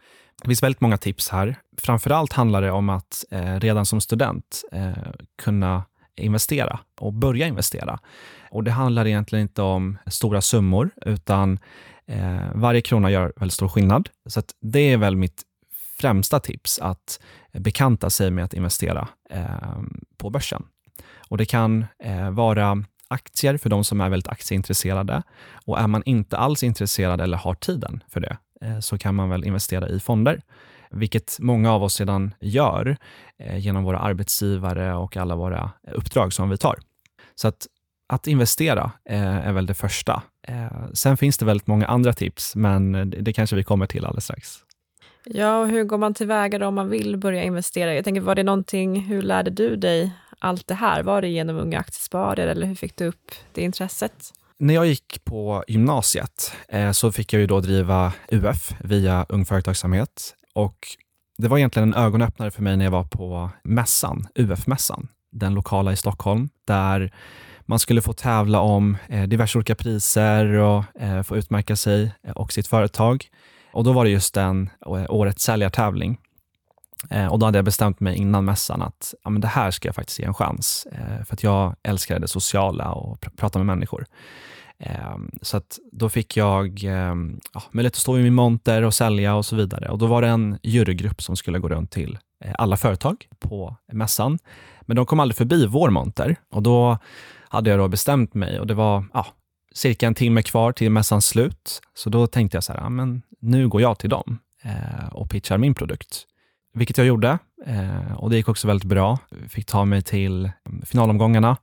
Det 0.43 0.49
finns 0.49 0.63
väldigt 0.63 0.81
många 0.81 0.97
tips 0.99 1.29
här. 1.29 1.57
Framförallt 1.79 2.33
handlar 2.33 2.63
det 2.63 2.71
om 2.71 2.89
att 2.89 3.25
eh, 3.31 3.61
redan 3.61 3.87
som 3.87 4.01
student 4.01 4.63
eh, 4.73 4.93
kunna 5.43 5.85
investera 6.17 6.81
och 7.01 7.13
börja 7.13 7.47
investera. 7.47 7.99
Och 8.51 8.65
Det 8.65 8.71
handlar 8.71 9.07
egentligen 9.07 9.43
inte 9.43 9.63
om 9.63 9.99
stora 10.07 10.41
summor, 10.41 10.91
utan 11.07 11.59
eh, 12.07 12.41
varje 12.55 12.81
krona 12.81 13.11
gör 13.11 13.33
väldigt 13.37 13.55
stor 13.55 13.69
skillnad. 13.69 14.09
Så 14.27 14.41
att 14.41 14.55
det 14.61 14.81
är 14.93 14.97
väl 14.97 15.17
mitt 15.17 15.43
främsta 16.01 16.41
tips, 16.41 16.79
att 16.79 17.21
bekanta 17.53 18.11
sig 18.11 18.31
med 18.31 18.45
att 18.45 18.55
investera 18.55 19.09
eh, 19.31 19.81
på 20.17 20.31
börsen. 20.31 20.63
Och 21.29 21.39
Det 21.39 21.45
kan 21.45 21.85
eh, 22.05 22.31
vara 22.31 22.85
aktier 23.11 23.57
för 23.57 23.71
de 23.71 23.85
som 23.85 24.01
är 24.01 24.09
väldigt 24.09 24.29
aktieintresserade. 24.29 25.23
Och 25.67 25.79
är 25.79 25.87
man 25.87 26.03
inte 26.07 26.37
alls 26.37 26.63
intresserad 26.63 27.21
eller 27.21 27.37
har 27.37 27.55
tiden 27.55 28.03
för 28.09 28.21
det, 28.21 28.37
eh, 28.61 28.81
så 28.81 28.99
kan 28.99 29.15
man 29.15 29.29
väl 29.29 29.45
investera 29.45 29.89
i 29.89 30.01
fonder 30.01 30.43
vilket 30.91 31.37
många 31.41 31.73
av 31.73 31.83
oss 31.83 31.95
sedan 31.95 32.35
gör 32.41 32.97
eh, 33.39 33.59
genom 33.59 33.85
våra 33.85 33.99
arbetsgivare 33.99 34.95
och 34.95 35.17
alla 35.17 35.37
våra 35.37 35.71
uppdrag 35.93 36.33
som 36.33 36.51
vi 36.51 36.57
tar. 36.57 36.79
Så 37.35 37.49
att, 37.49 37.67
att 38.09 38.27
investera 38.27 38.93
eh, 39.05 39.49
är 39.49 39.53
väl 39.53 39.67
det 39.67 39.75
första. 39.75 40.23
Sen 40.93 41.17
finns 41.17 41.39
det 41.39 41.45
väldigt 41.45 41.67
många 41.67 41.87
andra 41.87 42.13
tips, 42.13 42.57
men 42.57 42.93
det, 42.93 43.05
det 43.05 43.33
kanske 43.33 43.57
vi 43.57 43.65
kommer 43.65 43.87
till 43.87 44.05
alldeles 44.05 44.25
strax. 44.25 44.59
Ja, 45.25 45.61
och 45.61 45.69
hur 45.69 45.85
går 45.85 45.99
man 45.99 46.15
tillväga 46.15 46.59
då 46.59 46.67
om 46.67 46.75
man 46.75 46.91
vill 46.91 47.17
börja 47.17 47.43
investera? 47.43 47.95
Jag 47.95 48.05
tänker, 48.05 48.21
var 48.21 48.35
det 48.35 48.43
någonting, 48.43 49.01
hur 49.01 49.23
lärde 49.23 49.51
du 49.51 49.77
dig 49.77 50.13
allt 50.41 50.67
det 50.67 50.75
här? 50.75 51.03
Var 51.03 51.23
det 51.23 51.29
genom 51.29 51.57
Unga 51.57 51.79
Aktiesparare 51.79 52.51
eller 52.51 52.67
hur 52.67 52.75
fick 52.75 52.97
du 52.97 53.07
upp 53.07 53.31
det 53.53 53.63
intresset? 53.63 54.33
När 54.59 54.75
jag 54.75 54.87
gick 54.87 55.25
på 55.25 55.65
gymnasiet 55.69 56.53
eh, 56.69 56.93
så 56.93 57.13
fick 57.13 57.33
jag 57.33 57.41
ju 57.41 57.47
då 57.47 57.61
driva 57.61 58.13
UF 58.29 58.75
via 58.81 59.27
Ung 59.29 59.45
Företagsamhet 59.45 60.35
och 60.55 60.77
det 61.39 61.49
var 61.49 61.59
egentligen 61.59 61.93
en 61.93 62.05
ögonöppnare 62.05 62.51
för 62.51 62.63
mig 62.63 62.77
när 62.77 62.85
jag 62.85 62.93
var 62.93 63.05
på 63.05 63.51
mässan, 63.65 64.27
UF-mässan, 64.35 65.09
den 65.33 65.55
lokala 65.55 65.93
i 65.93 65.97
Stockholm, 65.97 66.49
där 66.65 67.13
man 67.61 67.79
skulle 67.79 68.03
få 68.03 68.13
tävla 68.13 68.61
om 68.61 68.97
eh, 69.09 69.23
diverse 69.23 69.59
olika 69.59 69.75
priser 69.75 70.47
och 70.53 70.85
eh, 71.01 71.23
få 71.23 71.37
utmärka 71.37 71.77
sig 71.77 72.15
eh, 72.23 72.33
och 72.33 72.53
sitt 72.53 72.67
företag. 72.67 73.27
Och 73.73 73.85
då 73.85 73.93
var 73.93 74.05
det 74.05 74.11
just 74.11 74.35
den 74.35 74.71
eh, 74.87 75.05
årets 75.09 75.45
säljartävling. 75.45 76.19
Eh, 77.11 77.27
och 77.27 77.39
då 77.39 77.47
hade 77.47 77.59
jag 77.59 77.65
bestämt 77.65 78.01
mig 78.01 78.17
innan 78.17 78.45
mässan 78.45 78.83
att 78.83 79.15
ja, 79.25 79.31
men 79.31 79.41
det 79.41 79.49
här 79.49 79.71
ska 79.71 79.89
jag 79.89 79.95
faktiskt 79.95 80.19
ge 80.19 80.25
en 80.25 80.35
chans. 80.35 80.87
Eh, 80.93 81.25
för 81.25 81.35
att 81.35 81.43
jag 81.43 81.77
älskar 81.83 82.19
det 82.19 82.29
sociala 82.29 82.93
och 82.93 83.21
pr 83.21 83.31
prata 83.37 83.59
med 83.59 83.67
människor. 83.67 84.07
Ehm, 84.79 85.31
så 85.43 85.57
att 85.57 85.79
då 85.93 86.09
fick 86.09 86.37
jag 86.37 86.85
ehm, 86.85 87.41
ja, 87.55 87.63
möjlighet 87.71 87.93
att 87.93 88.01
stå 88.01 88.19
i 88.19 88.23
min 88.23 88.35
monter 88.35 88.83
och 88.83 88.95
sälja 88.95 89.35
och 89.35 89.47
så 89.47 89.57
vidare. 89.57 89.89
Och 89.89 89.99
Då 89.99 90.07
var 90.07 90.23
det 90.23 90.29
en 90.29 90.59
jurygrupp 90.63 91.23
som 91.23 91.37
skulle 91.37 91.59
gå 91.59 91.69
runt 91.69 91.91
till 91.91 92.19
eh, 92.45 92.55
alla 92.59 92.77
företag 92.77 93.27
på 93.39 93.77
mässan. 93.93 94.39
Men 94.81 94.97
de 94.97 95.07
kom 95.07 95.21
aldrig 95.21 95.37
förbi 95.37 95.67
vår 95.67 95.91
monter 95.91 96.37
och 96.51 96.63
då 96.63 96.99
hade 97.49 97.71
jag 97.71 97.79
då 97.79 97.89
bestämt 97.89 98.35
mig 98.35 98.61
och 98.61 98.67
det 98.67 98.75
var 98.75 99.05
ja, 99.13 99.27
cirka 99.75 100.07
en 100.07 100.15
timme 100.15 100.43
kvar 100.43 100.73
till 100.73 100.91
mässans 100.91 101.27
slut. 101.27 101.81
Så 101.95 102.11
då 102.11 102.27
tänkte 102.27 102.57
jag 102.57 102.65
så 102.65 102.73
här, 102.73 102.81
ja, 102.81 102.89
men 102.89 103.23
nu 103.41 103.69
går 103.69 103.81
jag 103.81 103.99
till 103.99 104.11
dem 104.11 104.39
eh, 104.63 105.09
och 105.13 105.31
pitchar 105.31 105.59
min 105.59 105.75
produkt. 105.75 106.27
Vilket 106.73 106.99
jag 106.99 107.07
gjorde 107.07 107.39
eh, 107.67 108.13
och 108.17 108.31
det 108.31 108.37
gick 108.37 108.49
också 108.49 108.67
väldigt 108.67 108.89
bra. 108.89 109.19
Fick 109.49 109.67
ta 109.67 109.85
mig 109.85 110.03
till 110.03 110.51
mm, 110.67 110.83
finalomgångarna 110.87 111.57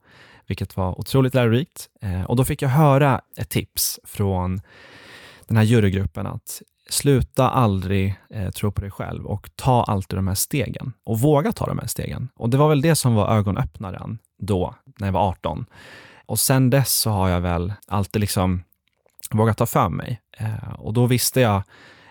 vilket 0.48 0.78
var 0.78 1.00
otroligt 1.00 1.34
lärorikt. 1.34 1.90
Eh, 2.02 2.22
och 2.22 2.36
då 2.36 2.46
fick 2.46 2.62
jag 2.62 2.70
höra 2.70 3.22
ett 3.38 3.50
tips 3.50 4.00
från 4.04 4.62
den 5.48 5.58
här 5.58 5.64
jurygruppen 5.64 6.28
att 6.28 6.62
sluta 6.90 7.50
aldrig 7.50 8.16
eh, 8.30 8.50
tro 8.50 8.72
på 8.72 8.82
dig 8.82 8.92
själv 8.92 9.26
och 9.26 9.50
ta 9.56 9.84
alltid 9.84 10.18
de 10.18 10.28
här 10.28 10.36
stegen 10.36 10.94
och 11.04 11.20
våga 11.20 11.52
ta 11.52 11.66
de 11.66 11.80
här 11.80 11.88
stegen. 11.88 12.30
Och 12.36 12.50
det 12.50 12.58
var 12.58 12.70
väl 12.70 12.82
det 12.82 12.96
som 12.96 13.16
var 13.16 13.38
ögonöppnaren 13.38 14.20
då, 14.40 14.76
när 14.98 15.08
jag 15.08 15.14
var 15.14 15.30
18. 15.30 15.66
Och 16.26 16.40
sen 16.40 16.70
dess 16.70 16.96
så 16.96 17.10
har 17.10 17.30
jag 17.30 17.42
väl 17.42 17.74
alltid 17.88 18.20
liksom 18.20 18.64
vågat 19.32 19.58
ta 19.58 19.66
för 19.66 19.90
mig. 19.90 20.22
Eh, 20.38 20.74
och 20.78 20.94
då 20.94 21.06
visste 21.06 21.42
jag 21.42 21.64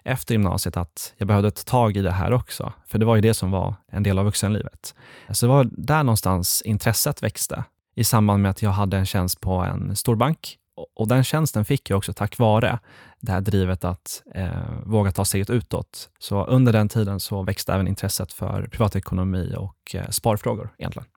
efter 0.06 0.34
gymnasiet 0.34 0.76
att 0.76 1.14
jag 1.16 1.28
behövde 1.28 1.50
ta 1.50 1.62
tag 1.62 1.96
i 1.96 2.02
det 2.02 2.10
här 2.10 2.32
också, 2.32 2.72
för 2.86 2.98
det 2.98 3.06
var 3.06 3.16
ju 3.16 3.22
det 3.22 3.34
som 3.34 3.50
var 3.50 3.74
en 3.92 4.02
del 4.02 4.18
av 4.18 4.24
vuxenlivet. 4.24 4.94
Så 5.30 5.46
det 5.46 5.52
var 5.52 5.68
där 5.72 6.02
någonstans 6.02 6.62
intresset 6.64 7.22
växte 7.22 7.64
i 7.94 8.04
samband 8.04 8.42
med 8.42 8.50
att 8.50 8.62
jag 8.62 8.70
hade 8.70 8.96
en 8.96 9.06
tjänst 9.06 9.40
på 9.40 9.52
en 9.52 9.96
storbank. 9.96 10.58
Och 10.94 11.08
den 11.08 11.24
tjänsten 11.24 11.64
fick 11.64 11.90
jag 11.90 11.96
också 11.96 12.12
tack 12.12 12.38
vare 12.38 12.78
det 13.20 13.32
här 13.32 13.40
drivet 13.40 13.84
att 13.84 14.22
eh, 14.34 14.50
våga 14.84 15.12
ta 15.12 15.24
steget 15.24 15.50
utåt. 15.50 16.10
Så 16.18 16.44
under 16.44 16.72
den 16.72 16.88
tiden 16.88 17.20
så 17.20 17.42
växte 17.42 17.72
även 17.74 17.88
intresset 17.88 18.32
för 18.32 18.68
privatekonomi 18.72 19.54
och 19.58 19.94
eh, 19.94 20.08
sparfrågor 20.10 20.74
egentligen. 20.78 21.08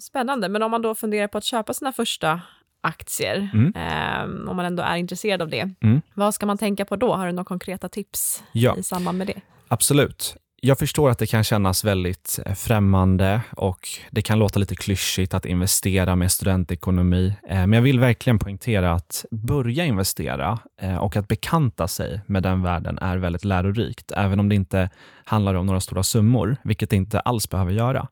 Spännande, 0.00 0.48
men 0.48 0.62
om 0.62 0.70
man 0.70 0.82
då 0.82 0.94
funderar 0.94 1.28
på 1.28 1.38
att 1.38 1.44
köpa 1.44 1.74
sina 1.74 1.92
första 1.92 2.40
aktier, 2.80 3.50
Mm. 3.54 3.72
eh, 3.76 4.50
om 4.50 4.56
man 4.56 4.64
ändå 4.64 4.82
är 4.82 4.96
intresserad 4.96 5.42
av 5.42 5.48
det, 5.48 5.70
Mm. 5.82 6.00
vad 6.14 6.34
ska 6.34 6.46
man 6.46 6.58
tänka 6.58 6.84
på 6.84 6.96
då? 6.96 7.14
Har 7.14 7.26
du 7.26 7.32
några 7.32 7.44
konkreta 7.44 7.88
tips 7.88 8.42
Ja. 8.52 8.76
i 8.76 8.82
samband 8.82 9.18
med 9.18 9.26
det? 9.26 9.40
Absolut. 9.68 10.36
Jag 10.62 10.78
förstår 10.78 11.10
att 11.10 11.18
det 11.18 11.26
kan 11.26 11.44
kännas 11.44 11.84
väldigt 11.84 12.38
eh, 12.46 12.54
främmande 12.54 13.40
och 13.56 13.88
det 14.10 14.22
kan 14.22 14.38
låta 14.38 14.58
lite 14.60 14.76
klyschigt 14.76 15.34
att 15.34 15.46
investera 15.46 16.16
med 16.16 16.32
studentekonomi. 16.32 17.34
Eh, 17.48 17.56
Men 17.56 17.72
jag 17.72 17.82
vill 17.82 18.00
verkligen 18.00 18.38
poängtera 18.38 18.92
att 18.92 19.24
börja 19.30 19.84
investera 19.84 20.58
eh, 20.80 20.96
och 20.96 21.16
att 21.16 21.28
bekanta 21.28 21.88
sig 21.88 22.20
med 22.26 22.42
den 22.42 22.62
världen 22.62 22.98
är 22.98 23.16
väldigt 23.16 23.44
lärorikt, 23.44 24.12
även 24.12 24.40
om 24.40 24.48
det 24.48 24.54
inte 24.54 24.90
handlar 25.24 25.54
om 25.54 25.66
några 25.66 25.80
stora 25.80 26.02
summor, 26.02 26.56
vilket 26.64 26.90
det 26.90 26.96
inte 26.96 27.20
alls 27.20 27.50
behöver 27.50 27.72
göra. 27.72 28.08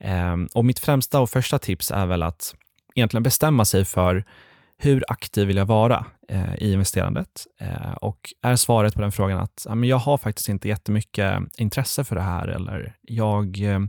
Ehm, 0.00 0.48
och 0.54 0.64
mitt 0.64 0.78
främsta 0.78 1.20
och 1.20 1.30
första 1.30 1.58
tips 1.58 1.90
är 1.90 2.06
väl 2.06 2.22
att 2.22 2.54
egentligen 2.96 3.22
bestämma 3.22 3.64
sig 3.64 3.84
för 3.84 4.24
hur 4.78 5.04
aktiv 5.08 5.46
vill 5.46 5.56
jag 5.56 5.66
vara 5.66 6.06
eh, 6.28 6.54
i 6.54 6.72
investerandet? 6.72 7.46
Eh, 7.60 7.92
och 7.92 8.32
är 8.42 8.56
svaret 8.56 8.94
på 8.94 9.00
den 9.00 9.12
frågan 9.12 9.38
att 9.38 9.66
ja, 9.68 9.74
men 9.74 9.88
jag 9.88 9.96
har 9.96 10.18
faktiskt 10.18 10.48
inte 10.48 10.68
jättemycket 10.68 11.42
intresse 11.58 12.04
för 12.04 12.16
det 12.16 12.22
här 12.22 12.48
eller 12.48 12.94
jag, 13.02 13.60
eh, 13.60 13.80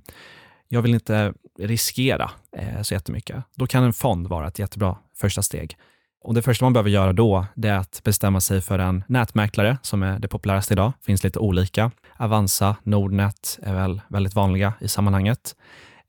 jag 0.68 0.82
vill 0.82 0.94
inte 0.94 1.34
riskera 1.60 2.32
eh, 2.58 2.82
så 2.82 2.94
jättemycket. 2.94 3.44
Då 3.56 3.68
kan 3.68 3.84
en 3.84 3.94
fond 3.94 4.28
vara 4.28 4.48
ett 4.48 4.60
jättebra 4.60 4.98
första 5.16 5.42
steg. 5.42 5.78
Och 6.24 6.34
Det 6.34 6.42
första 6.42 6.66
man 6.66 6.74
behöver 6.74 6.90
göra 6.90 7.14
då 7.14 7.46
det 7.56 7.68
är 7.68 7.78
att 7.78 8.02
bestämma 8.04 8.42
sig 8.42 8.62
för 8.62 8.80
en 8.80 9.04
nätmäklare 9.08 9.78
som 9.82 10.04
är 10.04 10.20
det 10.20 10.28
populäraste 10.28 10.74
idag. 10.74 10.94
Det 11.00 11.06
finns 11.06 11.24
lite 11.24 11.40
olika. 11.40 11.92
Avanza, 12.18 12.76
Nordnet 12.84 13.60
är 13.62 13.74
väl 13.74 14.02
väldigt 14.08 14.36
vanliga 14.36 14.74
i 14.80 14.88
sammanhanget. 14.88 15.56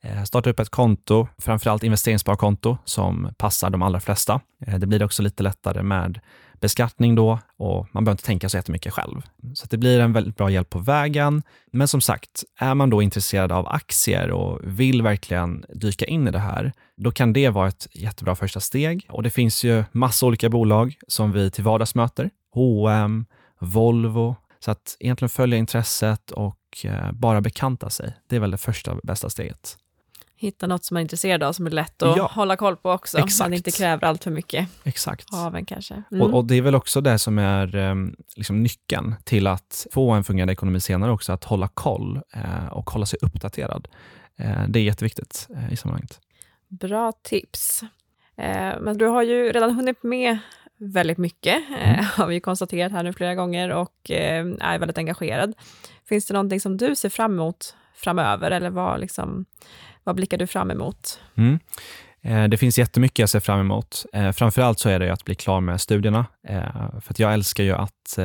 Eh, 0.05 0.23
starta 0.23 0.51
upp 0.51 0.61
ett 0.61 0.71
konto, 0.71 1.29
framförallt 1.39 1.83
investeringssparkonto 1.83 2.79
som 2.85 3.35
passar 3.39 3.71
de 3.71 3.83
allra 3.83 4.01
flesta. 4.01 4.41
Eh, 4.67 4.79
det 4.79 4.87
blir 4.87 5.03
också 5.03 5.23
lite 5.23 5.43
lättare 5.43 5.83
med 5.83 6.21
beskattning 6.61 7.15
då 7.15 7.39
och 7.57 7.87
man 7.93 8.05
behöver 8.05 8.15
inte 8.15 8.25
tänka 8.25 8.49
så 8.49 8.57
jättemycket 8.57 8.93
själv. 8.93 9.23
Så 9.55 9.67
det 9.71 9.77
blir 9.77 10.01
en 10.01 10.13
väldigt 10.13 10.37
bra 10.37 10.51
hjälp 10.51 10.71
på 10.71 10.79
vägen. 10.79 11.43
Men 11.73 11.89
som 11.89 12.01
sagt, 12.01 12.45
är 12.59 12.75
man 12.75 12.91
då 12.91 13.03
intresserad 13.03 13.53
av 13.53 13.69
aktier 13.69 14.31
och 14.31 14.61
vill 14.65 15.03
verkligen 15.03 15.65
dyka 15.69 16.05
in 16.05 16.29
i 16.29 16.31
det 16.31 16.39
här, 16.39 16.73
då 16.97 17.11
kan 17.11 17.33
det 17.33 17.49
vara 17.49 17.69
ett 17.69 17.87
jättebra 17.93 18.35
första 18.35 18.61
steg. 18.61 19.07
Och 19.11 19.23
det 19.23 19.31
finns 19.31 19.65
ju 19.65 19.85
massa 19.93 20.27
olika 20.27 20.49
bolag 20.49 20.95
som 21.09 21.33
vi 21.33 21.51
till 21.51 21.65
vardags 21.65 21.95
möter. 21.95 22.31
H&M, 22.55 23.27
Volvo. 23.61 24.37
Så 24.61 24.71
att 24.71 24.97
egentligen 25.01 25.29
följa 25.29 25.59
intresset 25.59 26.31
och 26.31 26.59
eh, 26.85 27.13
bara 27.13 27.41
bekanta 27.41 27.91
sig. 27.91 28.17
Det 28.29 28.37
är 28.37 28.41
väl 28.41 28.51
det 28.51 28.59
första 28.59 28.97
bästa 29.03 29.31
steget. 29.31 29.77
Hitta 30.41 30.67
något 30.67 30.85
som 30.85 30.95
man 30.95 31.01
är 31.01 31.03
intresserad 31.03 31.43
av 31.43 31.53
som 31.53 31.67
är 31.67 31.71
lätt 31.71 32.03
att 32.03 32.17
Ja. 32.17 32.31
hålla 32.35 32.57
koll 32.57 32.77
på 32.77 32.91
också. 32.93 33.19
Exakt. 33.19 33.41
Man 33.49 33.55
inte 33.55 33.71
kräver 33.71 34.05
allt 34.07 34.25
för 34.25 34.31
mycket 34.31 34.69
Exakt. 34.85 35.35
av 35.35 35.57
en 35.57 35.65
kanske. 35.65 36.03
Mm. 36.11 36.23
Och, 36.23 36.35
och 36.39 36.45
Det 36.45 36.55
är 36.55 36.63
väl 36.63 36.75
också 36.75 37.01
det 37.01 37.19
som 37.19 37.39
är 37.39 37.77
eh, 37.77 37.95
liksom 38.37 38.63
nyckeln 38.63 39.15
till 39.25 39.47
att 39.47 39.87
få 39.93 40.11
en 40.11 40.25
fungerande 40.25 40.53
ekonomi 40.53 40.81
senare 40.81 41.13
också, 41.13 41.33
att 41.33 41.45
hålla 41.45 41.69
koll 41.69 42.21
eh, 42.35 42.67
och 42.73 42.91
hålla 42.91 43.07
sig 43.07 43.19
uppdaterad. 43.23 43.89
Eh, 44.39 44.63
det 44.69 44.79
är 44.79 44.83
jätteviktigt 44.83 45.47
eh, 45.57 45.73
i 45.73 45.77
sammanhanget. 45.77 46.21
Bra 46.69 47.13
tips. 47.23 47.83
Eh, 48.37 48.81
men 48.81 48.99
du 48.99 49.07
har 49.07 49.23
ju 49.23 49.53
redan 49.53 49.75
hunnit 49.75 50.03
med 50.03 50.39
väldigt 50.81 51.19
mycket, 51.19 51.57
eh, 51.81 51.89
Mm. 51.93 52.05
har 52.17 52.27
vi 52.27 52.41
konstaterat 52.41 52.93
här 52.93 53.03
nu 53.03 53.13
flera 53.13 53.35
gånger, 53.35 53.71
och 53.71 54.11
eh, 54.11 54.47
är 54.61 54.79
väldigt 54.79 54.99
engagerad. 54.99 55.55
Finns 56.09 56.27
det 56.27 56.35
någonting 56.35 56.61
som 56.61 56.77
du 56.77 56.95
ser 56.97 57.09
fram 57.09 57.33
emot 57.33 57.75
framöver, 57.95 58.51
eller 58.51 58.71
vad, 58.71 59.01
liksom, 59.01 59.45
vad 60.05 60.17
blickar 60.17 60.39
du 60.39 60.47
fram 60.47 60.71
emot? 60.71 61.21
Mm. 61.35 61.59
Eh, 62.23 62.45
det 62.45 62.57
finns 62.57 62.79
jättemycket 62.79 63.19
jag 63.19 63.29
ser 63.29 63.41
fram 63.41 63.61
emot. 63.61 64.05
Framför 64.13 64.33
Framförallt 64.33 64.79
så 64.79 64.89
är 64.89 64.99
det 64.99 65.05
ju 65.05 65.13
att 65.13 65.25
bli 65.25 65.35
klar 65.35 65.61
med 65.61 65.81
studierna. 65.81 66.27
Eh, 66.49 67.01
för 67.01 67.13
att 67.13 67.19
jag 67.19 67.33
älskar 67.33 67.65
ju 67.65 67.73
att, 67.73 68.19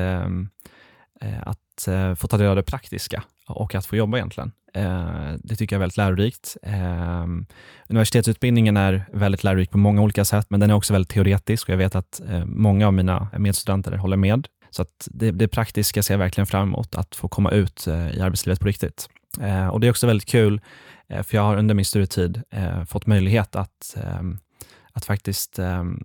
att 1.42 1.88
få 2.20 2.28
ta 2.28 2.38
del 2.38 2.48
av 2.48 2.56
det 2.56 2.64
praktiska 2.64 3.24
och 3.48 3.76
att 3.76 3.86
få 3.86 3.96
jobba 3.96 4.18
egentligen. 4.18 4.52
Det 5.38 5.56
tycker 5.56 5.76
jag 5.76 5.78
är 5.78 5.80
väldigt 5.80 5.98
lärorikt. 5.98 6.58
Universitetsutbildningen 7.88 8.78
är 8.78 9.06
väldigt 9.14 9.44
lärorik 9.44 9.72
på 9.72 9.78
många 9.78 10.02
olika 10.02 10.26
sätt, 10.26 10.46
men 10.50 10.60
den 10.60 10.70
är 10.70 10.74
också 10.74 10.94
väldigt 10.94 11.10
teoretisk 11.10 11.68
och 11.68 11.74
jag 11.74 11.78
vet 11.78 11.96
att 11.96 12.22
många 12.46 12.88
av 12.88 12.94
mina 12.94 13.28
medstudenter 13.38 13.92
håller 13.92 14.18
med. 14.18 14.48
Så 14.70 14.82
att 14.82 15.08
det, 15.12 15.32
det 15.32 15.48
praktiska 15.48 16.04
ser 16.04 16.14
jag 16.14 16.20
verkligen 16.20 16.48
fram 16.48 16.68
emot, 16.68 16.96
att 16.96 17.16
få 17.16 17.28
komma 17.28 17.52
ut 17.52 17.88
i 17.88 18.22
arbetslivet 18.22 18.60
på 18.60 18.68
riktigt. 18.68 19.10
Och 19.72 19.80
Det 19.80 19.88
är 19.88 19.92
också 19.92 20.08
väldigt 20.08 20.30
kul 20.30 20.62
Eh, 21.14 21.24
för 21.24 21.38
jag 21.38 21.44
har 21.44 21.58
under 21.58 21.76
min 21.76 21.86
studietid 21.86 22.42
eh, 22.50 22.86
fått 22.86 23.06
möjlighet 23.06 23.56
att, 23.56 23.98
ehm, 24.04 24.40
att 24.92 25.06
faktiskt 25.06 25.60
ehm, 25.60 26.04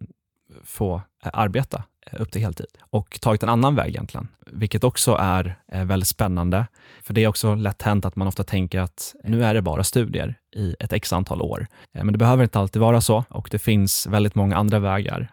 få 0.65 1.03
eh, 1.25 1.31
arbeta 1.33 1.85
eh, 2.07 2.21
upp 2.21 2.33
till 2.33 2.41
heltid 2.41 2.67
och 2.81 3.19
tagit 3.21 3.43
en 3.43 3.49
annan 3.49 3.75
väg 3.75 3.89
egentligen, 3.89 4.29
vilket 4.47 4.85
också 4.85 5.17
är 5.21 5.59
eh, 5.73 5.85
väldigt 5.85 6.09
spännande. 6.09 6.67
För 7.03 7.15
det 7.15 7.25
är 7.25 7.29
också 7.29 7.55
lätt 7.55 7.83
hänt 7.83 8.05
att 8.05 8.17
man 8.17 8.29
ofta 8.29 8.45
tänker 8.45 8.81
att 8.81 9.15
nu 9.25 9.45
är 9.45 9.55
det 9.55 9.63
bara 9.63 9.85
studier 9.85 10.35
i 10.57 10.77
ett 10.81 10.93
x 10.93 11.13
antal 11.13 11.43
år. 11.43 11.67
Men 11.93 12.13
det 12.13 12.19
behöver 12.19 12.43
inte 12.43 12.59
alltid 12.59 12.83
vara 12.83 13.01
så 13.01 13.25
och 13.29 13.49
det 13.51 13.59
finns 13.59 14.07
väldigt 14.07 14.35
många 14.35 14.57
andra 14.57 14.79
vägar 14.79 15.33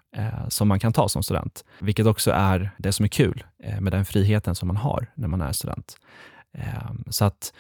som 0.49 0.67
man 0.67 0.80
kan 0.80 0.93
ta 0.93 1.09
som 1.09 1.23
student, 1.23 1.65
vilket 1.80 2.05
också 2.05 2.32
är 2.32 2.71
det 2.78 2.91
som 2.91 3.03
är 3.03 3.07
kul 3.07 3.43
med 3.80 3.93
den 3.93 4.05
friheten 4.05 4.55
som 4.55 4.67
man 4.67 4.78
har 4.78 5.07
när 5.15 5.28
man 5.28 5.41
är 5.41 5.51
student. 5.51 5.97
Ehm, 6.53 7.03
så 7.09 7.26
att 7.26 7.53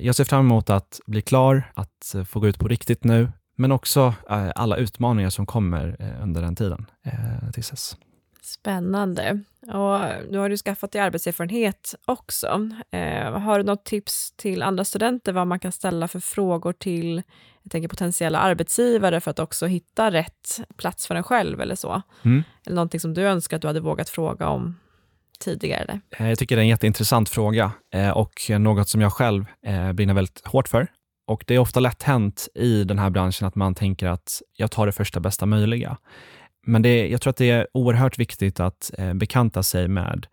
jag 0.00 0.14
ser 0.14 0.24
fram 0.24 0.40
emot 0.40 0.70
att 0.70 1.00
bli 1.06 1.22
klar, 1.22 1.72
att 1.74 2.14
eh, 2.14 2.24
få 2.24 2.40
gå 2.40 2.48
ut 2.48 2.58
på 2.58 2.68
riktigt 2.68 3.04
nu, 3.04 3.32
men 3.56 3.72
också 3.72 4.14
eh, 4.30 4.50
alla 4.54 4.76
utmaningar 4.76 5.30
som 5.30 5.46
kommer 5.46 5.96
eh, 5.98 6.22
under 6.22 6.42
den 6.42 6.56
tiden 6.56 6.86
eh, 7.02 7.50
tills 7.52 7.70
dess. 7.70 7.96
Spännande. 8.42 9.40
Och 9.60 10.00
nu 10.30 10.38
har 10.38 10.48
du 10.48 10.56
skaffat 10.56 10.92
dig 10.92 11.00
arbetserfarenhet 11.00 11.94
också. 12.04 12.70
Eh, 12.90 13.38
har 13.38 13.58
du 13.58 13.64
något 13.64 13.84
tips 13.84 14.32
till 14.36 14.62
andra 14.62 14.84
studenter 14.84 15.32
vad 15.32 15.46
man 15.46 15.58
kan 15.58 15.72
ställa 15.72 16.08
för 16.08 16.20
frågor 16.20 16.72
till 16.72 17.22
jag 17.62 17.72
tänker 17.72 17.88
potentiella 17.88 18.38
arbetsgivare 18.38 19.20
för 19.20 19.30
att 19.30 19.38
också 19.38 19.66
hitta 19.66 20.10
rätt 20.10 20.60
plats 20.76 21.06
för 21.06 21.14
en 21.14 21.22
själv 21.22 21.60
eller 21.60 21.74
så? 21.74 22.02
Mm. 22.22 22.42
Eller 22.66 22.76
någonting 22.76 23.00
som 23.00 23.14
du 23.14 23.22
önskar 23.22 23.56
att 23.56 23.62
du 23.62 23.68
hade 23.68 23.80
vågat 23.80 24.08
fråga 24.08 24.48
om 24.48 24.76
tidigare? 25.40 26.00
Eh, 26.18 26.28
jag 26.28 26.38
tycker 26.38 26.56
det 26.56 26.60
är 26.60 26.64
en 26.64 26.68
jätteintressant 26.68 27.28
fråga 27.28 27.72
eh, 27.94 28.10
och 28.10 28.50
något 28.58 28.88
som 28.88 29.00
jag 29.00 29.12
själv 29.12 29.44
eh, 29.66 29.92
brinner 29.92 30.14
väldigt 30.14 30.46
hårt 30.46 30.68
för. 30.68 30.86
Och 31.26 31.44
Det 31.46 31.54
är 31.54 31.58
ofta 31.58 31.80
lätt 31.80 32.02
hänt 32.02 32.48
i 32.54 32.84
den 32.84 32.98
här 32.98 33.10
branschen 33.10 33.48
att 33.48 33.54
man 33.54 33.74
tänker 33.74 34.06
att 34.06 34.42
jag 34.56 34.70
tar 34.70 34.86
det 34.86 34.92
första 34.92 35.20
bästa 35.20 35.46
möjliga. 35.46 35.96
Men 36.66 36.82
det, 36.82 37.08
jag 37.08 37.20
tror 37.20 37.30
att 37.30 37.36
det 37.36 37.50
är 37.50 37.66
oerhört 37.74 38.18
viktigt 38.18 38.60
att 38.60 38.90
bekanta 39.14 39.62
sig 39.62 39.88
med 39.88 40.26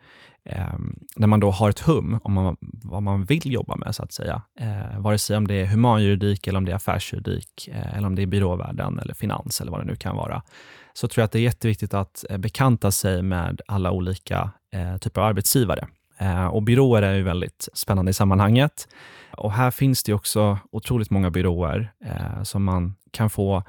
ehm, 0.45 0.99
när 1.15 1.27
man 1.27 1.39
då 1.39 1.51
har 1.51 1.69
ett 1.69 1.79
hum 1.79 2.19
om 2.23 2.33
man, 2.33 2.57
vad 2.61 3.03
man 3.03 3.25
vill 3.25 3.53
jobba 3.53 3.75
med, 3.75 3.95
så 3.95 4.03
att 4.03 4.11
säga. 4.11 4.41
Eh, 4.59 4.99
vare 4.99 5.17
sig 5.17 5.37
om 5.37 5.47
det 5.47 5.53
är 5.53 5.65
humanjuridik, 5.65 6.47
eller 6.47 6.57
om 6.57 6.65
det 6.65 6.71
är 6.71 6.75
affärsjuridik, 6.75 7.67
eh, 7.67 7.97
eller 7.97 8.07
om 8.07 8.15
det 8.15 8.21
är 8.21 8.27
byråvärlden, 8.27 8.99
eller 8.99 9.13
finans, 9.13 9.61
eller 9.61 9.71
vad 9.71 9.81
det 9.81 9.85
nu 9.85 9.95
kan 9.95 10.15
vara, 10.15 10.43
så 10.93 11.07
tror 11.07 11.21
jag 11.21 11.25
att 11.25 11.31
det 11.31 11.39
är 11.39 11.43
jätteviktigt 11.43 11.93
att 11.93 12.25
bekanta 12.37 12.91
sig 12.91 13.21
med 13.21 13.61
alla 13.67 13.91
olika 13.91 14.51
eh, 14.73 14.97
typer 14.97 15.21
av 15.21 15.27
arbetsgivare. 15.27 15.87
Eh, 16.17 16.47
och 16.47 16.63
byråer 16.63 17.01
är 17.01 17.13
ju 17.13 17.23
väldigt 17.23 17.69
spännande 17.73 18.09
i 18.09 18.13
sammanhanget. 18.13 18.87
Och 19.31 19.51
här 19.51 19.71
finns 19.71 20.03
det 20.03 20.11
ju 20.11 20.15
också 20.15 20.59
otroligt 20.71 21.09
många 21.09 21.29
byråer 21.31 21.91
eh, 22.05 22.43
som 22.43 22.63
man 22.63 22.95
kan 23.11 23.29
få 23.29 23.63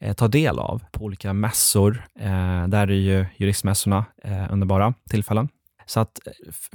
eh, 0.00 0.14
ta 0.14 0.28
del 0.28 0.58
av 0.58 0.82
på 0.92 1.04
olika 1.04 1.32
mässor. 1.32 2.04
Eh, 2.20 2.68
där 2.68 2.90
är 2.90 2.92
ju 2.92 3.26
juristmässorna 3.36 4.04
eh, 4.24 4.52
underbara 4.52 4.94
tillfällen. 5.10 5.48
Så 5.86 6.00
att 6.00 6.20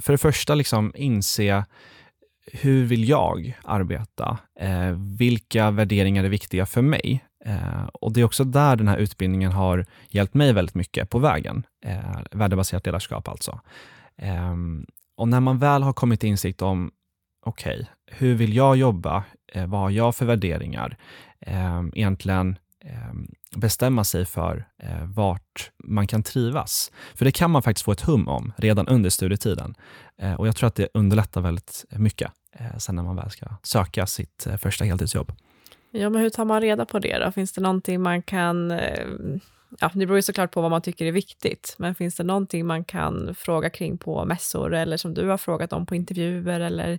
för 0.02 0.12
det 0.12 0.18
första 0.18 0.54
liksom 0.54 0.92
inse 0.96 1.64
hur 2.52 2.84
vill 2.84 3.08
jag 3.08 3.58
arbeta? 3.64 4.38
Eh, 4.60 4.90
vilka 5.18 5.70
värderingar 5.70 6.24
är 6.24 6.28
viktiga 6.28 6.66
för 6.66 6.82
mig? 6.82 7.24
Eh, 7.44 7.84
och 7.92 8.12
Det 8.12 8.20
är 8.20 8.24
också 8.24 8.44
där 8.44 8.76
den 8.76 8.88
här 8.88 8.96
utbildningen 8.96 9.52
har 9.52 9.86
hjälpt 10.08 10.34
mig 10.34 10.52
väldigt 10.52 10.74
mycket 10.74 11.10
på 11.10 11.18
vägen. 11.18 11.66
Eh, 11.86 12.20
värdebaserat 12.30 12.86
ledarskap 12.86 13.28
alltså. 13.28 13.60
Eh, 14.16 14.54
och 15.16 15.28
när 15.28 15.40
man 15.40 15.58
väl 15.58 15.82
har 15.82 15.92
kommit 15.92 16.20
till 16.20 16.28
insikt 16.28 16.62
om, 16.62 16.90
okej, 17.46 17.86
hur 18.06 18.34
vill 18.34 18.54
jag 18.56 18.76
jobba? 18.76 19.24
Eh, 19.52 19.66
vad 19.66 19.80
har 19.80 19.90
jag 19.90 20.16
för 20.16 20.26
värderingar? 20.26 20.96
Eh, 21.40 21.82
egentligen 21.94 22.58
eh, 22.84 23.12
bestämma 23.56 24.04
sig 24.04 24.24
för 24.24 24.68
eh, 24.82 25.04
vart 25.04 25.70
man 25.84 26.06
kan 26.06 26.22
trivas. 26.22 26.92
För 27.14 27.24
det 27.24 27.32
kan 27.32 27.50
man 27.50 27.62
faktiskt 27.62 27.84
få 27.84 27.92
ett 27.92 28.00
hum 28.00 28.28
om 28.28 28.52
redan 28.56 28.88
under 28.88 29.10
studietiden. 29.10 29.74
Eh, 30.18 30.34
och 30.34 30.48
jag 30.48 30.56
tror 30.56 30.66
att 30.66 30.74
det 30.74 30.88
underlättar 30.94 31.40
väldigt 31.40 31.84
mycket 31.90 32.30
eh, 32.58 32.76
sen 32.78 32.96
när 32.96 33.02
man 33.02 33.16
väl 33.16 33.30
ska 33.30 33.46
söka 33.62 34.06
sitt 34.06 34.46
eh, 34.46 34.56
första 34.56 34.84
heltidsjobb. 34.84 35.32
Ja, 35.96 36.10
men 36.10 36.22
hur 36.22 36.30
tar 36.30 36.44
man 36.44 36.60
reda 36.60 36.84
på 36.84 36.98
det 36.98 37.18
då? 37.18 37.32
Finns 37.32 37.52
det 37.52 37.60
någonting 37.60 38.02
man 38.02 38.22
kan... 38.22 38.70
eh, 38.70 39.06
Ja, 39.80 39.90
det 39.94 40.06
beror 40.06 40.16
ju 40.18 40.22
såklart 40.22 40.50
på 40.52 40.60
vad 40.62 40.70
man 40.70 40.82
tycker 40.82 41.06
är 41.06 41.12
viktigt, 41.12 41.74
men 41.78 41.94
finns 41.94 42.14
det 42.16 42.22
någonting 42.24 42.66
man 42.66 42.84
kan 42.84 43.34
fråga 43.34 43.70
kring 43.70 43.98
på 43.98 44.24
mässor 44.24 44.74
eller 44.74 44.96
som 44.96 45.14
du 45.14 45.28
har 45.28 45.38
frågat 45.38 45.72
om 45.72 45.86
på 45.86 45.94
intervjuer 45.94 46.60
eller 46.60 46.98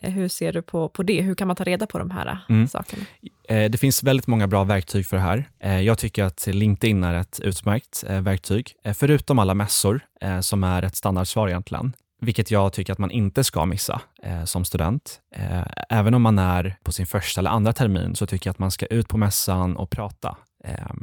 eh, 0.00 0.10
hur 0.10 0.28
ser 0.28 0.52
du 0.52 0.62
på, 0.62 0.88
på 0.88 1.02
det? 1.02 1.22
Hur 1.22 1.34
kan 1.34 1.46
man 1.46 1.56
ta 1.56 1.64
reda 1.64 1.86
på 1.86 1.98
de 1.98 2.10
här 2.10 2.26
eh, 2.26 2.36
Mm. 2.48 2.68
sakerna? 2.68 3.04
Det 3.48 3.80
finns 3.80 4.02
väldigt 4.02 4.26
många 4.26 4.46
bra 4.46 4.64
verktyg 4.64 5.06
för 5.06 5.16
det 5.16 5.22
här. 5.22 5.44
Jag 5.80 5.98
tycker 5.98 6.24
att 6.24 6.46
LinkedIn 6.46 7.04
är 7.04 7.14
ett 7.14 7.40
utmärkt 7.40 8.04
verktyg, 8.08 8.72
förutom 8.94 9.38
alla 9.38 9.54
mässor 9.54 10.00
som 10.40 10.64
är 10.64 10.82
ett 10.82 10.96
standardsvar 10.96 11.48
egentligen, 11.48 11.92
vilket 12.22 12.50
jag 12.50 12.72
tycker 12.72 12.92
att 12.92 12.98
man 12.98 13.10
inte 13.10 13.44
ska 13.44 13.66
missa 13.66 14.00
eh, 14.22 14.44
som 14.44 14.64
student. 14.64 15.20
Eh, 15.36 15.62
Även 15.88 16.14
om 16.14 16.22
man 16.22 16.38
är 16.38 16.76
på 16.82 16.92
sin 16.92 17.06
första 17.06 17.40
eller 17.40 17.50
andra 17.50 17.72
termin 17.72 18.14
så 18.16 18.26
tycker 18.26 18.48
jag 18.48 18.52
att 18.52 18.58
man 18.58 18.70
ska 18.70 18.86
ut 18.86 19.08
på 19.08 19.16
mässan 19.16 19.76
och 19.76 19.90
prata. 19.90 20.36
Eh, 20.64 20.94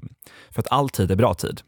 För 0.50 0.60
att 0.60 0.72
all 0.72 0.90
tid 0.90 1.12
är 1.12 1.16
bra 1.16 1.34
tid. 1.34 1.62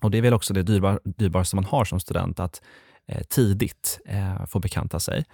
Och 0.00 0.10
det 0.10 0.18
är 0.18 0.22
väl 0.22 0.34
också 0.34 0.54
det 0.54 0.62
dyrbar, 0.62 1.00
dyrbaraste 1.04 1.56
man 1.56 1.64
har 1.64 1.84
som 1.84 2.00
student, 2.00 2.40
att 2.40 2.62
eh, 3.08 3.22
tidigt 3.22 4.00
eh, 4.06 4.46
få 4.46 4.58
bekanta 4.58 5.00
sig. 5.00 5.24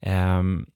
Ehm, 0.00 0.66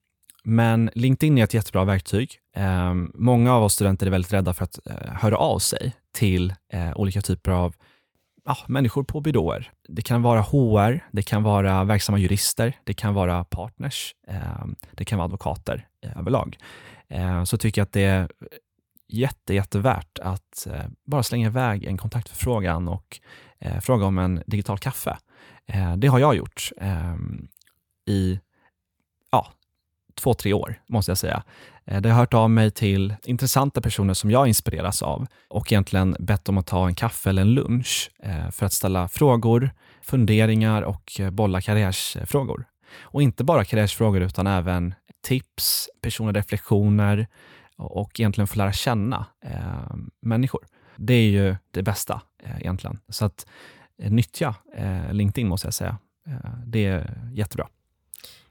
men 0.44 0.90
LinkedIn 0.94 1.38
är 1.38 1.44
ett 1.44 1.55
jättebra 1.55 1.84
verktyg. 1.84 2.38
Eh, 2.57 2.94
många 3.14 3.55
av 3.55 3.62
oss 3.62 3.74
studenter 3.74 4.07
är 4.07 4.11
väldigt 4.11 4.32
rädda 4.32 4.55
för 4.55 4.64
att 4.64 4.86
eh, 4.86 5.12
höra 5.12 5.36
av 5.36 5.59
sig 5.59 5.92
till 6.14 6.55
eh, 6.72 6.96
olika 6.96 7.20
typer 7.20 7.51
av 7.51 7.74
ja, 8.49 8.57
människor 8.66 9.05
på 9.05 9.20
byråer. 9.20 9.72
Det 9.88 10.03
kan 10.03 10.22
vara 10.22 10.40
HR, 10.40 11.05
det 11.11 11.22
kan 11.22 11.42
vara 11.42 11.84
verksamma 11.84 12.18
jurister, 12.18 12.72
det 12.84 12.94
kan 12.94 13.14
vara 13.14 13.44
partners, 13.44 14.14
eh, 14.28 14.64
det 14.92 15.05
kan 15.05 15.18
vara 15.18 15.24
advokater 15.24 15.88
eh, 16.05 16.18
överlag. 16.18 16.59
Eh, 17.09 17.44
så 17.44 17.59
tycker 17.59 17.80
jag 17.80 17.86
att 17.86 17.92
det 17.92 18.05
är 18.05 18.28
jätte, 19.09 19.55
jättevärt 19.55 20.18
att 20.18 20.66
eh, 20.66 20.84
bara 21.07 21.22
slänga 21.22 21.46
iväg 21.46 21.84
en 21.84 21.96
kontaktförfrågan 21.96 22.88
och 22.88 23.20
eh, 23.59 23.80
fråga 23.80 24.07
om 24.07 24.18
en 24.18 24.42
digital 24.46 24.78
kaffe. 24.78 25.18
Eh, 25.66 25.96
det 25.96 26.09
har 26.09 26.18
jag 26.18 26.36
gjort 26.36 26.72
ehm, 26.76 27.49
i 28.07 28.40
två, 30.18 30.34
tre 30.34 30.52
år, 30.52 30.80
måste 30.88 31.10
jag 31.10 31.18
säga. 31.18 31.42
Eh, 31.86 32.00
det 32.00 32.10
har 32.10 32.18
hört 32.18 32.34
av 32.34 32.50
mig 32.50 32.70
till 32.70 33.14
intressanta 33.24 33.80
personer 33.80 34.14
som 34.14 34.30
jag 34.30 34.48
inspireras 34.48 35.02
av 35.02 35.26
och 35.48 35.72
egentligen 35.72 36.16
bett 36.18 36.48
om 36.48 36.58
att 36.58 36.66
ta 36.66 36.86
en 36.86 36.94
kaffe 36.94 37.30
eller 37.30 37.42
en 37.42 37.54
lunch 37.54 38.10
eh, 38.22 38.50
för 38.50 38.66
att 38.66 38.72
ställa 38.72 39.08
frågor, 39.08 39.70
funderingar 40.02 40.82
och 40.82 41.20
eh, 41.20 41.30
bolla 41.30 41.60
karriärsfrågor. 41.60 42.64
Och 43.00 43.22
inte 43.22 43.44
bara 43.44 43.64
karriärsfrågor 43.64 44.22
utan 44.22 44.46
även 44.46 44.94
tips, 45.22 45.88
personliga 46.00 46.38
reflektioner 46.38 47.26
och 47.78 48.20
egentligen 48.20 48.48
få 48.48 48.58
lära 48.58 48.72
känna 48.72 49.26
eh, 49.44 49.96
människor. 50.20 50.66
Det 50.96 51.14
är 51.14 51.30
ju 51.30 51.56
det 51.70 51.82
bästa 51.82 52.22
eh, 52.42 52.56
egentligen. 52.58 52.98
Så 53.08 53.24
att 53.24 53.46
eh, 54.02 54.10
nyttja 54.10 54.54
LinkedIn 55.10 55.48
måste 55.48 55.66
jag 55.66 55.74
säga. 55.74 55.98
det 56.66 56.86
är 56.86 57.30
jättebra. 57.32 57.68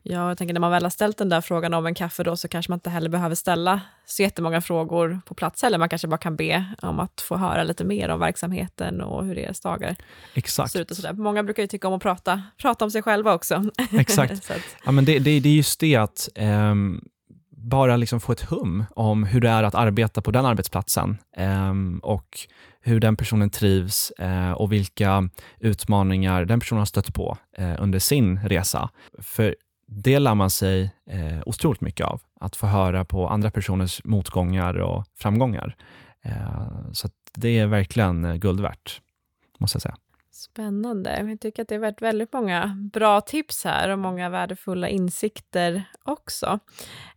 Ja, 0.10 0.28
jag 0.28 0.38
tänker 0.38 0.54
när 0.54 0.62
man 0.62 0.72
väl 0.72 0.84
har 0.84 0.90
ställt 0.90 1.18
den 1.18 1.30
där 1.30 1.42
frågan 1.42 1.74
om 1.74 1.86
en 1.86 1.96
kaffe 1.96 2.24
då, 2.24 2.38
så 2.38 2.48
kanske 2.48 2.72
man 2.72 2.78
inte 2.78 2.90
heller 2.90 3.10
behöver 3.10 3.36
ställa 3.36 3.82
så 4.06 4.22
jättemånga 4.22 4.62
frågor 4.62 5.20
på 5.26 5.34
plats 5.34 5.62
heller. 5.62 5.78
Man 5.78 5.90
kanske 5.90 6.08
bara 6.08 6.18
kan 6.18 6.36
be 6.36 6.66
om 6.82 7.00
att 7.00 7.22
få 7.22 7.38
höra 7.38 7.64
lite 7.64 7.84
mer 7.84 8.10
om 8.10 8.20
verksamheten 8.20 9.02
och 9.02 9.26
hur 9.26 9.36
deras 9.36 9.60
dagar 9.60 9.96
Exakt. 10.34 10.72
ser 10.72 10.82
ut 10.82 10.92
och 10.92 10.98
sådär. 10.98 11.14
Många 11.14 11.44
brukar 11.44 11.64
ju 11.64 11.68
tycka 11.68 11.88
om 11.88 11.94
att 11.94 12.02
prata, 12.02 12.44
prata 12.58 12.86
om 12.86 12.92
sig 12.92 13.02
själva 13.02 13.34
också. 13.34 13.64
Exakt. 13.92 14.52
att... 14.52 14.62
ja, 14.86 14.92
men 14.92 15.06
det, 15.06 15.20
det, 15.20 15.40
det, 15.40 15.50
är 15.50 15.54
just 15.54 15.80
det 15.80 15.96
att 15.96 16.30
um, 16.36 17.02
bara 17.50 17.98
liksom 17.98 18.20
få 18.20 18.32
ett 18.32 18.42
hum 18.42 18.86
om 18.96 19.24
hur 19.24 19.42
det 19.42 19.50
är 19.50 19.64
att 19.64 19.76
arbeta 19.76 20.22
på 20.22 20.32
den 20.32 20.46
arbetsplatsen 20.46 21.18
um, 21.38 22.00
och 22.00 22.40
hur 22.82 23.00
den 23.00 23.16
personen 23.16 23.50
trivs 23.50 24.12
uh, 24.22 24.52
och 24.52 24.72
vilka 24.72 25.30
utmaningar 25.60 26.46
den 26.46 26.60
personen 26.60 26.80
har 26.80 26.86
stött 26.86 27.14
på 27.14 27.38
uh, 27.60 27.76
under 27.80 28.00
sin 28.00 28.40
resa. 28.40 28.90
För 29.20 29.56
det 29.88 30.20
lär 30.20 30.36
man 30.36 30.50
sig 30.50 30.92
eh, 31.10 31.40
otroligt 31.46 31.82
mycket 31.82 32.06
av, 32.06 32.22
att 32.40 32.56
få 32.56 32.68
höra 32.68 33.06
på 33.06 33.28
andra 33.28 33.52
personers 33.52 34.04
motgångar 34.04 34.78
och 34.78 35.06
framgångar. 35.16 35.76
Eh, 36.22 36.92
så 36.94 37.10
det 37.36 37.60
är 37.60 37.68
verkligen 37.68 38.26
eh, 38.26 38.36
guld 38.36 38.60
värt, 38.60 39.02
måste 39.58 39.76
jag 39.76 39.82
säga. 39.82 39.98
Spännande. 40.32 41.30
Jag 41.30 41.40
tycker 41.40 41.62
att 41.62 41.68
det 41.68 41.76
har 41.76 41.80
varit 41.80 42.02
väldigt 42.02 42.34
många 42.34 42.90
bra 42.94 43.22
tips 43.22 43.64
här 43.64 43.90
och 43.90 44.00
många 44.00 44.30
värdefulla 44.30 44.90
insikter 44.90 45.84
också. 46.04 46.60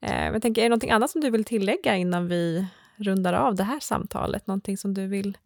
Eh, 0.00 0.24
jag 0.24 0.42
tänker, 0.42 0.62
är 0.62 0.64
det 0.64 0.68
någonting 0.68 0.90
annat 0.90 1.10
som 1.10 1.20
du 1.20 1.30
vill 1.30 1.44
tillägga 1.44 1.96
innan 1.96 2.28
vi 2.28 2.66
rundar 2.96 3.32
av 3.32 3.54
det 3.54 3.64
här 3.64 3.80
samtalet? 3.80 4.46
Någonting 4.46 4.76
som 4.76 4.94
du 4.94 5.06
vill 5.06 5.38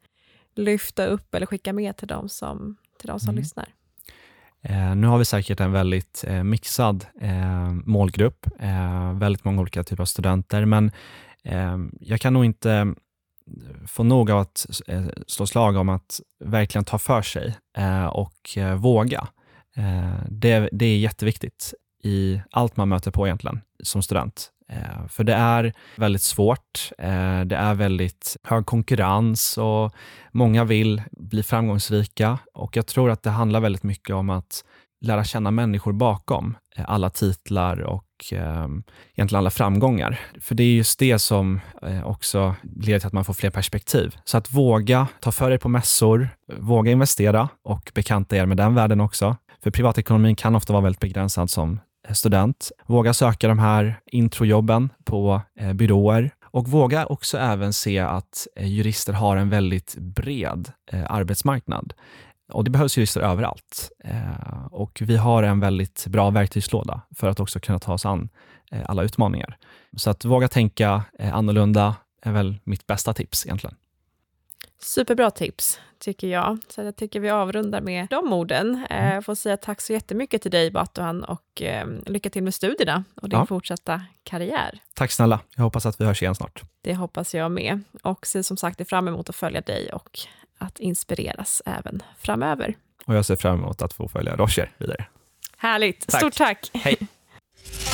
lyfta 0.54 1.06
upp 1.06 1.34
eller 1.34 1.46
skicka 1.46 1.72
med 1.72 1.96
till 1.96 2.08
dem 2.08 2.28
som, 2.28 2.76
till 2.98 3.08
de 3.08 3.20
som 3.20 3.28
mm. 3.28 3.42
lyssnar? 3.42 3.68
Eh, 4.64 4.96
nu 4.96 5.06
har 5.06 5.18
vi 5.18 5.24
säkert 5.24 5.60
en 5.60 5.72
väldigt 5.72 6.24
eh, 6.26 6.42
mixad 6.42 7.06
eh, 7.20 7.72
målgrupp, 7.84 8.46
eh, 8.60 9.12
väldigt 9.12 9.44
många 9.44 9.60
olika 9.60 9.84
typer 9.84 10.02
av 10.02 10.06
studenter, 10.06 10.64
men 10.64 10.90
eh, 11.42 11.78
jag 12.00 12.20
kan 12.20 12.32
nog 12.32 12.44
inte 12.44 12.94
få 13.86 14.02
nog 14.02 14.30
av 14.30 14.38
att 14.38 14.66
eh, 14.86 15.06
slå 15.26 15.46
slag 15.46 15.76
om 15.76 15.88
att 15.88 16.20
verkligen 16.44 16.84
ta 16.84 16.98
för 16.98 17.22
sig 17.22 17.56
eh, 17.76 18.06
och 18.06 18.58
eh, 18.58 18.74
våga. 18.74 19.28
Eh, 19.76 20.24
det, 20.28 20.68
det 20.72 20.86
är 20.86 20.98
jätteviktigt 20.98 21.74
i 22.02 22.40
allt 22.50 22.76
man 22.76 22.88
möter 22.88 23.10
på 23.10 23.26
egentligen 23.26 23.60
som 23.82 24.02
student. 24.02 24.50
Eh, 24.72 25.06
för 25.08 25.24
det 25.24 25.34
är 25.34 25.72
väldigt 25.96 26.22
svårt, 26.22 26.90
eh, 26.98 27.40
det 27.40 27.56
är 27.56 27.74
väldigt 27.74 28.36
hög 28.42 28.66
konkurrens 28.66 29.58
och 29.58 29.94
många 30.32 30.64
vill 30.64 31.02
bli 31.12 31.42
framgångsrika 31.42 32.38
och 32.54 32.76
jag 32.76 32.86
tror 32.86 33.10
att 33.10 33.22
det 33.22 33.30
handlar 33.30 33.60
väldigt 33.60 33.82
mycket 33.82 34.14
om 34.16 34.30
att 34.30 34.64
lära 35.04 35.24
känna 35.24 35.50
människor 35.50 35.92
bakom 35.92 36.56
eh, 36.76 36.84
alla 36.88 37.10
titlar 37.10 37.80
och 37.80 38.32
eh, 38.32 38.68
egentligen 39.14 39.38
alla 39.38 39.50
framgångar. 39.50 40.20
För 40.40 40.54
det 40.54 40.62
är 40.62 40.74
just 40.74 40.98
det 40.98 41.18
som 41.18 41.60
eh, 41.82 42.06
också 42.06 42.54
leder 42.62 42.98
till 42.98 43.06
att 43.06 43.12
man 43.12 43.24
får 43.24 43.34
fler 43.34 43.50
perspektiv. 43.50 44.16
Så 44.24 44.36
att 44.36 44.50
våga 44.50 45.06
ta 45.20 45.32
för 45.32 45.50
er 45.50 45.58
på 45.58 45.68
mässor, 45.68 46.28
våga 46.58 46.92
investera 46.92 47.48
och 47.64 47.92
bekanta 47.94 48.36
er 48.36 48.46
med 48.46 48.56
den 48.56 48.74
världen 48.74 49.00
också. 49.00 49.36
För 49.62 49.70
privatekonomin 49.70 50.36
kan 50.36 50.56
ofta 50.56 50.72
vara 50.72 50.82
väldigt 50.82 51.00
begränsad 51.00 51.50
som 51.50 51.80
student. 52.12 52.72
Våga 52.86 53.14
söka 53.14 53.48
de 53.48 53.58
här 53.58 54.00
introjobben 54.06 54.92
på 55.04 55.42
eh, 55.60 55.72
byråer 55.72 56.30
och 56.44 56.68
våga 56.68 57.06
också 57.06 57.38
även 57.38 57.72
se 57.72 57.98
att 57.98 58.46
eh, 58.56 58.66
jurister 58.66 59.12
har 59.12 59.36
en 59.36 59.50
väldigt 59.50 59.96
bred 59.98 60.72
eh, 60.92 61.04
arbetsmarknad. 61.08 61.94
Och 62.52 62.64
det 62.64 62.70
behövs 62.70 62.98
jurister 62.98 63.20
överallt. 63.20 63.90
Och 64.70 65.02
vi 65.04 65.16
har 65.16 65.42
en 65.42 65.60
väldigt 65.60 66.06
bra 66.06 66.30
verktygslåda 66.30 67.00
för 67.16 67.28
att 67.28 67.40
också 67.40 67.60
kunna 67.60 67.78
ta 67.78 67.92
oss 67.92 68.06
an 68.06 68.28
alla 68.86 69.02
utmaningar. 69.02 69.56
Så 69.96 70.10
att 70.10 70.24
våga 70.24 70.48
tänka 70.48 71.02
annorlunda 71.18 71.96
är 72.22 72.32
väl 72.32 72.58
mitt 72.64 72.86
bästa 72.86 73.12
tips 73.12 73.46
egentligen. 73.46 73.76
Superbra 74.84 75.30
tips, 75.30 75.80
tycker 75.98 76.28
jag. 76.28 76.58
Så 76.68 76.82
jag 76.82 76.96
tycker 76.96 77.20
vi 77.20 77.30
avrundar 77.30 77.80
med 77.80 78.06
de 78.10 78.32
orden. 78.32 78.86
Mm. 78.90 79.14
Jag 79.14 79.24
får 79.24 79.34
säga 79.34 79.56
tack 79.56 79.80
så 79.80 79.92
jättemycket 79.92 80.42
till 80.42 80.50
dig, 80.50 80.70
Batuhan, 80.70 81.24
och 81.24 81.62
eh, 81.62 81.86
lycka 82.06 82.30
till 82.30 82.42
med 82.42 82.54
studierna 82.54 83.04
och 83.14 83.28
din 83.28 83.38
ja. 83.38 83.46
fortsatta 83.46 84.00
karriär. 84.22 84.78
Tack 84.94 85.10
snälla. 85.12 85.40
Jag 85.56 85.64
hoppas 85.64 85.86
att 85.86 86.00
vi 86.00 86.04
hörs 86.04 86.22
igen 86.22 86.34
snart. 86.34 86.62
Det 86.80 86.94
hoppas 86.94 87.34
jag 87.34 87.50
med. 87.50 87.80
Och 88.02 88.26
ser 88.26 88.42
som 88.42 88.56
sagt 88.56 88.88
fram 88.88 89.08
emot 89.08 89.28
att 89.28 89.36
följa 89.36 89.60
dig 89.60 89.92
och 89.92 90.18
att 90.58 90.78
inspireras 90.78 91.62
även 91.66 92.02
framöver. 92.18 92.76
Och 93.06 93.14
jag 93.14 93.24
ser 93.24 93.36
fram 93.36 93.58
emot 93.58 93.82
att 93.82 93.92
få 93.92 94.08
följa 94.08 94.36
Roger 94.36 94.72
vidare. 94.78 95.06
Härligt. 95.56 96.06
Tack. 96.06 96.20
Stort 96.20 96.36
tack. 96.36 96.70
Hej. 96.74 96.96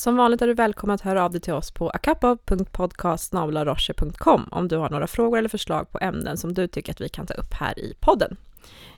Som 0.00 0.16
vanligt 0.16 0.42
är 0.42 0.46
du 0.46 0.54
välkommen 0.54 0.94
att 0.94 1.00
höra 1.00 1.24
av 1.24 1.30
dig 1.30 1.40
till 1.40 1.52
oss 1.52 1.70
på 1.70 1.90
akapov.podcast.com 1.90 4.48
om 4.50 4.68
du 4.68 4.76
har 4.76 4.90
några 4.90 5.06
frågor 5.06 5.38
eller 5.38 5.48
förslag 5.48 5.90
på 5.90 5.98
ämnen 5.98 6.36
som 6.36 6.54
du 6.54 6.66
tycker 6.66 6.92
att 6.92 7.00
vi 7.00 7.08
kan 7.08 7.26
ta 7.26 7.34
upp 7.34 7.54
här 7.54 7.78
i 7.78 7.94
podden. 8.00 8.36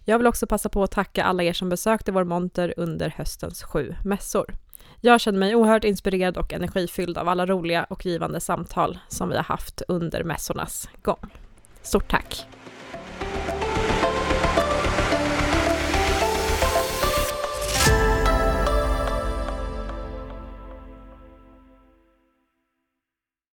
Jag 0.04 0.18
vill 0.18 0.26
också 0.26 0.46
passa 0.46 0.68
på 0.68 0.82
att 0.82 0.90
tacka 0.90 1.24
alla 1.24 1.42
er 1.42 1.52
som 1.52 1.68
besökte 1.68 2.12
vår 2.12 2.24
monter 2.24 2.74
under 2.76 3.14
höstens 3.16 3.62
sju 3.62 3.94
mässor. 4.04 4.54
Jag 5.00 5.20
känner 5.20 5.38
mig 5.38 5.54
oerhört 5.54 5.84
inspirerad 5.84 6.36
och 6.36 6.52
energifylld 6.52 7.18
av 7.18 7.28
alla 7.28 7.46
roliga 7.46 7.84
och 7.84 8.06
givande 8.06 8.40
samtal 8.40 8.98
som 9.08 9.28
vi 9.28 9.36
har 9.36 9.44
haft 9.44 9.82
under 9.88 10.24
mässornas 10.24 10.88
gång. 11.02 11.30
Stort 11.82 12.10
tack! 12.10 12.46